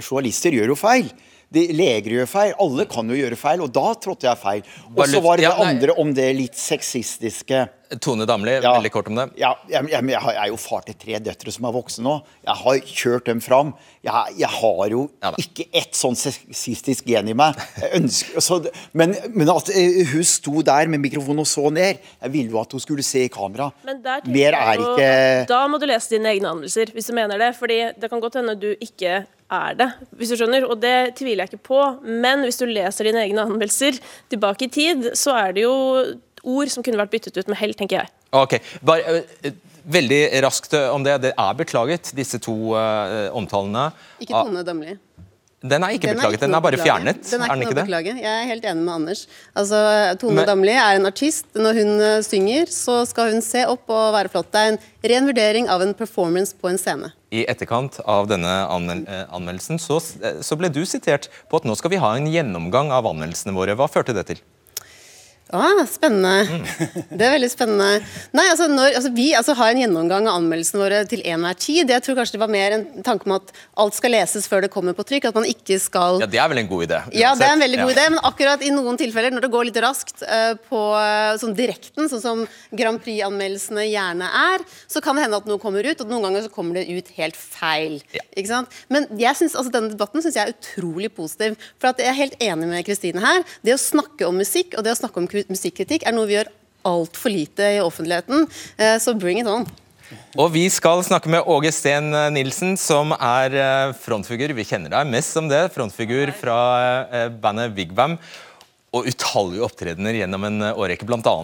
journalister 0.00 0.52
gjør 0.52 0.74
jo 0.74 0.78
feil. 0.78 1.10
De, 1.50 1.66
leger 1.74 2.12
gjør 2.20 2.28
feil. 2.30 2.52
Alle 2.62 2.84
kan 2.86 3.08
jo 3.10 3.16
gjøre 3.18 3.36
feil, 3.40 3.60
og 3.64 3.72
da 3.74 3.88
trådte 3.98 4.28
jeg 4.28 4.38
feil. 4.38 4.62
Og 4.94 5.04
så 5.10 5.20
var 5.24 5.36
det 5.40 5.48
det 5.48 5.66
andre 5.66 5.96
om 5.98 6.12
det 6.14 6.28
litt 6.38 6.54
sexistiske. 6.58 7.68
Tone 7.98 8.22
Damli, 8.22 8.52
Ja. 8.62 8.76
veldig 8.76 8.90
kort 8.94 9.08
om 9.10 9.16
det. 9.18 9.24
Ja, 9.40 9.48
jeg, 9.68 9.88
jeg, 9.90 10.04
jeg 10.06 10.20
jeg 10.22 10.36
er 10.38 10.46
jo 10.52 10.56
far 10.62 10.84
til 10.86 10.94
tre 10.94 11.18
døtre 11.18 11.50
som 11.50 11.64
er 11.66 11.72
voksne 11.74 12.04
nå. 12.06 12.12
Jeg 12.46 12.54
har 12.60 12.76
kjørt 12.86 13.24
dem 13.26 13.40
fram. 13.42 13.72
Jeg, 14.06 14.36
jeg 14.38 14.48
har 14.60 14.84
jo 14.92 15.00
Ja 15.24 15.32
ikke 15.42 15.66
ett 15.74 15.98
sånn 15.98 16.14
sexistisk 16.14 17.04
gen 17.10 17.32
i 17.32 17.34
meg. 17.34 17.58
Jeg 17.82 17.90
ønsker, 17.98 18.38
så, 18.46 18.60
men, 18.94 19.16
men 19.34 19.50
at 19.50 19.72
eh, 19.74 20.04
hun 20.12 20.22
sto 20.22 20.62
der 20.62 20.86
med 20.86 21.02
mikrofonen 21.02 21.42
og 21.42 21.50
så 21.50 21.66
ned 21.74 21.98
Jeg 22.22 22.30
ville 22.30 22.54
jo 22.54 22.60
at 22.62 22.70
hun 22.72 22.80
skulle 22.80 23.02
se 23.02 23.24
i 23.26 23.28
kamera. 23.32 23.72
Men 23.84 23.98
der 24.06 24.22
Mer 24.30 24.54
er 24.54 24.78
jo- 24.78 24.94
ikke 24.94 25.48
Da 25.50 25.64
må 25.66 25.80
du 25.82 25.86
lese 25.90 26.14
dine 26.14 26.30
egne 26.30 26.46
anmeldelser, 26.54 26.94
hvis 26.94 27.10
du 27.10 27.12
mener 27.18 27.42
det. 27.42 27.56
Fordi 27.58 27.80
det 27.98 28.08
kan 28.08 28.20
godt 28.22 28.38
hende 28.38 28.54
du 28.54 28.70
ikke 28.78 29.24
er 29.50 29.78
det, 29.78 29.88
hvis 30.18 30.32
du 30.32 30.38
skjønner. 30.40 30.66
Og 30.70 30.78
det 30.82 31.14
tviler 31.18 31.44
jeg 31.44 31.52
ikke 31.52 31.68
på. 31.70 31.80
Men 32.04 32.44
hvis 32.46 32.60
du 32.60 32.66
leser 32.70 33.08
dine 33.08 33.24
egne 33.24 33.46
anmeldelser 33.46 33.98
tilbake 34.32 34.68
i 34.68 34.72
tid, 34.74 35.10
så 35.18 35.36
er 35.38 35.56
det 35.56 35.66
jo 35.66 35.74
ord 36.40 36.72
som 36.72 36.84
kunne 36.84 37.00
vært 37.00 37.12
byttet 37.12 37.36
ut 37.36 37.50
med 37.50 37.60
hell, 37.60 37.74
tenker 37.76 38.02
jeg. 38.02 38.14
Ok, 38.36 38.60
bare 38.86 39.20
eh, 39.42 39.58
Veldig 39.90 40.18
raskt 40.44 40.74
eh, 40.76 40.90
om 40.92 41.02
det. 41.02 41.14
Det 41.24 41.30
er 41.32 41.54
beklaget, 41.56 42.10
disse 42.14 42.38
to 42.42 42.52
uh, 42.76 43.32
omtalene. 43.34 43.86
Ikke 44.20 44.42
Tone 44.44 44.60
Damli. 44.62 44.92
Den 45.62 45.82
er 45.84 45.92
ikke 45.92 46.08
Den 46.08 46.16
beklaget, 46.16 46.40
den 46.40 46.54
er 46.54 46.60
bare 46.60 46.72
beklaget. 46.72 47.04
beklage. 47.04 47.14
fjernet. 47.20 47.30
Den 47.30 47.40
er 47.40 47.44
er 47.44 47.48
den 47.52 47.60
ikke 47.60 47.68
ikke 47.68 47.90
noe 47.90 48.02
det? 48.14 48.22
Jeg 48.24 48.32
er 48.42 48.46
helt 48.48 48.64
enig 48.64 48.84
med 48.86 48.94
Anders. 48.94 49.26
Altså, 49.54 49.80
Tone 50.18 50.34
Men- 50.34 50.46
Damli 50.48 50.72
er 50.72 50.96
en 50.96 51.06
artist. 51.06 51.44
Når 51.54 51.72
hun 51.80 52.00
eh, 52.00 52.22
synger, 52.24 52.64
så 52.72 53.06
skal 53.06 53.32
hun 53.32 53.42
se 53.42 53.64
opp 53.68 53.84
og 53.90 54.14
være 54.14 54.30
flott. 54.32 54.48
Det 54.50 54.56
er 54.60 54.68
en 54.72 54.78
ren 55.04 55.26
vurdering 55.28 55.68
av 55.68 55.82
en 55.82 55.92
performance 55.92 56.54
på 56.56 56.70
en 56.70 56.78
scene. 56.78 57.12
I 57.30 57.44
etterkant 57.46 58.00
av 58.06 58.26
denne 58.26 58.48
anmel 58.72 59.04
eh, 59.06 59.26
anmeldelsen 59.30 59.76
så, 59.78 60.00
eh, 60.24 60.40
så 60.40 60.56
ble 60.56 60.70
du 60.72 60.80
sitert 60.88 61.28
på 61.50 61.56
at 61.60 61.64
nå 61.68 61.76
skal 61.76 61.90
vi 61.90 61.96
ha 62.00 62.14
en 62.16 62.26
gjennomgang 62.26 62.90
av 62.90 63.04
anmeldelsene 63.04 63.52
våre. 63.52 63.76
Hva 63.76 63.86
førte 63.86 64.14
det 64.16 64.26
til? 64.32 64.40
Ah, 65.52 65.80
spennende. 65.90 66.46
Mm. 66.46 67.06
Det 67.18 67.24
er 67.26 67.32
veldig 67.34 67.48
spennende. 67.50 67.86
Nei, 68.38 68.44
altså, 68.52 68.68
når, 68.70 68.94
altså, 69.00 69.10
Vi 69.16 69.24
altså, 69.34 69.54
har 69.58 69.72
en 69.72 69.80
gjennomgang 69.82 70.28
av 70.30 70.36
anmeldelsene 70.38 70.78
våre 70.82 71.00
til 71.10 71.24
enhver 71.26 71.56
tid. 71.58 71.90
Jeg 71.90 72.04
tror 72.06 72.18
kanskje 72.20 72.36
det 72.36 72.42
var 72.44 72.52
mer 72.52 72.76
en 72.76 72.84
tanke 73.06 73.26
om 73.26 73.34
at 73.34 73.50
alt 73.82 73.96
skal 73.98 74.14
leses 74.14 74.46
før 74.50 74.62
det 74.62 74.70
kommer 74.70 74.94
på 74.94 75.02
trykk. 75.08 75.26
At 75.32 75.38
man 75.40 75.48
ikke 75.50 75.80
skal 75.82 76.20
Ja, 76.22 76.28
Det 76.30 76.38
er 76.38 76.48
vel 76.52 76.62
en 76.62 76.70
god 76.70 76.86
idé? 76.86 77.00
Ja, 77.18 77.32
det 77.34 77.48
er 77.48 77.56
en 77.56 77.64
veldig 77.64 77.80
god 77.82 77.90
Ja. 77.90 77.96
idé, 77.96 78.04
men 78.14 78.22
akkurat 78.30 78.62
i 78.62 78.70
noen 78.70 79.00
tilfeller, 79.00 79.34
når 79.34 79.46
det 79.46 79.50
går 79.56 79.66
litt 79.70 79.80
raskt 79.82 80.22
uh, 80.22 80.54
på 80.70 80.80
eh, 81.00 81.34
sånn 81.42 81.56
direkten, 81.58 82.06
sånn 82.12 82.22
som 82.22 82.44
Grand 82.76 83.02
Prix-anmeldelsene 83.02 83.88
gjerne 83.90 84.30
er, 84.30 84.64
så 84.86 85.02
kan 85.02 85.18
det 85.18 85.26
hende 85.26 85.40
at 85.42 85.50
noe 85.50 85.58
kommer 85.62 85.82
ut, 85.82 86.00
og 86.04 86.12
noen 86.12 86.28
ganger 86.28 86.46
så 86.46 86.52
kommer 86.54 86.78
det 86.78 86.86
ut 86.94 87.10
helt 87.18 87.34
feil. 87.38 87.98
Ja. 88.14 88.22
Ikke 88.38 88.52
sant? 88.52 88.78
Men 88.88 89.08
jeg 89.18 89.34
synes, 89.40 89.58
altså, 89.58 89.74
denne 89.74 89.90
debatten 89.96 90.22
syns 90.22 90.38
jeg 90.38 90.46
er 90.46 90.54
utrolig 90.54 91.10
positiv. 91.18 91.58
For 91.82 91.90
at 91.90 91.98
jeg 91.98 92.12
er 92.14 92.18
helt 92.22 92.38
enig 92.40 92.70
med 92.70 92.86
Kristine 92.86 93.18
her. 93.24 93.42
Det 93.66 93.74
å 93.74 93.80
snakke 93.82 94.28
om 94.30 94.38
musikk 94.38 94.78
og 94.78 94.86
det 94.86 94.94
å 94.94 95.00
snakke 95.02 95.18
om 95.18 95.26
ku- 95.26 95.39
musikkritikk 95.48 96.04
er 96.04 96.12
noe 96.12 96.28
vi 96.28 96.36
gjør 96.36 96.50
altfor 96.90 97.32
lite 97.32 97.70
i 97.76 97.80
offentligheten. 97.80 98.44
Eh, 98.76 98.98
Så 98.98 99.16
bring 99.18 99.40
it 99.40 99.48
on. 99.48 99.64
Og 100.36 100.52
vi 100.52 100.66
skal 100.68 101.04
snakke 101.06 101.30
med 101.30 101.46
Åge 101.46 101.70
Steen 101.72 102.10
Nilsen, 102.34 102.76
som 102.76 103.14
er 103.16 103.54
eh, 103.54 103.96
frontfigur. 103.96 104.52
Vi 104.52 104.68
kjenner 104.68 104.90
deg 104.90 105.06
mest 105.06 105.32
som 105.32 105.48
det. 105.48 105.70
Frontfigur 105.72 106.34
fra 106.36 106.60
bandet 107.40 107.72
bandet 107.72 107.94
Bam. 107.94 108.18
Og 108.90 109.06
utallige 109.06 109.62
opptredener 109.62 110.16
gjennom 110.18 110.44
en 110.48 110.62
eh, 110.66 110.78
årrekke, 110.78 111.06
bl.a. 111.06 111.34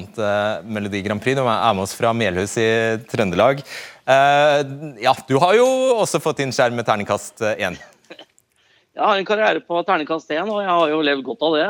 Melodi 0.66 1.02
Grand 1.06 1.22
Prix. 1.22 1.38
Du 1.38 1.44
er 1.44 1.74
med 1.78 1.84
oss 1.84 1.94
fra 1.94 2.10
Melhus 2.16 2.56
i 2.58 2.66
Trøndelag. 3.06 3.60
Eh, 3.62 4.62
ja, 5.04 5.12
du 5.28 5.36
har 5.42 5.54
jo 5.54 5.66
også 5.94 6.18
fått 6.22 6.42
inn 6.42 6.54
skjerm 6.54 6.74
med 6.78 6.88
terningkast 6.88 7.44
én. 7.54 7.78
Jeg 8.96 9.04
har 9.04 9.20
en 9.20 9.28
karriere 9.28 9.62
på 9.62 9.78
terningkast 9.86 10.30
1, 10.32 10.48
og 10.48 10.62
jeg 10.62 10.72
har 10.72 10.88
jo 10.88 11.02
levd 11.04 11.24
godt 11.26 11.42
av 11.44 11.54
det. 11.58 11.66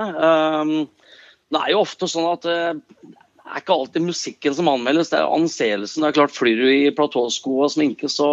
Det 1.52 1.62
er 1.62 1.72
jo 1.72 1.82
ofte 1.85 2.09
sånn 2.11 2.26
at 2.32 2.46
uh, 2.50 2.78
det 3.46 3.52
er 3.54 3.62
ikke 3.62 3.76
alltid 3.76 4.02
musikken 4.09 4.56
som 4.59 4.70
anmeldes, 4.72 5.12
det 5.12 5.20
er 5.20 5.30
anseelsen. 5.30 6.02
Det 6.02 6.09
er 6.09 6.16
klart 6.16 6.35
Flyr 6.35 6.59
du 6.59 6.66
i 6.72 6.94
platåsko 6.94 7.61
og 7.62 7.70
sminke, 7.76 8.11
så 8.11 8.28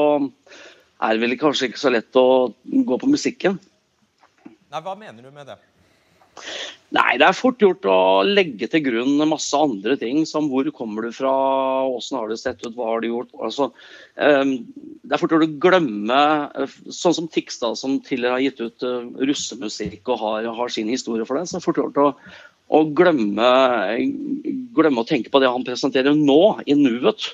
er 1.03 1.13
det 1.13 1.21
vel 1.21 1.37
kanskje 1.37 1.69
ikke 1.69 1.83
så 1.83 1.91
lett 1.93 2.17
å 2.17 2.49
gå 2.63 2.97
på 2.97 3.11
musikken. 3.11 3.59
Nei, 4.73 4.81
hva 4.81 4.95
mener 4.97 5.21
du 5.21 5.29
med 5.29 5.51
det? 5.51 5.59
Nei, 6.93 7.15
det 7.17 7.25
er 7.25 7.33
fort 7.37 7.61
gjort 7.61 7.85
å 7.89 8.21
legge 8.25 8.67
til 8.69 8.83
grunn 8.85 9.21
masse 9.29 9.57
andre 9.57 9.95
ting, 9.97 10.19
som 10.29 10.45
hvor 10.49 10.67
kommer 10.77 11.07
du 11.07 11.13
fra, 11.15 11.31
åssen 11.89 12.19
har 12.19 12.29
det 12.29 12.37
sett 12.41 12.61
ut, 12.61 12.75
hva 12.77 12.91
har 12.91 13.01
du 13.01 13.07
gjort. 13.09 13.31
Altså, 13.41 13.71
um, 14.13 14.51
det 15.01 15.15
er 15.15 15.21
fort 15.21 15.33
gjort 15.33 15.45
å 15.47 15.55
glemme, 15.61 16.19
eh, 16.61 16.75
sånn 16.93 17.17
som 17.17 17.29
Tikstad, 17.33 17.79
som 17.81 17.97
tidligere 18.05 18.37
har 18.37 18.45
gitt 18.45 18.61
ut 18.61 18.85
eh, 18.85 19.09
russemusikk 19.25 20.13
og 20.13 20.21
har, 20.21 20.49
har 20.59 20.73
sin 20.73 20.91
historie 20.93 21.25
for 21.25 21.37
det, 21.37 21.47
så 21.49 21.57
er 21.57 21.63
det 21.63 21.67
fort 21.67 21.81
gjort 21.81 22.01
å, 22.03 22.07
å 22.73 22.81
glemme, 22.97 23.51
glemme 24.73 25.03
å 25.03 25.07
tenke 25.07 25.29
på 25.33 25.41
det 25.43 25.51
han 25.51 25.65
presenterer 25.67 26.15
nå, 26.17 26.41
i 26.65 26.75
nuet. 26.77 27.29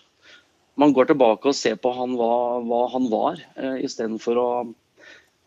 Man 0.79 0.93
går 0.95 1.11
tilbake 1.11 1.51
og 1.51 1.57
ser 1.57 1.79
på 1.79 1.91
han, 1.95 2.15
hva, 2.19 2.59
hva 2.67 2.83
han 2.93 3.07
var, 3.11 3.39
eh, 3.59 3.79
istedenfor 3.87 4.39
å 4.39 4.49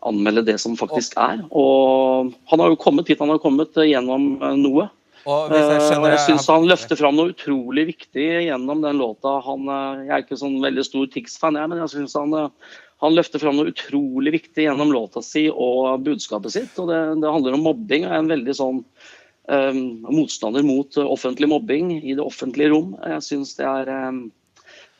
anmelde 0.07 0.43
det 0.49 0.57
som 0.61 0.75
faktisk 0.77 1.15
er. 1.21 1.45
Og 1.49 2.33
han 2.51 2.61
har 2.61 2.73
jo 2.73 2.81
kommet 2.81 3.09
hit 3.09 3.21
han 3.23 3.31
har 3.33 3.41
kommet 3.41 3.77
eh, 3.77 3.91
gjennom 3.93 4.35
eh, 4.41 4.59
noe. 4.59 4.89
Og 5.23 5.53
jeg 5.55 5.63
Eh, 5.63 5.81
skjønner 5.87 6.13
jeg 6.17 6.23
syns 6.25 6.49
han 6.51 6.65
løfter 6.67 6.99
fram 6.99 7.15
noe 7.15 7.31
utrolig 7.31 7.85
viktig 7.93 8.25
gjennom 8.49 8.81
den 8.83 8.99
låta. 8.99 9.37
Han, 9.45 9.69
eh, 9.71 10.05
jeg 10.07 10.15
er 10.15 10.25
ikke 10.25 10.39
sånn 10.41 10.57
veldig 10.63 10.83
stor 10.83 11.07
Tix-fan, 11.13 11.59
men 11.61 11.79
jeg 11.85 11.93
syns 11.95 12.15
han, 12.19 12.33
eh, 12.35 12.73
han 13.03 13.15
løfter 13.15 13.39
fram 13.39 13.55
noe 13.57 13.71
utrolig 13.71 14.35
viktig 14.35 14.67
gjennom 14.67 14.91
låta 14.91 15.23
si 15.23 15.47
og 15.49 16.03
budskapet 16.03 16.51
sitt. 16.51 16.73
Og 16.79 16.91
det, 16.91 17.01
det 17.23 17.35
handler 17.35 17.55
om 17.55 17.67
mobbing. 17.69 18.05
og 18.05 18.11
er 18.11 18.19
en 18.19 18.33
veldig 18.35 18.55
sånn 18.59 18.83
eh, 18.83 19.13
motstander 19.49 20.63
mot 20.63 20.97
eh, 20.97 21.09
offentlig 21.09 21.49
mobbing 21.51 21.91
i 21.99 22.15
det 22.15 22.23
offentlige 22.23 22.71
rom. 22.71 22.93
Jeg 23.03 23.25
syns 23.25 23.55
det 23.59 23.67
er 23.67 23.91
eh, 23.91 24.23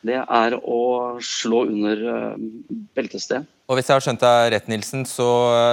det 0.04 0.18
er 0.20 0.58
å 0.60 0.80
slå 1.24 1.62
under 1.64 2.00
uh, 2.04 2.32
beltested. 2.92 3.46
Og 3.72 3.78
hvis 3.78 3.86
jeg 3.88 3.96
har 3.96 4.02
skjønt 4.04 4.20
deg 4.20 4.50
rett, 4.52 4.66
Nilsen, 4.68 5.06
så, 5.08 5.28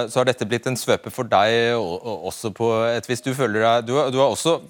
så 0.08 0.22
har 0.22 0.30
dette 0.30 0.48
blitt 0.48 0.70
en 0.72 0.80
svøpe 0.80 1.12
for 1.12 1.28
deg 1.28 1.74
og, 1.76 1.98
og 2.00 2.30
også 2.32 2.54
på 2.56 2.70
et 2.94 3.10
vis. 3.12 3.20
Du 3.26 3.34
føler 3.36 3.60
deg 3.60 3.90
du, 3.90 3.98
du 4.08 4.22
har 4.22 4.32
også 4.32 4.62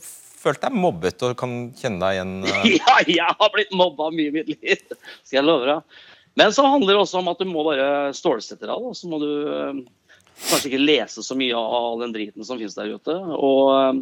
følt 0.41 0.61
deg 0.63 0.73
mobbet 0.73 1.21
og 1.25 1.35
kan 1.39 1.53
kjenne 1.77 2.01
deg 2.01 2.17
igjen? 2.17 2.33
eh, 2.47 2.71
Ja, 2.79 2.97
jeg 3.05 3.37
har 3.41 3.53
blitt 3.53 3.73
mobba 3.75 4.09
mye 4.13 4.31
i 4.31 4.35
mitt 4.39 4.51
liv, 4.55 4.81
skal 5.21 5.41
jeg 5.41 5.47
love 5.47 5.69
deg. 5.69 6.01
Men 6.39 6.53
så 6.55 6.63
handler 6.63 6.95
det 6.95 7.01
også 7.03 7.19
om 7.19 7.29
at 7.29 7.41
du 7.41 7.49
må 7.49 7.65
bare 7.67 7.87
stålsette 8.15 8.63
deg. 8.63 8.71
da. 8.71 8.93
Så 8.97 9.09
må 9.11 9.19
du 9.21 9.31
eh, 9.51 9.81
kanskje 10.49 10.71
ikke 10.71 10.85
lese 10.85 11.23
så 11.25 11.37
mye 11.37 11.55
av 11.57 11.73
all 11.77 11.99
den 12.05 12.13
driten 12.15 12.45
som 12.47 12.59
finnes 12.59 12.77
der 12.77 12.93
ute. 12.95 13.15
Og 13.37 13.71
eh, 13.75 14.01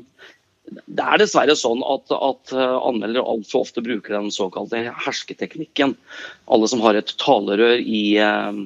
det 0.86 1.06
er 1.06 1.22
dessverre 1.22 1.56
sånn 1.58 1.82
at, 1.86 2.12
at 2.14 2.54
eh, 2.56 2.76
anmeldere 2.90 3.26
altfor 3.26 3.66
ofte 3.66 3.84
bruker 3.86 4.16
den 4.18 4.30
såkalte 4.34 4.84
hersketeknikken. 5.06 5.96
Alle 6.52 6.70
som 6.72 6.84
har 6.86 7.00
et 7.00 7.14
talerør 7.22 7.80
i, 7.82 8.04
eh, 8.22 8.60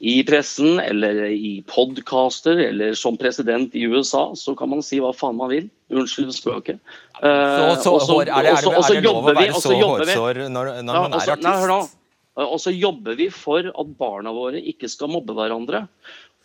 i 0.00 0.16
pressen 0.28 0.80
eller 0.82 1.22
i 1.32 1.58
podcaster 1.68 2.58
eller 2.68 2.96
som 2.98 3.16
president 3.20 3.74
i 3.76 3.84
USA, 3.88 4.30
så 4.36 4.56
kan 4.56 4.72
man 4.72 4.84
si 4.84 5.00
hva 5.00 5.12
faen 5.16 5.38
man 5.40 5.52
vil. 5.52 5.68
Unnskyld 5.92 6.34
språket. 6.36 6.80
Og 7.22 7.78
så- 7.80 8.22
er 8.26 8.32
er 8.32 8.50
er 8.56 9.02
jobber 9.02 9.34
vi- 9.38 9.48
og 9.48 9.62
så 9.62 9.70
så 9.70 9.78
jobber 9.80 10.04
vi- 10.04 10.16
hårsår 10.16 10.48
når, 10.50 10.82
når 10.82 10.94
ja, 10.94 11.02
man 11.08 11.12
er 11.14 11.18
så- 11.20 11.40
nei, 11.40 11.56
hør 11.60 11.68
nå. 11.68 11.88
Og 12.36 12.58
så 12.60 12.70
jobber 12.78 13.16
vi 13.16 13.30
for 13.32 13.60
at 13.60 13.98
barna 13.98 14.30
våre 14.30 14.60
ikke 14.60 14.90
skal 14.90 15.08
mobbe 15.08 15.32
hverandre. 15.32 15.88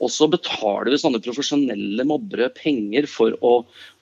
Og 0.01 0.09
så 0.09 0.27
betaler 0.31 0.89
vi 0.91 0.99
sånne 1.01 1.21
profesjonelle 1.21 2.05
mobbere 2.09 2.49
penger 2.55 3.05
for 3.09 3.35
å, 3.45 3.53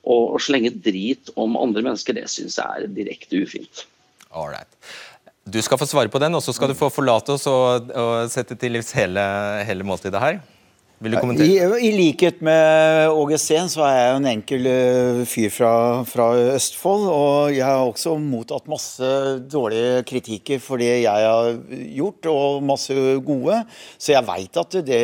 å, 0.04 0.18
å 0.36 0.40
slenge 0.42 0.72
drit 0.72 1.32
om 1.36 1.58
andre 1.60 1.84
mennesker. 1.86 2.16
Det 2.16 2.30
syns 2.32 2.58
jeg 2.60 2.86
er 2.86 2.94
direkte 2.96 3.44
ufint. 3.44 3.84
Alright. 4.32 4.72
Du 5.50 5.58
skal 5.66 5.80
få 5.82 5.88
svare 5.90 6.12
på 6.14 6.22
den, 6.22 6.36
og 6.38 6.44
så 6.46 6.54
skal 6.54 6.72
du 6.72 6.78
få 6.78 6.92
forlate 6.94 7.34
oss 7.36 7.48
og, 7.50 7.90
og 7.90 8.32
sette 8.32 8.58
til 8.60 8.78
livs 8.78 8.94
hele, 8.96 9.24
hele 9.68 9.88
måltidet 9.88 10.22
her. 10.22 10.40
Vil 11.00 11.14
du 11.14 11.18
I, 11.18 11.22
kommentere? 11.22 11.78
I 11.80 11.92
likhet 11.96 12.42
med 12.44 13.14
Åge 13.16 13.38
Steen 13.40 13.70
så 13.72 13.86
er 13.88 13.98
jeg 13.98 14.18
en 14.18 14.28
enkel 14.34 14.68
eh, 14.68 15.22
fyr 15.30 15.54
fra, 15.54 15.72
fra 16.08 16.28
Østfold. 16.58 17.06
Og 17.08 17.54
jeg 17.56 17.64
har 17.64 17.86
også 17.86 18.18
mottatt 18.20 18.68
masse 18.72 19.12
dårlige 19.48 20.04
kritikker 20.10 20.60
for 20.64 20.82
det 20.82 20.92
jeg 21.06 21.30
har 21.30 21.54
gjort, 21.96 22.30
og 22.34 22.68
masse 22.68 22.98
gode. 23.24 23.62
Så 23.96 24.12
jeg 24.18 24.28
veit 24.28 24.60
at 24.60 24.80
det, 24.90 25.02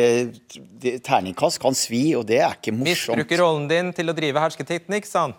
det 0.84 0.98
terningkast 1.06 1.62
kan 1.62 1.76
svi, 1.76 2.10
og 2.18 2.28
det 2.28 2.42
er 2.42 2.58
ikke 2.58 2.76
morsomt. 2.76 3.16
Misbruker 3.16 3.44
rollen 3.44 3.66
din 3.72 3.92
til 3.96 4.12
å 4.12 4.16
drive 4.16 4.44
hersketeknikk, 4.44 5.08
sa 5.08 5.28
han. 5.28 5.36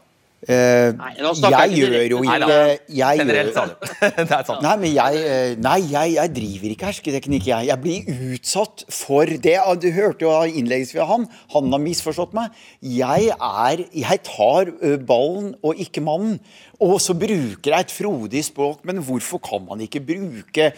Eh, 0.47 0.93
Nei, 0.95 1.09
jeg 1.19 1.73
gjør 1.75 1.95
jo 2.07 2.19
ikke 2.23 2.37
Nei, 2.39 2.77
jeg 2.95 3.19
Generelt, 3.19 3.57
gjør. 3.57 3.73
Det 4.15 4.23
er 4.31 4.45
sant. 4.47 4.61
Nei, 4.63 4.75
men 4.79 4.93
jeg, 4.95 5.23
eh, 5.27 5.55
nei, 5.59 5.77
jeg, 5.91 6.13
jeg 6.15 6.31
driver 6.37 6.73
ikke 6.75 6.87
hersketeknikk, 6.87 7.49
jeg. 7.49 7.67
Jeg 7.67 7.81
blir 7.83 8.11
utsatt 8.31 8.85
for 8.95 9.27
det. 9.27 9.57
Ah, 9.59 9.73
Du 9.75 9.89
hørte 9.91 10.23
jo 10.23 10.31
innleggelsen 10.47 11.01
fra 11.01 11.09
han. 11.09 11.25
Han 11.55 11.67
har 11.75 11.83
misforstått 11.83 12.37
meg. 12.37 12.55
Jeg 12.79 13.33
er 13.35 13.83
Jeg 13.91 14.23
tar 14.29 14.71
ballen 15.09 15.51
og 15.67 15.83
ikke 15.83 16.05
mannen. 16.05 16.39
Og 16.79 16.99
så 17.01 17.15
bruker 17.17 17.73
jeg 17.73 17.87
et 17.87 17.91
frodig 17.91 18.43
språk, 18.45 18.83
men 18.85 19.01
hvorfor 19.03 19.41
kan 19.41 19.63
man 19.65 19.81
ikke 19.83 20.03
bruke 20.05 20.71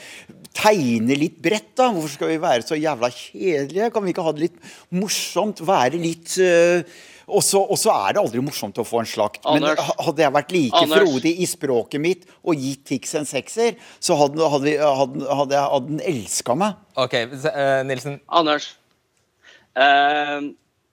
Tegne 0.56 1.14
litt 1.20 1.38
bredt, 1.44 1.76
da? 1.78 1.92
Hvorfor 1.94 2.16
skal 2.16 2.32
vi 2.32 2.40
være 2.42 2.66
så 2.66 2.78
jævla 2.80 3.12
kjedelige? 3.14 3.92
Kan 3.94 4.04
vi 4.08 4.14
ikke 4.16 4.24
ha 4.26 4.32
det 4.34 4.48
litt 4.48 4.58
morsomt? 4.98 5.62
Være 5.68 6.00
litt 6.02 6.34
ø, 6.42 6.82
og 7.30 7.44
så, 7.46 7.62
og 7.62 7.78
så 7.80 7.92
er 8.08 8.14
det 8.18 8.22
aldri 8.24 8.42
morsomt 8.44 8.78
å 8.82 8.86
få 8.88 9.00
en 9.04 9.10
slakt. 9.10 9.44
Men 9.46 9.64
Anders. 9.64 9.80
Men 9.88 10.06
hadde 10.08 10.24
jeg 10.26 10.34
vært 10.36 10.52
like 10.56 10.82
Anders. 10.84 11.00
frodig 11.06 11.34
i 11.40 11.48
språket 11.50 12.02
mitt 12.02 12.26
og 12.44 12.56
gitt 12.56 12.84
Tix 12.90 13.16
en 13.20 13.26
sekser, 13.30 13.76
så 14.00 14.18
hadde, 14.20 14.50
hadde, 14.50 14.64
vi- 14.66 14.78
hadde, 14.78 15.28
hadde, 15.40 15.54
jeg- 15.58 15.72
hadde 15.76 15.88
den 15.94 16.00
elska 16.14 16.56
meg. 16.58 16.76
Ok, 16.98 17.14
eh, 17.14 17.84
Nilsen. 17.84 18.20
Anders. 18.30 18.72
Uh, 19.78 20.50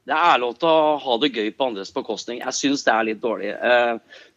det 0.06 0.14
er 0.14 0.38
lov 0.38 0.54
til 0.60 0.68
å 0.70 0.98
ha 1.02 1.16
det 1.18 1.32
gøy 1.34 1.48
på 1.56 1.66
andres 1.66 1.90
bekostning. 1.94 2.38
Jeg 2.38 2.54
syns 2.54 2.84
det 2.86 2.92
er 2.94 3.06
litt 3.08 3.20
dårlig. 3.24 3.48
Eh, 3.58 3.96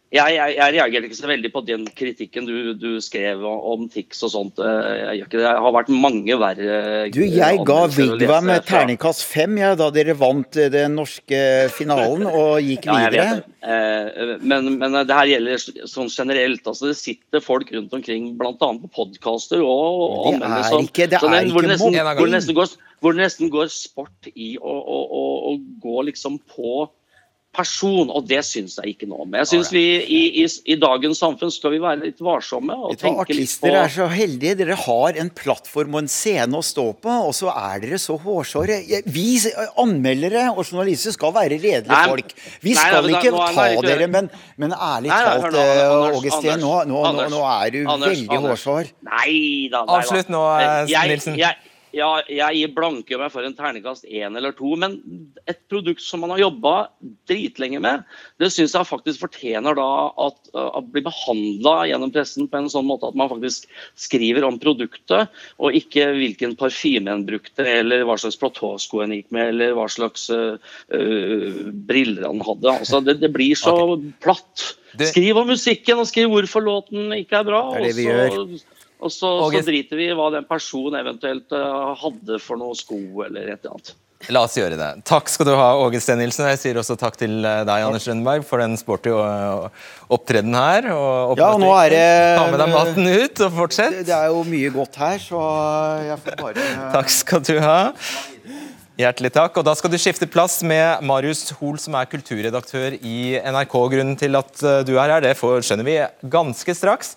jeg, 0.09 0.33
jeg, 0.33 0.53
jeg 0.57 0.73
reagerte 0.73 1.05
ikke 1.05 1.17
så 1.19 1.27
veldig 1.29 1.49
på 1.53 1.61
den 1.67 1.83
kritikken 1.93 2.47
du, 2.47 2.73
du 2.73 2.95
skrev 3.03 3.43
om 3.45 3.83
Tix 3.93 4.23
og 4.25 4.31
sånt. 4.33 4.57
Eh, 4.57 5.19
jeg 5.19 5.27
det. 5.35 5.43
Har 5.45 5.75
vært 5.75 5.91
mange 5.93 6.33
verre 6.41 6.79
Du, 7.13 7.19
jeg 7.21 7.59
ga 7.61 7.75
anmeldelser 7.85 8.17
Vigvam 8.17 8.49
terningkast 8.65 9.21
fem 9.29 9.59
ja, 9.61 9.75
da 9.77 9.91
dere 9.93 10.15
vant 10.17 10.57
eh, 10.57 10.71
den 10.73 10.97
norske 10.97 11.41
finalen 11.75 12.25
og 12.25 12.57
gikk 12.65 12.89
videre. 12.89 13.27
det. 13.37 13.55
Eh, 13.69 14.35
men, 14.41 14.71
men 14.81 14.97
det 15.05 15.13
her 15.13 15.29
gjelder 15.29 15.61
sånn 15.93 16.09
generelt. 16.09 16.65
altså 16.65 16.89
Det 16.89 16.97
sitter 16.97 17.45
folk 17.45 17.69
rundt 17.77 17.93
omkring, 17.93 18.31
bl.a. 18.39 18.53
på 18.57 18.89
podkaster 18.97 19.61
og 19.61 20.07
og 20.09 20.39
Det 20.39 20.49
er 20.49 20.63
som- 20.71 20.85
ikke- 20.89 21.09
det 21.09 21.19
er 21.19 21.25
sånn, 21.27 21.51
hvor 21.53 21.61
ikke 21.61 21.67
det 21.67 21.75
nesten, 21.77 21.99
hvor 22.17 22.25
det 22.25 22.35
nesten 22.39 22.55
går, 22.57 22.77
hvor 22.99 23.13
det 23.13 23.21
nesten 23.27 23.49
går 23.53 23.69
sport 23.69 24.31
i 24.33 24.55
å 24.57 25.53
gå 25.85 26.01
liksom 26.09 26.39
på 26.49 26.89
person, 27.55 28.11
og 28.13 28.27
det 28.29 28.43
syns 28.45 28.75
jeg 28.77 28.93
ikke 28.93 29.07
noe 29.09 29.23
om. 29.25 29.33
Jeg 29.33 29.47
syns 29.49 29.71
vi 29.73 29.81
i, 30.05 30.19
i, 30.43 30.45
i 30.69 30.75
dagens 30.79 31.17
samfunn 31.19 31.49
skal 31.51 31.71
vi 31.73 31.79
være 31.81 32.03
litt 32.05 32.19
varsomme 32.21 32.75
og 32.77 32.91
Vet 32.93 33.01
tenke 33.01 33.33
litt 33.33 33.49
Artister 33.49 33.73
på 33.73 33.79
er 33.79 33.89
så 33.95 34.05
heldige. 34.11 34.55
Dere 34.59 34.75
har 34.77 35.17
en 35.23 35.31
plattform 35.33 35.95
og 35.97 36.03
en 36.03 36.11
scene 36.13 36.53
å 36.59 36.61
stå 36.63 36.85
på, 37.01 37.09
og 37.25 37.33
så 37.35 37.49
er 37.51 37.81
dere 37.83 37.97
så 37.99 38.19
hårsåre. 38.21 38.77
Vi 39.09 39.25
anmeldere 39.81 40.45
og 40.53 40.61
journalister 40.65 41.15
skal 41.15 41.33
være 41.35 41.57
redelige 41.57 41.89
Nei, 41.89 42.03
folk. 42.11 42.33
Vi 42.61 42.75
nei, 42.75 42.83
skal 42.83 43.01
nei, 43.03 43.11
da- 43.11 43.19
ikke 43.19 43.33
er- 43.33 43.53
ta 43.57 43.65
ikke- 43.73 43.87
dere, 43.87 44.07
men, 44.07 44.29
men 44.57 44.71
ærlig 44.71 45.09
Nei, 45.09 45.23
talt, 45.25 45.53
eh, 45.55 46.17
Åge 46.19 46.31
Steen, 46.37 46.59
nå, 46.61 46.75
nå, 46.85 47.01
nå, 47.17 47.29
nå 47.33 47.41
er 47.65 47.71
du 47.71 47.81
Anders, 47.87 48.09
veldig 48.13 48.37
Anders. 48.37 48.63
hårsår. 48.63 48.91
Nei 49.09 49.69
da. 49.71 49.83
Avslutt 49.85 50.29
nå, 50.29 50.43
Nilsen. 50.85 51.35
jeg. 51.35 51.39
Jeg, 51.39 51.55
ja, 51.99 52.07
jeg 52.55 52.71
blanke 52.75 53.17
meg 53.19 53.29
for 53.33 53.45
en 53.45 53.53
terningkast 53.57 54.07
én 54.07 54.37
eller 54.39 54.53
to, 54.57 54.71
men 54.79 54.97
et 55.51 55.59
produkt 55.71 56.01
som 56.01 56.23
man 56.23 56.31
har 56.33 56.41
jobba 56.45 56.73
dritlenge 57.29 57.81
med, 57.83 58.05
det 58.41 58.49
syns 58.55 58.73
jeg 58.77 58.87
faktisk 58.89 59.21
fortjener 59.25 59.77
da 59.77 59.87
at, 60.25 60.39
at 60.55 60.87
blir 60.93 61.03
behandla 61.05 61.75
gjennom 61.91 62.13
pressen 62.15 62.47
på 62.49 62.61
en 62.61 62.71
sånn 62.71 62.87
måte 62.89 63.09
at 63.11 63.17
man 63.19 63.29
faktisk 63.31 63.67
skriver 63.99 64.47
om 64.47 64.57
produktet, 64.61 65.29
og 65.59 65.75
ikke 65.77 66.09
hvilken 66.17 66.55
parfyme 66.59 67.11
en 67.13 67.27
brukte, 67.27 67.67
eller 67.67 68.05
hva 68.07 68.17
slags 68.21 68.39
platåsko 68.39 69.03
en 69.05 69.13
gikk 69.17 69.29
med, 69.35 69.53
eller 69.53 69.75
hva 69.77 69.85
slags 69.91 70.29
uh, 70.33 70.55
briller 71.89 72.27
han 72.27 72.41
hadde. 72.45 72.73
Altså, 72.81 73.01
det, 73.05 73.19
det 73.21 73.31
blir 73.35 73.55
så 73.59 73.75
platt. 74.23 74.75
Det- 74.97 75.11
Skriv 75.11 75.37
om 75.37 75.47
musikken, 75.51 75.99
og 76.01 76.07
skriv 76.09 76.31
hvorfor 76.33 76.63
låten 76.65 77.11
ikke 77.19 77.41
er 77.43 77.47
bra. 77.47 77.63
Det 77.75 77.81
er 77.81 77.87
det 77.89 77.95
vi 77.99 78.07
gjør. 78.09 78.59
Og 78.99 79.11
så, 79.15 79.29
så 79.47 79.63
driter 79.63 79.95
vi 79.99 80.09
i 80.11 80.15
hva 80.17 80.27
den 80.33 80.45
personen 80.47 80.99
eventuelt 80.99 81.53
eh, 81.55 81.89
hadde 82.01 82.39
for 82.43 82.59
noe 82.59 82.75
sko 82.75 82.97
eller 83.25 83.53
et 83.53 83.59
eller 83.63 83.77
annet. 83.77 83.93
La 84.27 84.41
oss 84.43 84.57
gjøre 84.59 84.75
det. 84.75 84.87
Takk 85.07 85.29
skal 85.31 85.47
du 85.47 85.53
ha, 85.55 85.69
Åge 85.79 86.01
Stenilsen. 86.03 86.43
Jeg 86.51 86.59
sier 86.59 86.79
også 86.81 86.97
takk 86.99 87.15
til 87.21 87.37
eh, 87.39 87.61
deg, 87.63 87.85
Anders 87.87 88.03
Rønneberg, 88.09 88.43
for 88.43 88.59
den 88.59 88.75
sporty 88.77 89.13
eh, 89.15 89.85
opptreden 90.11 90.57
her. 90.59 90.89
Og 90.91 91.39
Ja, 91.39 91.53
nå 91.55 91.69
er 91.77 91.95
det- 91.95 92.35
Ta 92.35 92.49
med 92.51 92.59
deg 92.59 92.73
maten 92.75 93.07
ut, 93.07 93.41
og 93.47 93.55
fortsett. 93.61 93.95
Det 94.03 94.17
er 94.17 94.27
jo 94.33 94.43
mye 94.43 94.73
godt 94.75 94.99
her, 94.99 95.23
så 95.23 95.39
jeg 96.09 96.19
får 96.25 96.37
bare 96.43 96.67
Takk 96.97 97.15
skal 97.15 97.47
du 97.47 97.55
ha. 97.63 97.79
Hjertelig 98.99 99.31
takk. 99.31 99.55
Og 99.55 99.63
da 99.63 99.77
skal 99.79 99.95
du 99.95 100.01
skifte 100.03 100.27
plass 100.27 100.59
med 100.67 100.99
Marius 101.07 101.45
Hoel, 101.55 101.79
som 101.79 101.95
er 101.95 102.11
kulturredaktør 102.11 102.99
i 102.99 103.37
NRK. 103.39 103.77
Grunnen 103.95 104.17
til 104.19 104.35
at 104.35 104.51
du 104.83 104.97
er 104.99 105.15
her, 105.15 105.23
det 105.23 105.37
skjønner 105.39 105.87
vi 105.87 106.01
ganske 106.27 106.75
straks. 106.75 107.15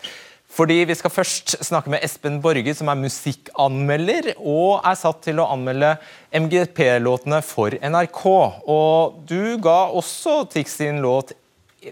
Fordi 0.53 0.83
vi 0.85 0.95
skal 0.99 1.13
først 1.15 1.55
snakke 1.65 1.95
med 1.95 2.03
Espen 2.05 2.37
Borge, 2.45 2.75
som 2.77 2.91
er 2.93 2.99
musikkanmelder, 3.01 4.35
og 4.37 4.83
er 4.85 4.99
satt 5.01 5.23
til 5.25 5.41
å 5.41 5.47
anmelde 5.55 5.95
MGP-låtene 6.37 7.39
for 7.47 7.73
NRK. 7.81 8.25
Og 8.69 9.23
du 9.29 9.57
ga 9.65 9.79
også 9.97 10.43
Tix 10.53 10.77
sin 10.83 11.01
låt 11.05 11.33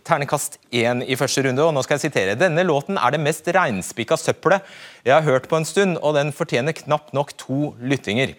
ternekast 0.07 0.59
1 0.71 1.03
i 1.09 1.17
første 1.19 1.43
runde, 1.47 1.65
og 1.65 1.73
nå 1.75 1.83
skal 1.83 1.97
jeg 1.97 2.11
sitere. 2.11 2.37
Denne 2.39 2.63
låten 2.67 3.01
er 3.01 3.15
det 3.15 3.23
mest 3.25 3.49
reinspikka 3.49 4.19
søppelet 4.21 4.67
jeg 5.07 5.17
har 5.17 5.25
hørt 5.27 5.49
på 5.51 5.59
en 5.59 5.67
stund, 5.67 5.97
og 5.99 6.15
den 6.19 6.35
fortjener 6.37 6.77
knapt 6.77 7.15
nok 7.17 7.33
to 7.41 7.73
lyttinger. 7.81 8.37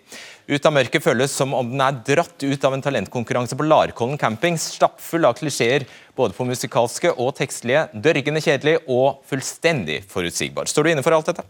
Ut 0.51 0.65
av 0.67 0.73
mørket 0.75 0.99
føles 0.99 1.31
som 1.31 1.53
om 1.55 1.69
den 1.71 1.79
er 1.79 1.99
dratt 2.03 2.43
ut 2.43 2.65
av 2.67 2.73
en 2.75 2.81
talentkonkurranse 2.83 3.55
på 3.55 3.63
Larkollen 3.69 4.19
camping, 4.19 4.57
stappfull 4.59 5.23
av 5.29 5.37
klisjeer, 5.39 5.85
både 6.17 6.35
på 6.35 6.43
musikalske 6.49 7.13
og 7.13 7.29
tekstlige, 7.37 7.85
dørgende 7.93 8.41
kjedelig 8.43 8.81
og 8.91 9.21
fullstendig 9.31 10.01
forutsigbar. 10.11 10.67
Står 10.67 10.83
du 10.83 10.91
inne 10.91 11.05
for 11.05 11.15
alt 11.15 11.31
dette? 11.31 11.45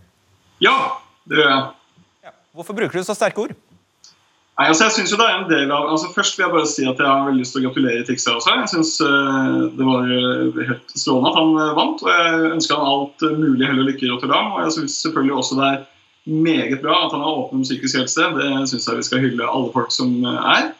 Ja, 0.61 0.75
det 1.25 1.41
gjør 1.41 1.49
jeg. 1.49 2.33
Hvorfor 2.53 2.77
bruker 2.77 3.01
du 3.01 3.07
så 3.07 3.15
sterke 3.17 3.41
ord? 3.41 3.55
Nei, 4.59 4.67
altså 4.67 4.85
jeg 4.85 4.93
synes 4.99 5.13
jo 5.15 5.17
det 5.17 5.25
er 5.31 5.39
en 5.39 5.49
del 5.49 5.71
av, 5.73 5.87
altså 5.95 6.11
Først 6.13 6.37
vil 6.37 6.43
jeg 6.43 6.53
bare 6.53 6.69
si 6.69 6.83
at 6.85 6.99
jeg 7.01 7.07
har 7.07 7.23
veldig 7.25 7.41
lyst 7.41 7.55
til 7.55 7.63
å 7.63 7.69
gratulere 7.69 8.05
Tixer 8.05 8.35
også. 8.37 8.53
Jeg 8.59 8.69
synes 8.69 8.91
eh, 9.07 9.61
det 9.79 9.87
var 9.87 10.11
eh, 10.13 10.59
helt 10.67 10.93
strålende 10.93 11.31
at 11.31 11.39
han 11.39 11.55
eh, 11.55 11.71
vant. 11.79 12.03
og 12.05 12.11
Jeg 12.11 12.51
ønsker 12.51 12.77
han 12.77 12.91
alt 12.91 13.25
mulig 13.39 13.65
hell 13.65 13.81
og 13.81 13.89
lykke 13.89 14.05
i 14.05 14.11
Rotterdam. 14.11 14.51
Og 14.53 14.61
jeg 14.67 14.75
synes 14.77 14.99
selvfølgelig 15.07 15.39
også 15.41 15.57
det 15.57 15.71
er 15.71 15.81
meget 16.25 16.81
bra 16.81 17.05
at 17.05 17.15
han 17.15 17.23
har 17.23 17.39
åpnet 17.45 17.65
psykisk 17.65 17.97
helse. 17.97 18.27
Det 18.37 18.69
syns 18.69 18.87
jeg 18.87 18.99
vi 18.99 19.07
skal 19.07 19.25
hylle 19.25 19.49
alle 19.49 19.73
folk 19.73 19.91
som 19.93 20.13
eh, 20.25 20.49
er. 20.55 20.71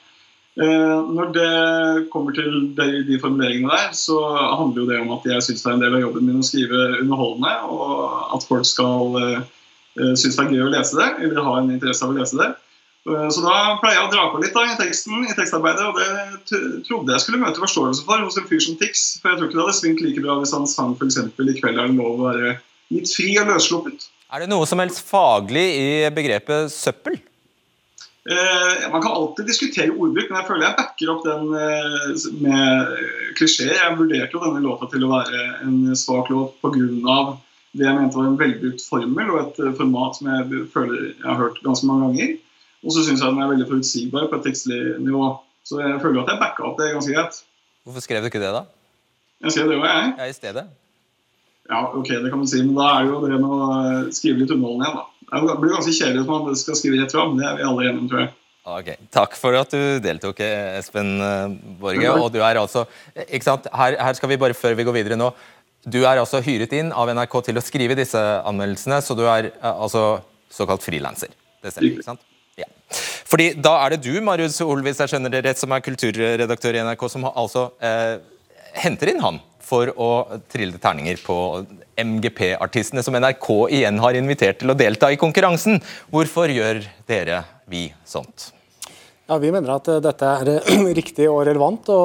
Eh, 0.62 0.98
Når 1.16 1.32
det 1.34 2.10
kommer 2.12 2.36
til 2.36 2.74
de, 2.78 3.20
formuleringene 3.22 3.72
der, 3.72 3.94
så 3.96 4.20
handler 4.58 4.84
jo 4.84 4.90
det 4.90 5.00
om 5.02 5.14
at 5.18 5.26
jeg 5.26 5.44
syns 5.48 5.64
det 5.64 5.72
er 5.72 5.78
en 5.78 5.86
del 5.86 5.98
av 5.98 6.06
jobben 6.06 6.28
min 6.28 6.42
å 6.42 6.46
skrive 6.46 6.82
underholdende, 7.00 7.54
og 7.72 8.36
at 8.36 8.48
folk 8.50 8.68
skal 8.68 9.22
eh, 9.22 9.40
synes 9.98 10.36
det 10.36 10.44
er 10.46 10.52
gøy 10.58 10.68
å 10.68 10.74
lese 10.76 11.00
det, 11.00 11.10
eller 11.24 11.48
ha 11.48 11.56
en 11.60 11.72
interesse 11.74 12.06
av 12.06 12.14
å 12.14 12.20
lese 12.20 12.38
det. 12.40 12.52
Så 13.02 13.42
da 13.42 13.80
pleier 13.82 13.96
jeg 13.98 14.06
å 14.06 14.10
dra 14.12 14.28
på 14.30 14.40
litt 14.44 14.54
da, 14.54 14.62
i 14.70 14.76
teksten, 14.78 15.24
i 15.26 15.34
tekstarbeidet, 15.34 15.88
og 15.90 15.96
det 15.98 16.84
trodde 16.86 17.16
jeg 17.16 17.24
skulle 17.24 17.40
møte 17.42 17.64
forståelse 17.64 18.04
for 18.06 18.22
hos 18.22 18.38
en 18.38 18.46
fyr 18.46 18.62
som 18.62 18.76
Tix. 18.78 19.18
For 19.24 19.32
jeg 19.32 19.40
tror 19.40 19.50
ikke 19.50 19.58
det 19.58 19.64
hadde 19.64 19.78
svingt 19.80 20.04
like 20.06 20.22
bra 20.22 20.36
hvis 20.38 20.54
han 20.54 20.70
sang 20.70 20.94
f.eks. 20.94 21.18
'I 21.18 21.56
kveld 21.58 21.82
er 21.82 21.90
det 21.90 21.98
lov 21.98 22.22
å 22.22 22.28
være 22.28 22.52
litt 22.94 23.10
fri 23.10 23.32
og 23.42 23.50
løssluppet'. 23.50 24.06
Er 24.32 24.46
det 24.46 24.48
noe 24.48 24.64
som 24.70 24.80
helst 24.80 25.04
faglig 25.04 25.66
i 25.76 25.88
begrepet 26.16 26.72
søppel? 26.72 27.18
Eh, 28.32 28.92
man 28.92 29.02
kan 29.02 29.12
alltid 29.12 29.48
diskutere 29.50 29.92
ordbruk, 29.92 30.30
men 30.30 30.38
jeg 30.38 30.48
føler 30.48 30.68
jeg 30.68 30.78
backer 30.78 31.12
opp 31.12 31.24
den 31.26 31.48
eh, 31.58 32.28
med 32.46 32.92
klisjeer. 33.40 33.74
Jeg 33.76 33.98
vurderte 33.98 34.38
jo 34.38 34.44
denne 34.44 34.62
låta 34.64 34.88
til 34.92 35.04
å 35.04 35.10
være 35.12 35.46
en 35.66 35.80
svak 36.00 36.30
låt 36.32 36.54
pga. 36.62 37.18
det 37.74 37.88
jeg 37.88 37.98
mente 37.98 38.20
var 38.20 38.30
en 38.30 38.40
velbrukt 38.40 38.86
formel 38.86 39.34
og 39.34 39.40
et 39.42 39.62
eh, 39.66 39.76
format 39.80 40.16
som 40.16 40.30
jeg 40.32 40.66
føler 40.72 41.00
jeg 41.10 41.28
har 41.28 41.40
hørt 41.42 41.64
ganske 41.66 41.90
mange 41.90 42.08
ganger. 42.08 42.36
Og 42.86 42.96
så 42.96 43.04
syns 43.04 43.20
jeg 43.20 43.34
den 43.34 43.42
er 43.44 43.52
veldig 43.52 43.68
forutsigbar 43.74 44.30
på 44.30 44.40
et 44.40 44.48
tekstlig 44.48 44.82
nivå. 45.02 45.34
Så 45.68 45.82
jeg 45.82 46.00
føler 46.04 46.22
at 46.24 46.32
jeg 46.32 46.44
backa 46.46 46.70
opp 46.70 46.80
det 46.80 46.94
ganske 46.94 47.18
greit. 47.18 47.42
Hvorfor 47.84 48.06
skrev 48.06 48.24
du 48.24 48.32
ikke 48.32 48.42
det, 48.42 48.54
da? 48.54 48.64
Jeg 49.44 49.58
skrev 49.58 49.74
det 49.74 49.82
jo, 49.82 49.84
jeg. 49.84 50.14
Ja, 50.22 50.30
i 50.30 50.38
stedet. 50.38 50.70
Ja, 51.72 51.86
ok, 51.96 52.10
det 52.10 52.30
kan 52.30 52.42
man 52.42 52.52
si, 52.52 52.60
men 52.66 52.76
da 52.76 52.90
er 52.98 53.08
det 53.08 53.14
jo 53.14 53.24
det 53.24 53.40
med 53.40 53.56
å 53.56 53.72
eh, 53.78 54.12
skrive 54.16 54.44
litt 54.44 54.52
underholdende 54.52 54.90
igjen, 54.90 55.00
da. 55.00 55.08
Det 55.32 55.58
blir 55.62 55.72
ganske 55.72 55.94
kjedelig 55.96 56.22
hvis 56.26 56.30
man 56.30 56.58
skal 56.60 56.76
skrive 56.76 56.98
rett 57.00 57.14
fram. 57.16 57.38
Det 57.40 57.46
er 57.48 57.56
vi 57.56 57.64
alle 57.64 57.86
enige 57.88 58.02
om, 58.02 58.08
tror 58.12 58.24
jeg. 58.26 58.32
Ok, 58.72 58.90
Takk 59.10 59.38
for 59.40 59.58
at 59.58 59.72
du 59.74 59.98
deltok, 60.04 60.42
Espen 60.78 61.16
eh, 61.24 61.54
Borge. 61.82 62.12
Og 62.20 62.28
du 62.34 62.42
er 62.44 62.60
altså, 62.62 62.84
ikke 63.24 63.48
sant? 63.48 63.70
Her, 63.74 63.96
her 63.98 64.18
skal 64.20 64.30
vi 64.30 64.38
bare, 64.42 64.58
før 64.58 64.76
vi 64.78 64.86
går 64.86 64.98
videre 65.00 65.18
nå 65.18 65.32
Du 65.82 66.04
er 66.04 66.20
altså 66.22 66.44
hyret 66.46 66.76
inn 66.78 66.92
av 66.94 67.10
NRK 67.10 67.40
til 67.48 67.58
å 67.58 67.64
skrive 67.64 67.98
disse 67.98 68.20
anmeldelsene, 68.20 69.00
så 69.02 69.18
du 69.18 69.24
er 69.26 69.50
eh, 69.50 69.72
altså 69.72 70.20
såkalt 70.52 70.84
frilanser. 70.86 71.32
Det 71.64 71.72
stemmer, 71.72 71.96
ikke 71.96 72.10
sant? 72.12 72.28
Ja. 72.60 72.68
Fordi 73.32 73.54
da 73.56 73.78
er 73.86 73.96
det 73.96 74.04
du, 74.04 74.14
Marius 74.22 74.60
Ol, 74.62 74.84
hvis 74.86 75.00
jeg 75.02 75.14
skjønner 75.14 75.34
det 75.34 75.46
rett, 75.48 75.62
som 75.62 75.72
er 75.74 75.88
kulturredaktør 75.88 76.76
i 76.76 76.84
NRK, 76.86 77.08
som 77.10 77.26
har 77.26 77.40
altså 77.40 77.70
eh, 77.80 78.20
henter 78.74 79.14
inn 79.14 79.24
han 79.24 79.42
for 79.72 79.92
å 79.96 80.40
trille 80.52 80.80
terninger 80.82 81.20
på 81.24 81.36
MGP-artistene, 82.02 83.04
som 83.06 83.16
NRK 83.16 83.50
igjen 83.78 84.00
har 84.04 84.18
invitert 84.20 84.60
til 84.62 84.74
å 84.74 84.78
delta 84.78 85.12
i 85.12 85.20
konkurransen. 85.22 85.80
Hvorfor 86.12 86.52
gjør 86.52 86.82
dere 87.08 87.44
vi 87.72 87.88
sånt? 88.08 88.52
Ja, 89.32 89.38
Vi 89.38 89.52
mener 89.52 89.78
at 89.78 89.88
eh, 89.88 90.02
dette 90.04 90.28
er 90.28 90.50
eh, 90.58 90.82
riktig 91.00 91.30
og 91.32 91.46
relevant 91.48 91.88
å 91.94 92.02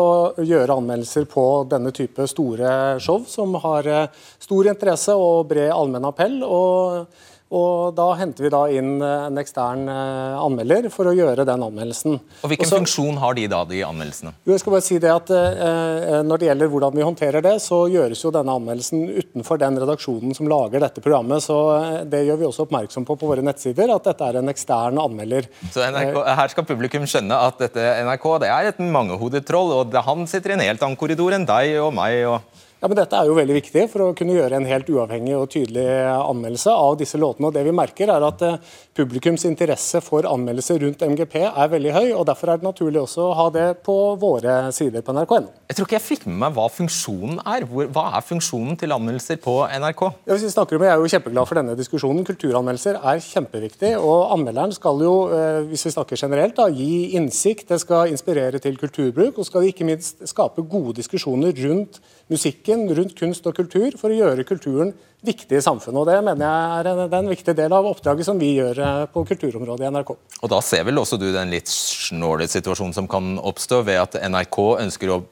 gjøre 0.46 0.76
anmeldelser 0.78 1.24
på 1.26 1.46
denne 1.66 1.90
type 1.90 2.22
store 2.30 3.00
show, 3.02 3.24
som 3.26 3.56
har 3.64 3.88
eh, 3.90 4.12
stor 4.38 4.68
interesse 4.70 5.16
og 5.18 5.48
bred 5.50 5.72
allmenn 5.74 6.06
appell. 6.06 6.36
og 6.46 7.08
og 7.54 7.94
Da 7.96 8.08
henter 8.18 8.46
vi 8.46 8.50
da 8.52 8.62
inn 8.74 8.96
en 9.02 9.38
ekstern 9.38 9.86
anmelder 9.86 10.88
for 10.92 11.06
å 11.06 11.14
gjøre 11.14 11.44
den 11.46 11.62
anmeldelsen. 11.62 12.18
Og 12.42 12.50
Hvilken 12.50 12.66
Også, 12.66 12.80
funksjon 12.80 13.20
har 13.22 13.36
de 13.38 13.46
da, 13.50 13.60
de 13.68 13.82
anmeldelsene? 13.86 14.32
Jo, 14.44 14.54
jeg 14.54 14.62
skal 14.62 14.74
bare 14.74 14.86
si 14.86 14.98
det 15.02 15.12
at 15.12 15.30
eh, 15.34 16.22
Når 16.26 16.40
det 16.42 16.48
gjelder 16.50 16.70
hvordan 16.72 16.96
vi 16.96 17.06
håndterer 17.06 17.44
det, 17.44 17.54
så 17.62 17.84
gjøres 17.92 18.22
jo 18.24 18.32
denne 18.34 18.56
anmeldelsen 18.58 19.06
utenfor 19.20 19.60
den 19.62 19.78
redaksjonen 19.82 20.36
som 20.36 20.50
lager 20.50 20.82
dette 20.82 21.02
programmet. 21.04 21.44
så 21.44 21.58
eh, 21.76 22.02
Det 22.10 22.24
gjør 22.26 22.42
vi 22.42 22.48
også 22.50 22.66
oppmerksom 22.66 23.06
på 23.08 23.16
på 23.16 23.30
våre 23.30 23.44
nettsider, 23.44 23.90
at 23.94 24.10
dette 24.10 24.28
er 24.28 24.40
en 24.40 24.52
ekstern 24.52 25.00
anmelder. 25.00 25.48
Så 25.72 25.84
NRK, 25.86 26.20
Her 26.40 26.52
skal 26.52 26.68
publikum 26.68 27.06
skjønne 27.08 27.40
at 27.48 27.62
dette 27.62 27.88
NRK 28.06 28.28
det 28.42 28.52
er 28.52 28.70
et 28.72 28.82
mangehodet 28.82 29.46
troll, 29.48 29.72
og 29.80 29.96
han 30.06 30.26
sitter 30.30 30.52
i 30.54 30.58
en 30.58 30.66
helt 30.66 30.82
annen 30.82 30.98
korridor 30.98 31.36
enn 31.36 31.48
deg 31.48 31.78
og 31.82 31.92
meg. 31.96 32.22
og... 32.28 32.64
Ja, 32.86 32.88
men 32.92 33.00
Dette 33.00 33.18
er 33.18 33.26
jo 33.26 33.34
veldig 33.34 33.54
viktig 33.56 33.82
for 33.90 34.02
å 34.04 34.12
kunne 34.14 34.36
gjøre 34.36 34.60
en 34.60 34.66
helt 34.70 34.86
uavhengig 34.94 35.32
og 35.34 35.48
tydelig 35.50 35.82
anmeldelse 36.06 36.70
av 36.70 36.92
disse 37.00 37.18
låtene. 37.18 37.48
og 37.48 37.56
det 37.56 37.64
vi 37.66 37.72
merker 37.74 38.12
er 38.14 38.22
at 38.22 38.42
eh, 38.46 38.60
Publikums 38.94 39.42
interesse 39.48 39.98
for 40.06 40.22
anmeldelser 40.30 40.78
rundt 40.84 41.00
MGP 41.02 41.34
er 41.48 41.72
veldig 41.72 41.94
høy. 41.96 42.04
og 42.14 42.28
Derfor 42.28 42.52
er 42.52 42.60
det 42.60 42.68
naturlig 42.68 43.00
også 43.00 43.24
å 43.24 43.32
ha 43.40 43.46
det 43.50 43.64
på 43.82 43.96
våre 44.22 44.70
sider 44.70 45.02
på 45.02 45.16
nrk.no. 45.16 45.50
Jeg 45.66 45.80
tror 45.80 45.88
ikke 45.88 45.96
jeg 45.96 46.04
fikk 46.04 46.26
med 46.28 46.38
meg 46.44 46.54
hva 46.54 46.68
funksjonen 46.70 47.40
er. 47.42 47.66
Hva 47.66 48.04
er 48.14 48.26
funksjonen 48.28 48.78
til 48.78 48.94
anmeldelser 48.94 49.40
på 49.42 49.56
NRK? 49.66 50.04
Ja, 50.28 50.36
hvis 50.36 50.46
vi 50.46 50.52
snakker 50.54 50.78
om, 50.78 50.84
Jeg 50.86 50.92
er 50.92 51.02
jo 51.02 51.10
kjempeglad 51.16 51.50
for 51.50 51.58
denne 51.58 51.74
diskusjonen. 51.80 52.22
Kulturanmeldelser 52.30 53.00
er 53.02 53.24
kjempeviktig. 53.26 53.96
og 53.98 54.30
Anmelderen 54.36 54.76
skal 54.78 55.02
jo, 55.02 55.16
eh, 55.34 55.66
hvis 55.72 55.88
vi 55.88 55.94
snakker 55.96 56.22
generelt, 56.22 56.54
da, 56.54 56.68
gi 56.70 57.18
innsikt, 57.18 57.66
det 57.74 57.80
skal 57.82 58.14
inspirere 58.14 58.62
til 58.62 58.78
kulturbruk, 58.78 59.42
og 59.42 59.50
skal 59.50 59.66
ikke 59.66 59.90
minst 59.90 60.22
skape 60.30 60.62
gode 60.62 60.94
diskusjoner 61.02 61.50
rundt 61.66 61.98
musikken, 62.32 62.86
rundt 62.96 63.14
kunst 63.18 63.46
og 63.46 63.54
kultur, 63.56 63.94
for 64.00 64.10
å 64.10 64.16
gjøre 64.16 64.46
kulturen 64.46 64.94
viktig 65.26 65.58
i 65.58 65.62
samfunnet. 65.64 66.00
og 66.00 66.08
Det 66.08 66.16
mener 66.24 66.44
jeg 66.46 66.80
er 66.80 66.88
en, 66.90 67.02
er 67.06 67.18
en 67.18 67.30
viktig 67.30 67.54
del 67.58 67.74
av 67.74 67.86
oppdraget 67.88 68.28
som 68.28 68.38
vi 68.38 68.52
gjør 68.58 68.80
eh, 68.82 69.04
på 69.12 69.24
kulturområdet 69.30 69.86
i 69.86 69.92
NRK. 69.94 70.12
Og 70.42 70.52
Da 70.52 70.60
ser 70.64 70.86
vel 70.86 71.00
også 71.02 71.18
du 71.20 71.28
den 71.34 71.52
litt 71.54 71.70
snåle 71.70 72.48
situasjonen 72.50 72.94
som 72.96 73.08
kan 73.10 73.36
oppstå 73.38 73.82
ved 73.86 74.02
at 74.02 74.18
NRK 74.26 74.60
ønsker 74.84 75.14
å 75.14 75.22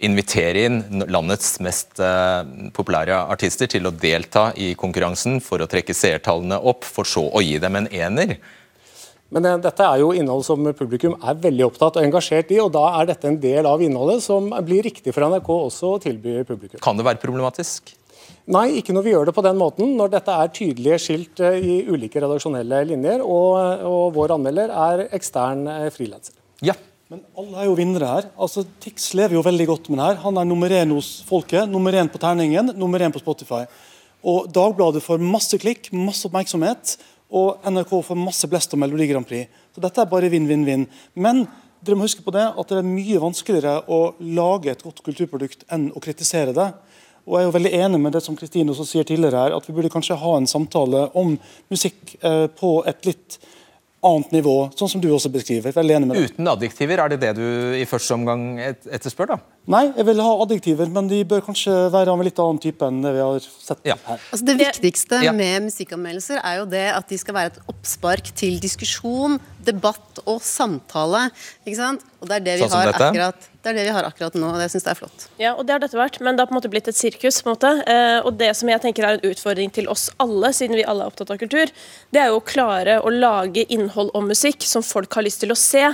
invitere 0.00 0.64
inn 0.64 1.04
landets 1.12 1.58
mest 1.60 2.00
uh, 2.00 2.40
populære 2.72 3.18
artister 3.34 3.68
til 3.68 3.84
å 3.84 3.92
delta 3.92 4.46
i 4.56 4.70
konkurransen 4.78 5.42
for 5.44 5.60
å 5.60 5.68
trekke 5.68 5.92
seertallene 5.92 6.56
opp, 6.56 6.86
for 6.88 7.04
så 7.04 7.26
å 7.28 7.42
gi 7.44 7.58
dem 7.60 7.76
en 7.76 7.90
ener. 7.92 8.38
Men 9.30 9.46
det, 9.46 9.52
dette 9.68 9.86
er 9.86 10.02
jo 10.02 10.10
innhold 10.16 10.42
som 10.46 10.66
publikum 10.74 11.14
er 11.22 11.38
veldig 11.38 11.68
opptatt 11.68 12.00
og 12.00 12.06
engasjert 12.06 12.50
i, 12.50 12.58
og 12.62 12.72
da 12.74 12.82
er 12.98 13.12
dette 13.12 13.30
en 13.30 13.38
del 13.40 13.68
av 13.68 13.82
innholdet 13.84 14.24
som 14.24 14.50
blir 14.66 14.82
riktig 14.88 15.14
for 15.14 15.26
NRK 15.30 15.50
også 15.54 15.94
å 15.94 16.02
tilby 16.02 16.40
publikum. 16.48 16.82
Kan 16.82 16.98
det 16.98 17.06
være 17.06 17.22
problematisk? 17.22 17.94
Nei, 18.50 18.66
ikke 18.80 18.94
når 18.96 19.04
vi 19.06 19.12
gjør 19.12 19.28
det 19.28 19.34
på 19.36 19.44
den 19.46 19.58
måten. 19.60 19.92
Når 19.98 20.10
dette 20.16 20.34
er 20.34 20.52
tydelige 20.54 20.98
skilt 21.04 21.42
eh, 21.46 21.60
i 21.62 21.76
ulike 21.86 22.22
redaksjonelle 22.22 22.82
linjer, 22.88 23.22
og, 23.22 23.84
og 23.86 24.16
vår 24.16 24.34
anmelder 24.34 24.72
er 24.74 25.04
ekstern 25.14 25.62
eh, 25.70 25.86
frilanser. 25.94 26.34
Ja. 26.66 26.74
Men 27.10 27.22
alle 27.38 27.58
er 27.58 27.66
jo 27.66 27.76
vinnere 27.78 28.06
her. 28.06 28.26
Altså, 28.38 28.62
Tix 28.82 29.08
lever 29.18 29.34
jo 29.34 29.42
veldig 29.42 29.66
godt 29.66 29.88
med 29.90 29.98
det 29.98 30.08
her. 30.08 30.18
Han 30.24 30.36
er 30.38 30.46
nummer 30.46 30.70
én 30.74 30.92
hos 30.94 31.08
folket, 31.26 31.66
nummer 31.70 31.94
én 31.98 32.10
på 32.10 32.20
terningen, 32.22 32.70
nummer 32.78 33.02
én 33.02 33.14
på 33.14 33.22
Spotify. 33.22 33.64
Og 34.30 34.46
Dagbladet 34.54 35.02
får 35.02 35.22
masse 35.22 35.58
klikk, 35.58 35.88
masse 35.96 36.26
oppmerksomhet 36.28 36.94
og 37.30 37.66
NRK 37.70 37.92
får 38.04 38.18
masse 38.18 38.48
blest 38.50 38.74
om 38.74 38.82
Melodi 38.82 39.06
Grand 39.10 39.26
Prix. 39.26 39.50
Så 39.74 39.82
dette 39.82 40.02
er 40.02 40.10
bare 40.10 40.30
vinn-vinn-vinn. 40.32 40.86
Men 41.14 41.44
dere 41.80 41.96
må 41.96 42.04
huske 42.04 42.24
på 42.26 42.34
det 42.34 42.46
at 42.50 42.72
det 42.72 42.80
er 42.80 42.88
mye 42.88 43.22
vanskeligere 43.22 43.76
å 43.88 44.00
lage 44.36 44.72
et 44.72 44.82
godt 44.84 45.02
kulturprodukt 45.06 45.64
enn 45.72 45.88
å 45.94 46.02
kritisere 46.02 46.54
det. 46.56 46.68
Og 47.28 47.36
jeg 47.36 47.44
er 47.44 47.48
jo 47.48 47.54
veldig 47.54 47.72
enig 47.84 48.00
med 48.02 48.16
det 48.16 48.22
som 48.24 48.36
Kristine 48.36 48.72
også 48.72 48.86
sier 48.88 49.06
tidligere 49.06 49.44
her, 49.44 49.54
at 49.54 49.66
vi 49.68 49.74
burde 49.76 49.92
kanskje 49.92 50.18
ha 50.18 50.34
en 50.36 50.48
samtale 50.50 51.06
om 51.18 51.36
musikk 51.70 52.16
eh, 52.20 52.46
på 52.50 52.80
et 52.90 53.06
litt 53.06 53.38
annet 54.06 54.32
nivå, 54.32 54.54
sånn 54.78 54.88
som 54.94 55.00
du 55.02 55.10
også 55.12 55.28
beskriver. 55.32 55.74
Veldig 55.76 55.96
enig 55.98 56.08
med 56.08 56.16
deg. 56.16 56.30
Uten 56.32 56.48
adjektiver, 56.48 57.02
er 57.02 57.12
det 57.12 57.18
det 57.20 57.32
du 57.36 57.44
i 57.76 57.84
første 57.88 58.16
omgang 58.16 58.44
etterspør? 58.62 59.34
da? 59.34 59.38
Nei, 59.70 59.82
jeg 59.92 60.06
vil 60.08 60.22
ha 60.24 60.30
adjektiver, 60.46 60.88
men 60.94 61.10
de 61.10 61.20
bør 61.28 61.44
kanskje 61.44 61.74
være 61.92 62.12
av 62.12 62.22
en 62.22 62.26
litt 62.26 62.40
annen 62.40 62.60
type 62.62 62.88
enn 62.88 63.02
det 63.04 63.12
vi 63.18 63.22
har 63.22 63.44
sett 63.44 63.84
ja. 63.92 63.98
her. 64.06 64.24
Altså 64.32 64.48
det 64.48 64.56
viktigste 64.62 65.20
ja. 65.26 65.34
med 65.36 65.68
musikkanmeldelser 65.68 66.40
er 66.40 66.60
jo 66.62 66.66
det 66.72 66.86
at 66.94 67.12
de 67.12 67.20
skal 67.20 67.36
være 67.36 67.52
et 67.52 67.60
oppspark 67.74 68.32
til 68.40 68.56
diskusjon, 68.62 69.36
debatt 69.68 70.24
og 70.24 70.40
samtale. 70.44 71.28
ikke 71.66 71.80
sant? 71.82 72.06
Og 72.20 72.32
det 72.32 72.40
er 72.40 72.46
det 72.48 72.58
vi 72.62 72.68
sånn 72.68 72.78
har 72.78 72.94
akkurat 72.96 73.49
det 73.60 73.72
er 73.72 73.76
det 73.76 73.86
vi 73.90 73.92
har 73.92 74.06
akkurat 74.08 74.36
nå, 74.40 74.52
og 74.54 74.60
det 74.60 74.70
syns 74.72 74.86
jeg 74.86 74.94
er 74.94 74.98
flott. 74.98 75.24
Ja, 75.40 75.50
og 75.52 75.66
det 75.68 75.74
har 75.74 75.82
dette 75.82 75.98
vært, 75.98 76.16
men 76.24 76.36
det 76.36 76.44
har 76.44 76.48
på 76.48 76.54
en 76.54 76.60
måte 76.60 76.70
blitt 76.72 76.88
et 76.88 76.96
sirkus. 76.96 77.42
på 77.42 77.50
en 77.50 77.56
måte. 77.56 77.72
Eh, 77.92 78.18
og 78.24 78.38
det 78.40 78.54
som 78.56 78.70
jeg 78.72 78.80
tenker 78.80 79.04
er 79.04 79.18
en 79.18 79.26
utfordring 79.32 79.72
til 79.76 79.90
oss 79.92 80.08
alle, 80.22 80.52
siden 80.56 80.78
vi 80.78 80.86
alle 80.88 81.04
er 81.04 81.12
opptatt 81.12 81.32
av 81.34 81.40
kultur, 81.42 81.72
det 82.10 82.22
er 82.22 82.30
jo 82.32 82.38
å 82.40 82.46
klare 82.46 83.00
å 83.04 83.12
lage 83.12 83.66
innhold 83.68 84.14
og 84.14 84.24
musikk 84.30 84.64
som 84.64 84.86
folk 84.86 85.12
har 85.18 85.26
lyst 85.28 85.44
til 85.44 85.52
å 85.52 85.58
se, 85.58 85.84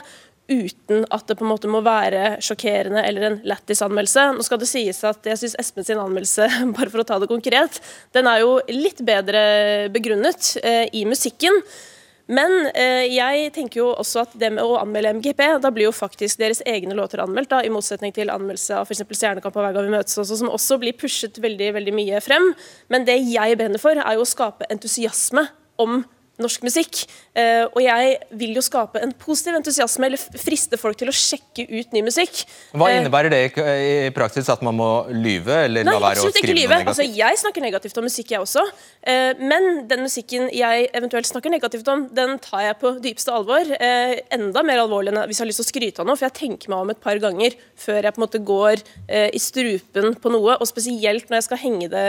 uten 0.47 1.03
at 1.11 1.27
det 1.27 1.35
på 1.41 1.43
en 1.43 1.51
måte 1.51 1.71
må 1.71 1.81
være 1.83 2.37
sjokkerende 2.45 3.03
eller 3.03 3.27
en 3.27 3.41
lættis 3.51 3.83
anmeldelse. 3.83 4.29
Nå 4.37 4.47
skal 4.47 4.61
det 4.63 4.71
sies 4.71 5.03
at 5.09 5.27
jeg 5.27 5.41
syns 5.41 5.59
Espen 5.59 5.87
sin 5.89 5.99
anmeldelse, 5.99 6.47
bare 6.77 6.93
for 6.93 7.03
å 7.03 7.09
ta 7.09 7.19
det 7.19 7.31
konkret, 7.31 7.81
den 8.15 8.31
er 8.31 8.45
jo 8.45 8.61
litt 8.71 9.03
bedre 9.07 9.43
begrunnet 9.95 10.55
eh, 10.63 10.87
i 10.95 11.03
musikken. 11.09 11.63
Men 12.27 12.71
eh, 12.75 13.07
jeg 13.15 13.53
tenker 13.55 13.81
jo 13.81 13.91
også 13.95 14.25
at 14.25 14.33
det 14.39 14.51
med 14.57 14.67
å 14.67 14.81
anmelde 14.81 15.13
MGP, 15.21 15.43
da 15.63 15.71
blir 15.75 15.87
jo 15.87 15.95
faktisk 15.95 16.41
deres 16.41 16.63
egne 16.67 16.97
låter 16.99 17.23
anmeldt, 17.23 17.53
da, 17.53 17.61
i 17.63 17.71
motsetning 17.71 18.15
til 18.17 18.33
anmeldelse 18.35 18.81
av 18.81 18.89
f.eks. 18.89 19.05
Stjernekamp 19.07 19.55
og 19.55 19.63
Hver 19.63 19.77
gang 19.77 19.87
vi 19.87 19.95
møtes, 19.95 20.19
også, 20.19 20.41
som 20.43 20.51
også 20.51 20.81
blir 20.83 20.97
pushet 20.99 21.39
veldig, 21.43 21.71
veldig 21.79 21.95
mye 21.95 22.23
frem. 22.25 22.51
Men 22.91 23.07
det 23.07 23.21
jeg 23.31 23.61
brenner 23.61 23.83
for, 23.83 23.99
er 24.03 24.19
jo 24.19 24.27
å 24.27 24.29
skape 24.29 24.67
entusiasme 24.75 25.47
om 25.83 26.03
norsk 26.43 26.65
musikk. 26.67 27.03
Uh, 27.37 27.65
og 27.71 27.81
jeg 27.85 28.17
vil 28.41 28.57
jo 28.57 28.65
skape 28.65 29.01
en 29.05 29.13
positiv 29.17 29.57
entusiasme, 29.59 30.09
eller 30.09 30.41
friste 30.41 30.79
folk 30.81 30.99
til 31.01 31.11
å 31.11 31.15
sjekke 31.17 31.67
ut 31.71 31.97
ny 31.97 32.03
musikk. 32.07 32.43
Hva 32.77 32.91
uh, 32.91 32.97
innebærer 32.99 33.33
det 33.33 33.41
i 33.57 34.11
praksis? 34.17 34.51
At 34.53 34.65
man 34.67 34.77
må 34.79 34.91
lyve? 35.13 35.63
Eller 35.67 35.87
nei, 35.87 35.97
la 35.97 36.11
være 36.11 36.25
å 36.25 36.31
skrive 36.31 36.53
ikke 36.53 36.59
lyve. 36.61 36.81
Altså, 36.85 37.07
jeg 37.07 37.41
snakker 37.43 37.65
negativt 37.65 38.01
om 38.01 38.07
musikk, 38.09 38.35
jeg 38.35 38.45
også. 38.45 38.65
Uh, 39.07 39.33
men 39.41 39.87
den 39.91 40.05
musikken 40.05 40.51
jeg 40.55 40.91
eventuelt 40.97 41.29
snakker 41.29 41.53
negativt 41.53 41.89
om, 41.93 42.07
den 42.17 42.37
tar 42.45 42.67
jeg 42.69 42.81
på 42.83 42.97
dypeste 43.05 43.33
alvor. 43.33 43.73
enda 43.77 44.63
mer 44.67 44.81
alvorlig 44.83 45.13
enn 45.13 45.23
hvis 45.29 45.41
jeg 45.41 45.45
har 45.45 45.51
lyst 45.51 45.61
til 45.63 45.67
å 45.67 45.71
skryte 45.71 46.03
av 46.03 46.09
noe, 46.09 46.19
for 46.19 46.29
jeg 46.29 46.37
tenker 46.37 46.73
meg 46.73 46.85
om 46.85 46.93
et 46.93 47.01
par 47.03 47.19
ganger 47.23 47.57
før 47.79 48.01
jeg 48.03 48.15
på 48.15 48.21
en 48.21 48.25
måte 48.25 48.41
går 48.47 48.83
i 49.09 49.41
strupen 49.43 50.15
på 50.21 50.33
noe, 50.33 50.57
og 50.57 50.69
spesielt 50.69 51.31
når 51.31 51.41
jeg 51.41 51.47
skal 51.49 51.61
henge 51.61 51.89
det 51.93 52.07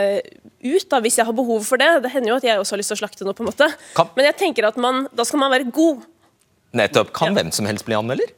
ut, 0.64 0.86
da, 0.90 1.00
hvis 1.04 1.18
jeg 1.20 1.28
har 1.28 1.36
behov 1.38 1.66
for 1.68 1.80
det. 1.82 1.90
Det 2.04 2.12
hender 2.14 2.32
jo 2.32 2.38
at 2.40 2.48
jeg 2.48 2.62
også 2.62 2.76
har 2.76 2.82
lyst 2.82 2.92
til 2.94 2.98
å 2.98 3.02
slakte 3.02 3.28
noe, 3.28 3.36
på 3.38 3.46
en 3.46 3.50
måte. 3.52 3.70
Kan 3.98 4.10
men 4.18 4.32
jeg 4.32 4.40
tenker 4.40 4.68
at 4.68 4.80
man, 4.82 5.06
da 5.14 5.26
skal 5.28 5.42
man 5.44 5.54
være 5.54 5.70
god. 5.70 6.02
Nettopp. 6.78 7.14
Kan 7.16 7.32
ja. 7.32 7.40
hvem 7.40 7.54
som 7.56 7.70
helst 7.70 7.86
bli 7.88 7.96
anmelder? 7.98 8.34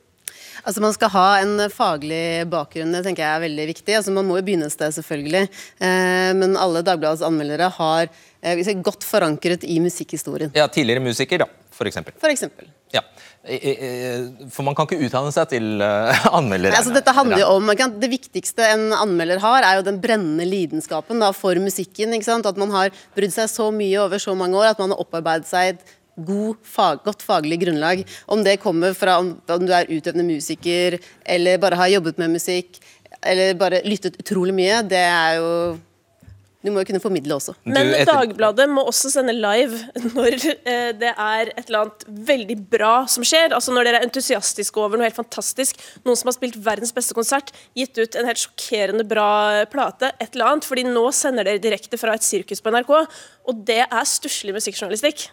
Altså 0.67 0.81
Man 0.83 0.93
skal 0.95 1.11
ha 1.13 1.27
en 1.39 1.53
faglig 1.71 2.43
bakgrunn, 2.51 2.91
det 2.93 3.03
tenker 3.05 3.23
jeg 3.23 3.37
er 3.37 3.45
veldig 3.45 3.67
viktig. 3.71 3.95
Altså 3.95 4.13
Man 4.15 4.27
må 4.27 4.39
jo 4.39 4.45
begynne 4.47 4.67
et 4.67 4.75
sted, 4.75 4.91
selvfølgelig. 4.97 5.45
Eh, 5.79 6.31
men 6.37 6.57
alle 6.59 6.83
Dagbladets 6.85 7.23
anmeldere 7.25 7.71
har 7.77 8.09
eh, 8.43 8.73
godt 8.83 9.07
forankret 9.07 9.63
i 9.63 9.79
musikkhistorien. 9.83 10.51
Ja, 10.57 10.67
Tidligere 10.67 11.03
musiker, 11.03 11.45
da, 11.45 11.49
for 11.75 11.89
eksempel. 11.89 12.15
For 12.19 12.33
eksempel. 12.33 12.67
Ja. 12.95 13.03
For 14.51 14.65
man 14.67 14.75
kan 14.77 14.87
ikke 14.87 15.07
utdanne 15.07 15.31
seg 15.33 15.51
til 15.53 15.81
uh, 15.81 16.25
anmelder. 16.37 16.75
Altså, 16.75 16.93
dette 16.95 17.13
handler 17.15 17.41
jo 17.41 17.53
om, 17.57 17.71
Det 18.01 18.11
viktigste 18.11 18.65
en 18.73 18.89
anmelder 18.93 19.41
har, 19.43 19.63
er 19.65 19.79
jo 19.79 19.87
den 19.87 20.01
brennende 20.01 20.47
lidenskapen 20.47 21.21
da, 21.23 21.31
for 21.35 21.57
musikken. 21.61 22.13
At 22.19 22.59
man 22.59 22.73
har 22.75 22.91
brydd 23.15 23.33
seg 23.35 23.49
så 23.51 23.69
mye 23.73 24.03
over 24.03 24.21
så 24.21 24.35
mange 24.37 24.57
år 24.59 24.73
at 24.73 24.83
man 24.83 24.93
har 24.93 25.01
opparbeidet 25.01 25.49
seg 25.49 25.73
et 25.73 25.95
god, 26.19 26.59
fag, 26.67 27.03
godt 27.05 27.23
faglig 27.23 27.61
grunnlag. 27.63 28.03
Om 28.27 28.43
det 28.43 28.59
kommer 28.63 28.95
fra 28.97 29.19
om, 29.21 29.37
om 29.39 29.65
du 29.65 29.73
er 29.75 29.89
utøvende 29.89 30.27
musiker, 30.27 30.99
eller 31.23 31.61
bare 31.61 31.79
har 31.79 31.93
jobbet 31.95 32.19
med 32.19 32.35
musikk, 32.35 32.81
eller 33.23 33.55
bare 33.59 33.83
lyttet 33.87 34.19
utrolig 34.19 34.55
mye, 34.55 34.81
det 34.87 34.99
er 34.99 35.39
jo 35.39 35.53
du 36.59 36.73
må 36.75 36.81
jo 36.81 36.89
kunne 36.89 36.99
formidle 36.99 37.37
også. 37.37 37.53
Men 37.63 37.93
Dagbladet 38.07 38.65
må 38.67 38.83
også 38.89 39.11
sende 39.13 39.31
live 39.35 39.77
når 40.17 40.35
eh, 40.67 40.89
det 40.99 41.13
er 41.13 41.53
et 41.53 41.69
eller 41.69 41.85
annet 41.85 42.03
veldig 42.29 42.57
bra 42.73 42.93
som 43.11 43.23
skjer. 43.23 43.55
Altså 43.55 43.71
Når 43.75 43.87
dere 43.87 44.01
er 44.01 44.07
entusiastiske 44.09 44.81
over 44.81 44.99
noe 44.99 45.07
helt 45.07 45.19
fantastisk, 45.19 45.79
noen 46.03 46.19
som 46.19 46.31
har 46.31 46.35
spilt 46.35 46.59
verdens 46.65 46.91
beste 46.95 47.15
konsert, 47.15 47.53
gitt 47.79 47.95
ut 48.01 48.19
en 48.19 48.27
helt 48.27 48.43
sjokkerende 48.43 49.07
bra 49.07 49.29
plate, 49.71 50.11
et 50.19 50.35
eller 50.35 50.51
annet. 50.51 50.67
fordi 50.67 50.83
nå 50.89 51.05
sender 51.15 51.47
dere 51.47 51.63
direkte 51.63 51.99
fra 52.01 52.17
et 52.17 52.27
sirkus 52.27 52.59
på 52.59 52.75
NRK, 52.75 52.95
og 53.47 53.65
det 53.67 53.85
er 53.85 54.09
stusslig 54.11 54.57
musikkjournalistikk. 54.59 55.29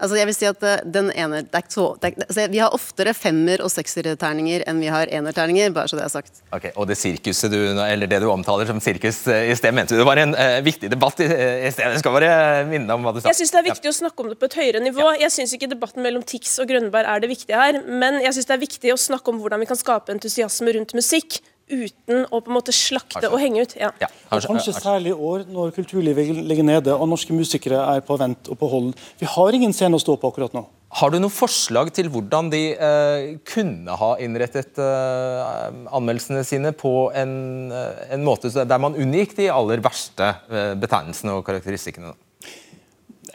Altså 0.00 0.16
jeg 0.16 0.28
vil 0.30 0.36
si 0.36 0.46
at 0.48 0.64
eh, 0.64 0.80
den 0.88 1.10
ene, 1.12 1.42
er 1.44 1.66
så, 1.68 1.86
det 2.00 2.10
er, 2.10 2.24
altså 2.26 2.46
Vi 2.52 2.60
har 2.62 2.74
oftere 2.76 3.12
femmer- 3.16 3.62
og 3.64 3.70
sekserterninger 3.72 4.64
enn 4.70 4.80
vi 4.80 4.88
har 4.92 5.10
enerterninger, 5.12 5.72
bare 5.76 5.90
så 5.92 5.98
det 5.98 6.06
er 6.06 6.12
sagt. 6.12 6.40
Ok, 6.56 6.70
Og 6.74 6.88
det 6.88 6.96
sirkuset 7.00 7.52
du, 7.52 7.58
eller 7.84 8.10
det 8.10 8.22
du 8.24 8.30
omtaler 8.32 8.68
som 8.70 8.80
sirkus 8.82 9.22
eh, 9.28 9.50
i 9.52 9.58
sted, 9.58 9.74
mente 9.76 9.94
du 9.94 10.00
det 10.00 10.08
var 10.08 10.22
en 10.22 10.32
uh, 10.32 10.58
viktig 10.64 10.88
debatt 10.92 11.20
i, 11.20 11.28
i 11.28 11.70
sted? 11.74 11.92
Jeg 11.92 12.00
skal 12.00 12.16
bare 12.16 12.32
minne 12.70 12.96
om 12.96 13.04
hva 13.04 13.12
du 13.12 13.20
sa. 13.20 13.28
Jeg 13.28 13.42
syns 13.42 13.52
det 13.52 13.60
er 13.60 13.68
viktig 13.68 13.92
å 13.92 13.96
snakke 14.00 14.24
om 14.24 14.32
det 14.32 14.38
på 14.40 14.48
et 14.48 14.58
høyere 14.62 14.80
nivå. 14.84 15.10
Jeg 15.20 15.34
syns 15.34 15.52
ikke 15.56 15.68
debatten 15.74 16.04
mellom 16.06 16.24
Tix 16.24 16.56
og 16.62 16.70
Grønneberg 16.70 17.08
er 17.10 17.22
det 17.22 17.32
viktige 17.34 17.60
her, 17.60 17.82
men 17.84 18.22
jeg 18.24 18.38
syns 18.38 18.48
det 18.48 18.56
er 18.56 18.64
viktig 18.64 18.94
å 18.94 19.00
snakke 19.00 19.32
om 19.32 19.42
hvordan 19.42 19.60
vi 19.60 19.68
kan 19.68 19.78
skape 19.78 20.14
entusiasme 20.16 20.78
rundt 20.78 20.96
musikk 20.96 21.42
uten 21.70 22.26
å 22.26 22.40
på 22.40 22.50
en 22.50 22.56
måte 22.58 22.74
slakte 22.74 23.30
og 23.30 23.38
henge 23.42 23.64
ut. 23.64 23.76
Ja. 23.80 23.92
Og 24.30 24.44
kanskje 24.44 24.74
særlig 24.76 25.14
i 25.14 25.16
år, 25.30 25.46
når 25.50 25.72
kulturlivet 25.76 26.34
ligger 26.36 26.66
nede 26.66 26.96
og 26.96 27.08
norske 27.10 27.34
musikere 27.36 27.80
er 27.94 28.04
på 28.04 28.18
vent 28.20 28.50
og 28.50 28.58
på 28.60 28.68
hold. 28.70 28.92
Vi 29.20 29.28
har 29.30 29.56
ingen 29.56 29.74
scene 29.76 29.96
å 29.96 30.02
stå 30.02 30.18
på 30.20 30.30
akkurat 30.32 30.56
nå. 30.56 30.66
Har 30.98 31.12
du 31.12 31.20
noen 31.20 31.30
forslag 31.30 31.92
til 31.94 32.08
hvordan 32.10 32.48
de 32.50 32.62
eh, 32.74 33.26
kunne 33.46 33.94
ha 34.00 34.08
innrettet 34.22 34.80
eh, 34.82 35.68
anmeldelsene 35.94 36.42
sine 36.46 36.72
på 36.74 37.12
en, 37.14 37.34
eh, 37.70 38.08
en 38.16 38.26
måte 38.26 38.50
der 38.50 38.82
man 38.82 38.98
unngikk 38.98 39.36
de 39.38 39.46
aller 39.54 39.82
verste 39.84 40.32
eh, 40.50 40.74
betegnelsene 40.82 41.38
og 41.38 41.46
karakteristikkene? 41.46 42.16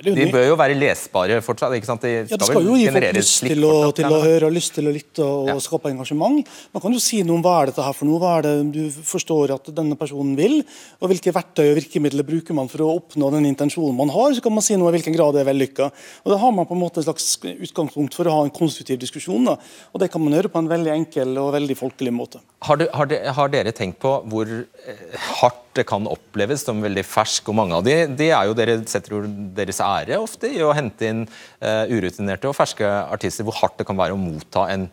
De 0.03 0.25
bør 0.33 0.47
jo 0.49 0.55
være 0.59 0.75
lesbare 0.77 1.37
fortsatt. 1.45 1.73
ikke 1.77 1.87
sant? 1.87 2.03
De 2.03 2.11
Ja, 2.15 2.37
Det 2.37 2.47
skal 2.47 2.65
jo 2.65 2.75
gi 2.75 2.87
folk 2.91 3.15
lyst 3.15 3.43
til 3.45 3.65
å, 3.67 3.73
til 3.95 4.11
å 4.11 4.19
høre, 4.23 4.49
lyst 4.51 4.73
til 4.75 4.89
å 4.89 4.93
lytte 4.93 5.23
og, 5.23 5.47
ja. 5.47 5.55
skape 5.63 5.91
engasjement. 5.91 6.47
Man 6.75 6.83
kan 6.83 6.95
jo 6.95 7.01
si 7.03 7.21
noe 7.23 7.39
om 7.39 7.45
hva 7.45 7.55
er 7.61 7.71
dette 7.71 7.85
her 7.85 7.95
for 7.95 8.09
noe, 8.09 8.19
hva 8.19 8.37
er 8.39 8.47
det 8.47 8.53
du 8.75 8.83
forstår 9.05 9.55
at 9.55 9.71
denne 9.75 9.97
personen 9.99 10.35
vil, 10.37 10.59
og 10.99 11.11
hvilke 11.11 11.33
verktøy 11.35 11.69
og 11.69 11.79
virkemidler 11.79 12.27
bruker 12.27 12.57
man 12.57 12.71
for 12.71 12.85
å 12.85 12.91
oppnå 12.99 13.31
den 13.37 13.49
intensjonen 13.51 13.97
man 13.97 14.13
har. 14.13 14.35
Så 14.35 14.43
kan 14.45 14.55
man 14.55 14.65
si 14.65 14.77
noe 14.79 14.91
i 14.91 14.97
hvilken 14.97 15.15
grad 15.15 15.37
det 15.37 15.45
er 15.45 15.49
vellykka. 15.51 15.89
Og 16.25 16.33
Da 16.35 16.39
har 16.43 16.55
man 16.55 16.67
på 16.67 16.75
en 16.77 16.83
måte 16.83 17.01
et 17.01 17.07
slags 17.07 17.37
utgangspunkt 17.43 18.17
for 18.17 18.27
å 18.27 18.39
ha 18.39 18.45
en 18.45 18.55
konstruktiv 18.55 18.99
diskusjon. 19.01 19.45
da. 19.45 19.57
Og 19.93 19.99
Det 20.01 20.11
kan 20.11 20.23
man 20.23 20.33
gjøre 20.33 20.51
på 20.51 20.59
en 20.59 20.71
veldig 20.71 20.95
enkel 20.95 21.37
og 21.41 21.53
veldig 21.55 21.77
folkelig 21.79 22.13
måte. 22.13 22.43
Har, 22.65 22.77
du, 22.77 22.87
har, 22.91 23.05
de, 23.05 23.21
har 23.37 23.53
dere 23.53 23.71
tenkt 23.75 23.99
på 24.01 24.17
hvor 24.31 24.49
eh, 24.49 25.05
hardt 25.41 25.64
kan 25.83 26.07
oppleves 26.07 26.63
som 26.63 26.79
veldig 26.83 27.03
fersk? 27.03 27.49
Og 27.51 27.57
mange 27.59 27.75
av 27.75 27.83
de, 27.83 27.97
de 28.07 28.29
er 28.31 28.47
jo 28.47 28.55
dere 28.55 28.77
setter 28.87 29.17
jo 29.17 29.23
deres 29.57 29.81
ære 29.83 30.21
ofte 30.21 30.47
i 30.47 30.61
å 30.63 30.71
hente 30.75 31.09
inn 31.09 31.25
uh, 31.27 31.83
urutinerte 31.91 32.47
og 32.47 32.55
ferske 32.55 32.87
artister. 32.87 33.43
Hvor 33.43 33.59
hardt 33.59 33.81
det 33.81 33.89
kan 33.89 33.99
være 33.99 34.15
å 34.15 34.21
motta 34.21 34.69
en 34.71 34.87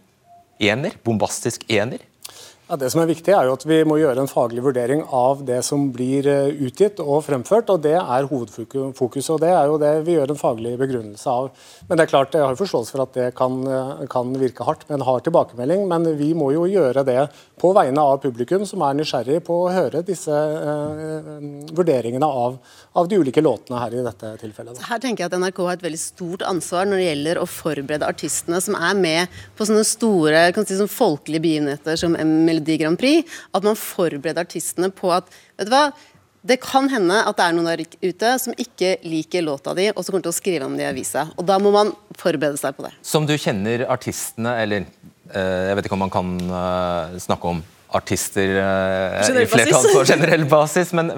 ener? 0.63 0.99
Bombastisk 1.07 1.69
ener? 1.71 2.03
Ja, 2.73 2.79
det 2.81 2.89
som 2.89 3.03
er 3.03 3.09
viktig 3.11 3.35
er 3.37 3.45
jo 3.45 3.53
at 3.53 3.67
Vi 3.69 3.83
må 3.85 3.99
gjøre 4.01 4.23
en 4.23 4.31
faglig 4.31 4.63
vurdering 4.65 5.03
av 5.13 5.43
det 5.45 5.59
som 5.67 5.91
blir 5.93 6.25
eh, 6.25 6.55
utgitt 6.65 7.03
og 7.05 7.19
fremført. 7.27 7.69
og 7.69 7.83
Det 7.85 7.99
er 7.99 8.29
hovedfokuset. 8.31 9.29
og 9.35 9.43
Det 9.43 9.51
er 9.53 9.67
jo 9.69 9.75
det 9.77 9.91
vi 10.07 10.15
gjør 10.15 10.33
en 10.33 10.41
faglig 10.41 10.73
begrunnelse 10.81 11.29
av. 11.29 11.51
Men 11.85 12.01
det 12.01 12.07
er 12.07 12.13
klart, 12.15 12.33
Jeg 12.33 12.41
har 12.41 12.57
forståelse 12.57 12.95
for 12.95 13.03
at 13.05 13.13
det 13.13 13.35
kan, 13.37 13.59
eh, 13.69 14.07
kan 14.09 14.33
virke 14.33 14.65
hardt 14.65 14.89
med 14.89 15.01
en 15.01 15.05
hard 15.05 15.25
tilbakemelding. 15.25 15.87
Men 15.87 16.17
vi 16.17 16.33
må 16.33 16.49
jo 16.55 16.65
gjøre 16.65 17.05
det 17.05 17.29
på 17.61 17.75
vegne 17.77 18.01
av 18.01 18.23
publikum, 18.23 18.65
som 18.65 18.81
er 18.81 18.97
nysgjerrig 18.97 19.45
på 19.45 19.53
å 19.53 19.69
høre 19.71 20.01
disse 20.03 20.33
eh, 20.33 21.29
vurderingene 21.77 22.25
av, 22.25 22.57
av 22.97 23.07
de 23.07 23.21
ulike 23.21 23.45
låtene 23.45 23.83
her 23.85 23.99
i 24.01 24.03
dette 24.03 24.33
tilfellet. 24.41 24.81
Her 24.89 24.99
tenker 24.99 25.27
jeg 25.27 25.31
at 25.31 25.39
NRK 25.39 25.61
har 25.67 25.77
et 25.77 25.85
veldig 25.85 26.01
stort 26.01 26.41
ansvar 26.49 26.89
når 26.89 26.97
det 26.97 27.11
gjelder 27.11 27.43
å 27.43 27.47
forberede 27.47 28.09
artistene 28.09 28.65
som 28.65 28.81
er 28.81 28.97
med 28.97 29.39
på 29.59 29.69
sånne 29.69 29.85
store 29.85 30.49
kan 30.57 30.65
si, 30.65 30.81
sånn 30.81 30.89
folkelige 30.89 31.45
begivenheter 31.45 32.01
som 32.01 32.17
Melodi 32.17 32.62
Grand 32.81 32.99
Prix. 33.01 33.29
At 33.55 33.67
man 33.67 33.79
forbereder 33.79 34.47
artistene 34.47 34.91
på 34.95 35.13
at 35.15 35.29
vet 35.59 35.69
du 35.69 35.75
hva, 35.75 35.85
det 36.43 36.57
kan 36.63 36.89
hende 36.91 37.21
at 37.23 37.39
det 37.39 37.45
er 37.45 37.55
noen 37.55 37.69
der 37.71 37.85
ute 38.03 38.33
som 38.43 38.57
ikke 38.59 38.97
liker 39.07 39.45
låta 39.47 39.77
di, 39.79 39.89
og 39.93 40.03
som 40.03 40.11
kommer 40.11 40.25
til 40.27 40.33
å 40.33 40.39
skrive 40.41 40.67
om 40.67 40.75
det 40.79 40.89
i 40.89 40.91
avisa. 40.91 41.29
Og 41.39 41.47
da 41.47 41.61
må 41.63 41.71
man 41.75 41.93
forberede 42.19 42.59
seg 42.59 42.75
på 42.75 42.89
det. 42.89 42.91
Som 43.07 43.29
du 43.31 43.37
kjenner 43.39 43.87
artistene, 43.87 44.57
eller 44.65 44.83
eh, 45.31 45.69
jeg 45.69 45.79
vet 45.79 45.87
ikke 45.87 45.99
om 45.99 46.03
man 46.03 46.15
kan 46.15 46.35
eh, 46.43 47.21
snakke 47.23 47.55
om 47.55 47.63
artister 47.95 48.57
eh, 48.59 49.31
i 49.45 49.47
flertall 49.47 49.87
på 49.93 50.03
generell 50.09 50.49
basis, 50.51 50.91
men 50.99 51.15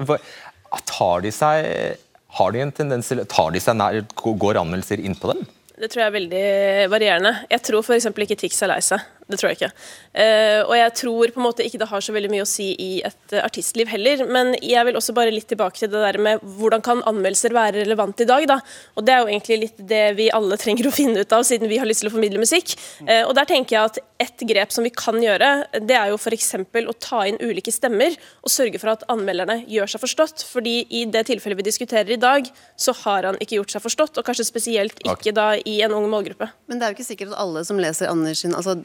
tar 0.85 1.25
de 1.25 1.33
seg 1.33 2.01
har 2.35 2.51
de 2.51 2.61
en 2.65 2.71
tendens 2.75 3.07
til 3.07 3.21
Tar 3.31 3.53
de 3.55 3.61
seg 3.63 3.77
nær 3.79 4.01
Går 4.19 4.59
anmeldelser 4.59 4.99
inn 4.99 5.15
på 5.15 5.31
dem? 5.31 5.45
Det 5.75 5.89
tror 5.91 6.05
jeg 6.05 6.07
er 6.07 6.15
veldig 6.15 6.43
varierende. 6.91 7.31
Jeg 7.51 7.63
tror 7.67 7.83
f.eks. 7.83 8.07
ikke 8.07 8.37
Tix 8.39 8.61
er 8.63 8.71
lei 8.71 8.79
seg. 8.83 9.01
Det 9.25 9.39
tror 9.39 9.49
jeg 9.49 9.57
ikke. 9.57 9.71
Uh, 10.13 10.61
og 10.67 10.73
jeg 10.77 10.91
tror 10.99 11.31
på 11.33 11.41
en 11.41 11.45
måte 11.47 11.65
ikke 11.65 11.79
det 11.81 11.87
har 11.89 12.03
så 12.05 12.13
veldig 12.13 12.29
mye 12.29 12.43
å 12.43 12.49
si 12.49 12.67
i 12.77 12.89
et 13.07 13.33
uh, 13.33 13.41
artistliv 13.41 13.89
heller. 13.89 14.21
Men 14.29 14.53
jeg 14.61 14.85
vil 14.85 14.99
også 14.99 15.15
bare 15.17 15.33
litt 15.33 15.47
tilbake 15.49 15.81
til 15.81 15.89
det 15.89 16.03
der 16.03 16.19
med 16.21 16.43
hvordan 16.59 16.83
kan 16.85 17.01
anmeldelser 17.09 17.55
være 17.55 17.81
relevant 17.81 18.21
i 18.21 18.27
dag, 18.29 18.45
da. 18.51 18.59
Og 18.93 19.07
det 19.07 19.15
er 19.15 19.23
jo 19.23 19.31
egentlig 19.31 19.57
litt 19.63 19.81
det 19.89 20.03
vi 20.19 20.29
alle 20.29 20.59
trenger 20.61 20.91
å 20.91 20.93
finne 20.93 21.25
ut 21.25 21.33
av, 21.33 21.45
siden 21.47 21.71
vi 21.71 21.79
har 21.81 21.89
lyst 21.89 22.05
til 22.05 22.11
å 22.11 22.13
formidle 22.13 22.43
musikk. 22.43 22.75
Uh, 23.01 23.23
og 23.23 23.33
der 23.39 23.49
tenker 23.49 23.79
jeg 23.79 23.89
at 23.89 24.03
et 24.25 24.45
grep 24.47 24.71
som 24.71 24.85
vi 24.85 24.93
kan 24.95 25.17
gjøre, 25.19 25.49
det 25.81 25.97
er 25.97 26.13
jo 26.13 26.19
f.eks. 26.21 26.53
å 26.61 26.95
ta 27.01 27.25
inn 27.27 27.41
ulike 27.41 27.73
stemmer 27.73 28.13
og 28.45 28.53
sørge 28.53 28.79
for 28.79 28.93
at 28.93 29.03
anmelderne 29.11 29.57
gjør 29.65 29.89
seg 29.95 30.05
forstått. 30.05 30.45
Fordi 30.53 30.75
i 31.01 31.01
det 31.09 31.25
tilfellet 31.31 31.59
vi 31.59 31.65
diskuterer 31.67 32.13
i 32.13 32.21
dag, 32.21 32.45
så 32.77 32.93
har 33.01 33.31
han 33.31 33.41
ikke 33.41 33.57
gjort 33.57 33.73
seg 33.73 33.83
forstått, 33.83 34.21
og 34.21 34.29
kanskje 34.29 34.47
spesielt 34.47 35.01
ikke 35.01 35.33
da 35.35 35.49
i 35.57 35.79
en 35.85 35.97
ung 35.97 36.07
målgruppe. 36.13 36.47
Men 36.69 36.79
det 36.79 36.85
er 36.85 36.93
jo 36.93 36.99
ikke 36.99 37.09
sikkert 37.09 37.33
at 37.33 37.41
alle 37.41 37.65
som 37.67 37.81
leser 37.81 38.13
Anders 38.13 38.45
sin 38.45 38.55
altså, 38.55 38.77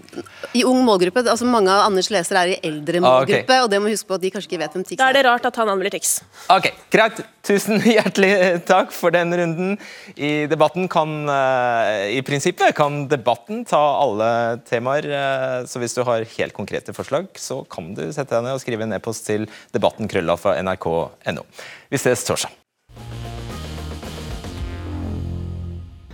I 0.56 0.62
ung 0.66 0.80
målgruppe, 0.86 1.22
altså 1.28 1.46
Mange 1.46 1.70
av 1.70 1.84
Anders 1.86 2.08
lesere 2.10 2.40
er 2.42 2.52
i 2.54 2.58
eldre 2.66 3.02
målgruppe. 3.04 3.44
Okay. 3.44 3.60
og 3.62 3.68
det 3.70 3.78
må 3.82 3.90
huske 3.92 4.08
på 4.08 4.16
at 4.16 4.22
de 4.24 4.30
kanskje 4.34 4.48
ikke 4.50 4.60
vet 4.62 4.72
hvem 4.74 4.84
Tix 4.88 4.98
Da 4.98 5.10
er 5.10 5.18
det 5.18 5.24
rart 5.26 5.44
at 5.46 5.58
han 5.60 5.68
anmelder 5.68 5.94
Tix. 5.94 6.14
Ok, 6.50 6.70
Greit. 6.90 7.20
Tusen 7.46 7.78
hjertelig 7.96 8.32
takk 8.68 8.90
for 8.92 9.14
den 9.14 9.32
runden. 9.36 9.76
I 10.16 10.46
debatten 10.50 10.88
kan 10.92 11.12
eh, 11.32 12.16
I 12.18 12.20
prinsippet 12.26 12.74
kan 12.76 13.04
debatten 13.08 13.64
ta 13.68 13.80
alle 14.02 14.30
temaer. 14.68 15.06
eh, 15.08 15.58
Så 15.70 15.80
hvis 15.80 15.94
du 15.96 16.02
har 16.08 16.24
helt 16.36 16.56
konkrete 16.56 16.92
forslag, 16.96 17.28
så 17.40 17.62
kan 17.70 17.92
du 17.96 18.06
sette 18.12 18.34
deg 18.34 18.44
ned 18.48 18.58
og 18.58 18.64
skrive 18.64 18.84
en 18.88 18.96
e-post 18.96 19.28
til 19.28 19.46
debatten 19.76 20.08
krølla 20.10 20.36
fra 20.40 20.56
nrk.no. 20.62 21.46
Vi 21.90 22.00
ses 22.00 22.24
torsdag. 22.28 22.56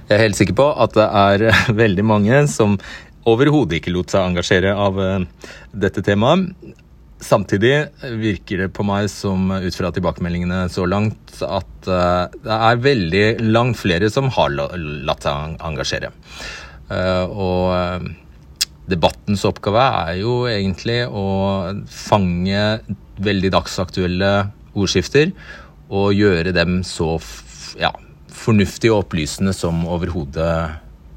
Jeg 0.07 0.21
er 0.21 0.23
helt 0.23 0.39
sikker 0.39 0.55
på 0.55 0.67
at 0.71 0.93
det 0.95 1.05
er 1.19 1.45
veldig 1.83 2.05
mange 2.07 2.45
som 2.51 2.77
overhodet 3.27 3.81
ikke 3.81 3.95
lot 3.95 4.13
seg 4.13 4.27
engasjere 4.31 4.75
av 4.79 5.01
eh, 5.03 5.25
dette 5.75 6.05
temaet. 6.07 6.53
Samtidig 7.23 7.73
virker 8.21 8.61
det 8.61 8.73
på 8.77 8.85
meg 8.85 9.09
som, 9.09 9.49
ut 9.49 9.79
fra 9.79 9.89
tilbakemeldingene 9.95 10.67
så 10.73 10.85
langt, 10.89 11.33
at 11.43 11.89
eh, 11.89 12.37
det 12.45 12.61
er 12.71 12.85
veldig 12.85 13.25
langt 13.49 13.81
flere 13.81 14.11
som 14.13 14.31
har 14.37 14.55
latt 14.55 15.27
seg 15.27 15.59
engasjere. 15.71 16.13
Eh, 16.93 17.25
og 17.27 18.13
debattens 18.87 19.43
oppgave 19.49 19.83
er 19.83 20.21
jo 20.21 20.45
egentlig 20.51 21.01
å 21.11 21.27
fange 21.91 22.63
veldig 23.17 23.51
dagsaktuelle 23.57 24.33
ordskifter 24.77 25.33
og 25.89 26.13
gjøre 26.15 26.53
dem 26.55 26.83
så 26.87 27.17
ja, 27.81 27.91
fornuftige 28.31 28.93
og 28.95 29.07
opplysende 29.07 29.55
som 29.57 29.83
overhodet 29.91 30.53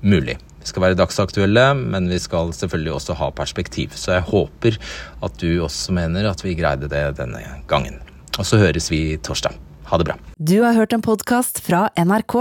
mulig. 0.01 0.39
Vi 0.60 0.70
skal 0.72 0.84
være 0.84 0.99
dagsaktuelle, 0.99 1.66
men 1.78 2.10
vi 2.12 2.20
skal 2.22 2.53
selvfølgelig 2.55 2.93
også 2.97 3.16
ha 3.20 3.30
perspektiv. 3.36 3.95
Så 3.95 4.18
jeg 4.18 4.28
håper 4.28 4.80
at 5.26 5.39
du 5.41 5.49
også 5.66 5.95
mener 5.95 6.30
at 6.30 6.43
vi 6.45 6.57
greide 6.60 6.91
det 6.91 7.03
denne 7.20 7.41
gangen. 7.72 8.01
Og 8.38 8.45
så 8.47 8.60
høres 8.62 8.91
vi 8.91 9.18
torsdag. 9.24 9.55
Ha 9.89 9.97
det 9.97 10.10
bra. 10.12 10.18
Du 10.38 10.60
har 10.62 10.78
hørt 10.78 10.93
en 10.93 11.03
podkast 11.03 11.64
fra 11.66 11.88
NRK. 11.97 12.36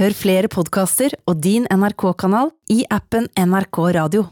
Hør 0.00 0.14
flere 0.16 0.48
podkaster 0.48 1.12
og 1.28 1.42
din 1.44 1.66
NRK-kanal 1.68 2.54
i 2.72 2.84
appen 2.88 3.28
NRK 3.36 3.82
Radio. 3.98 4.30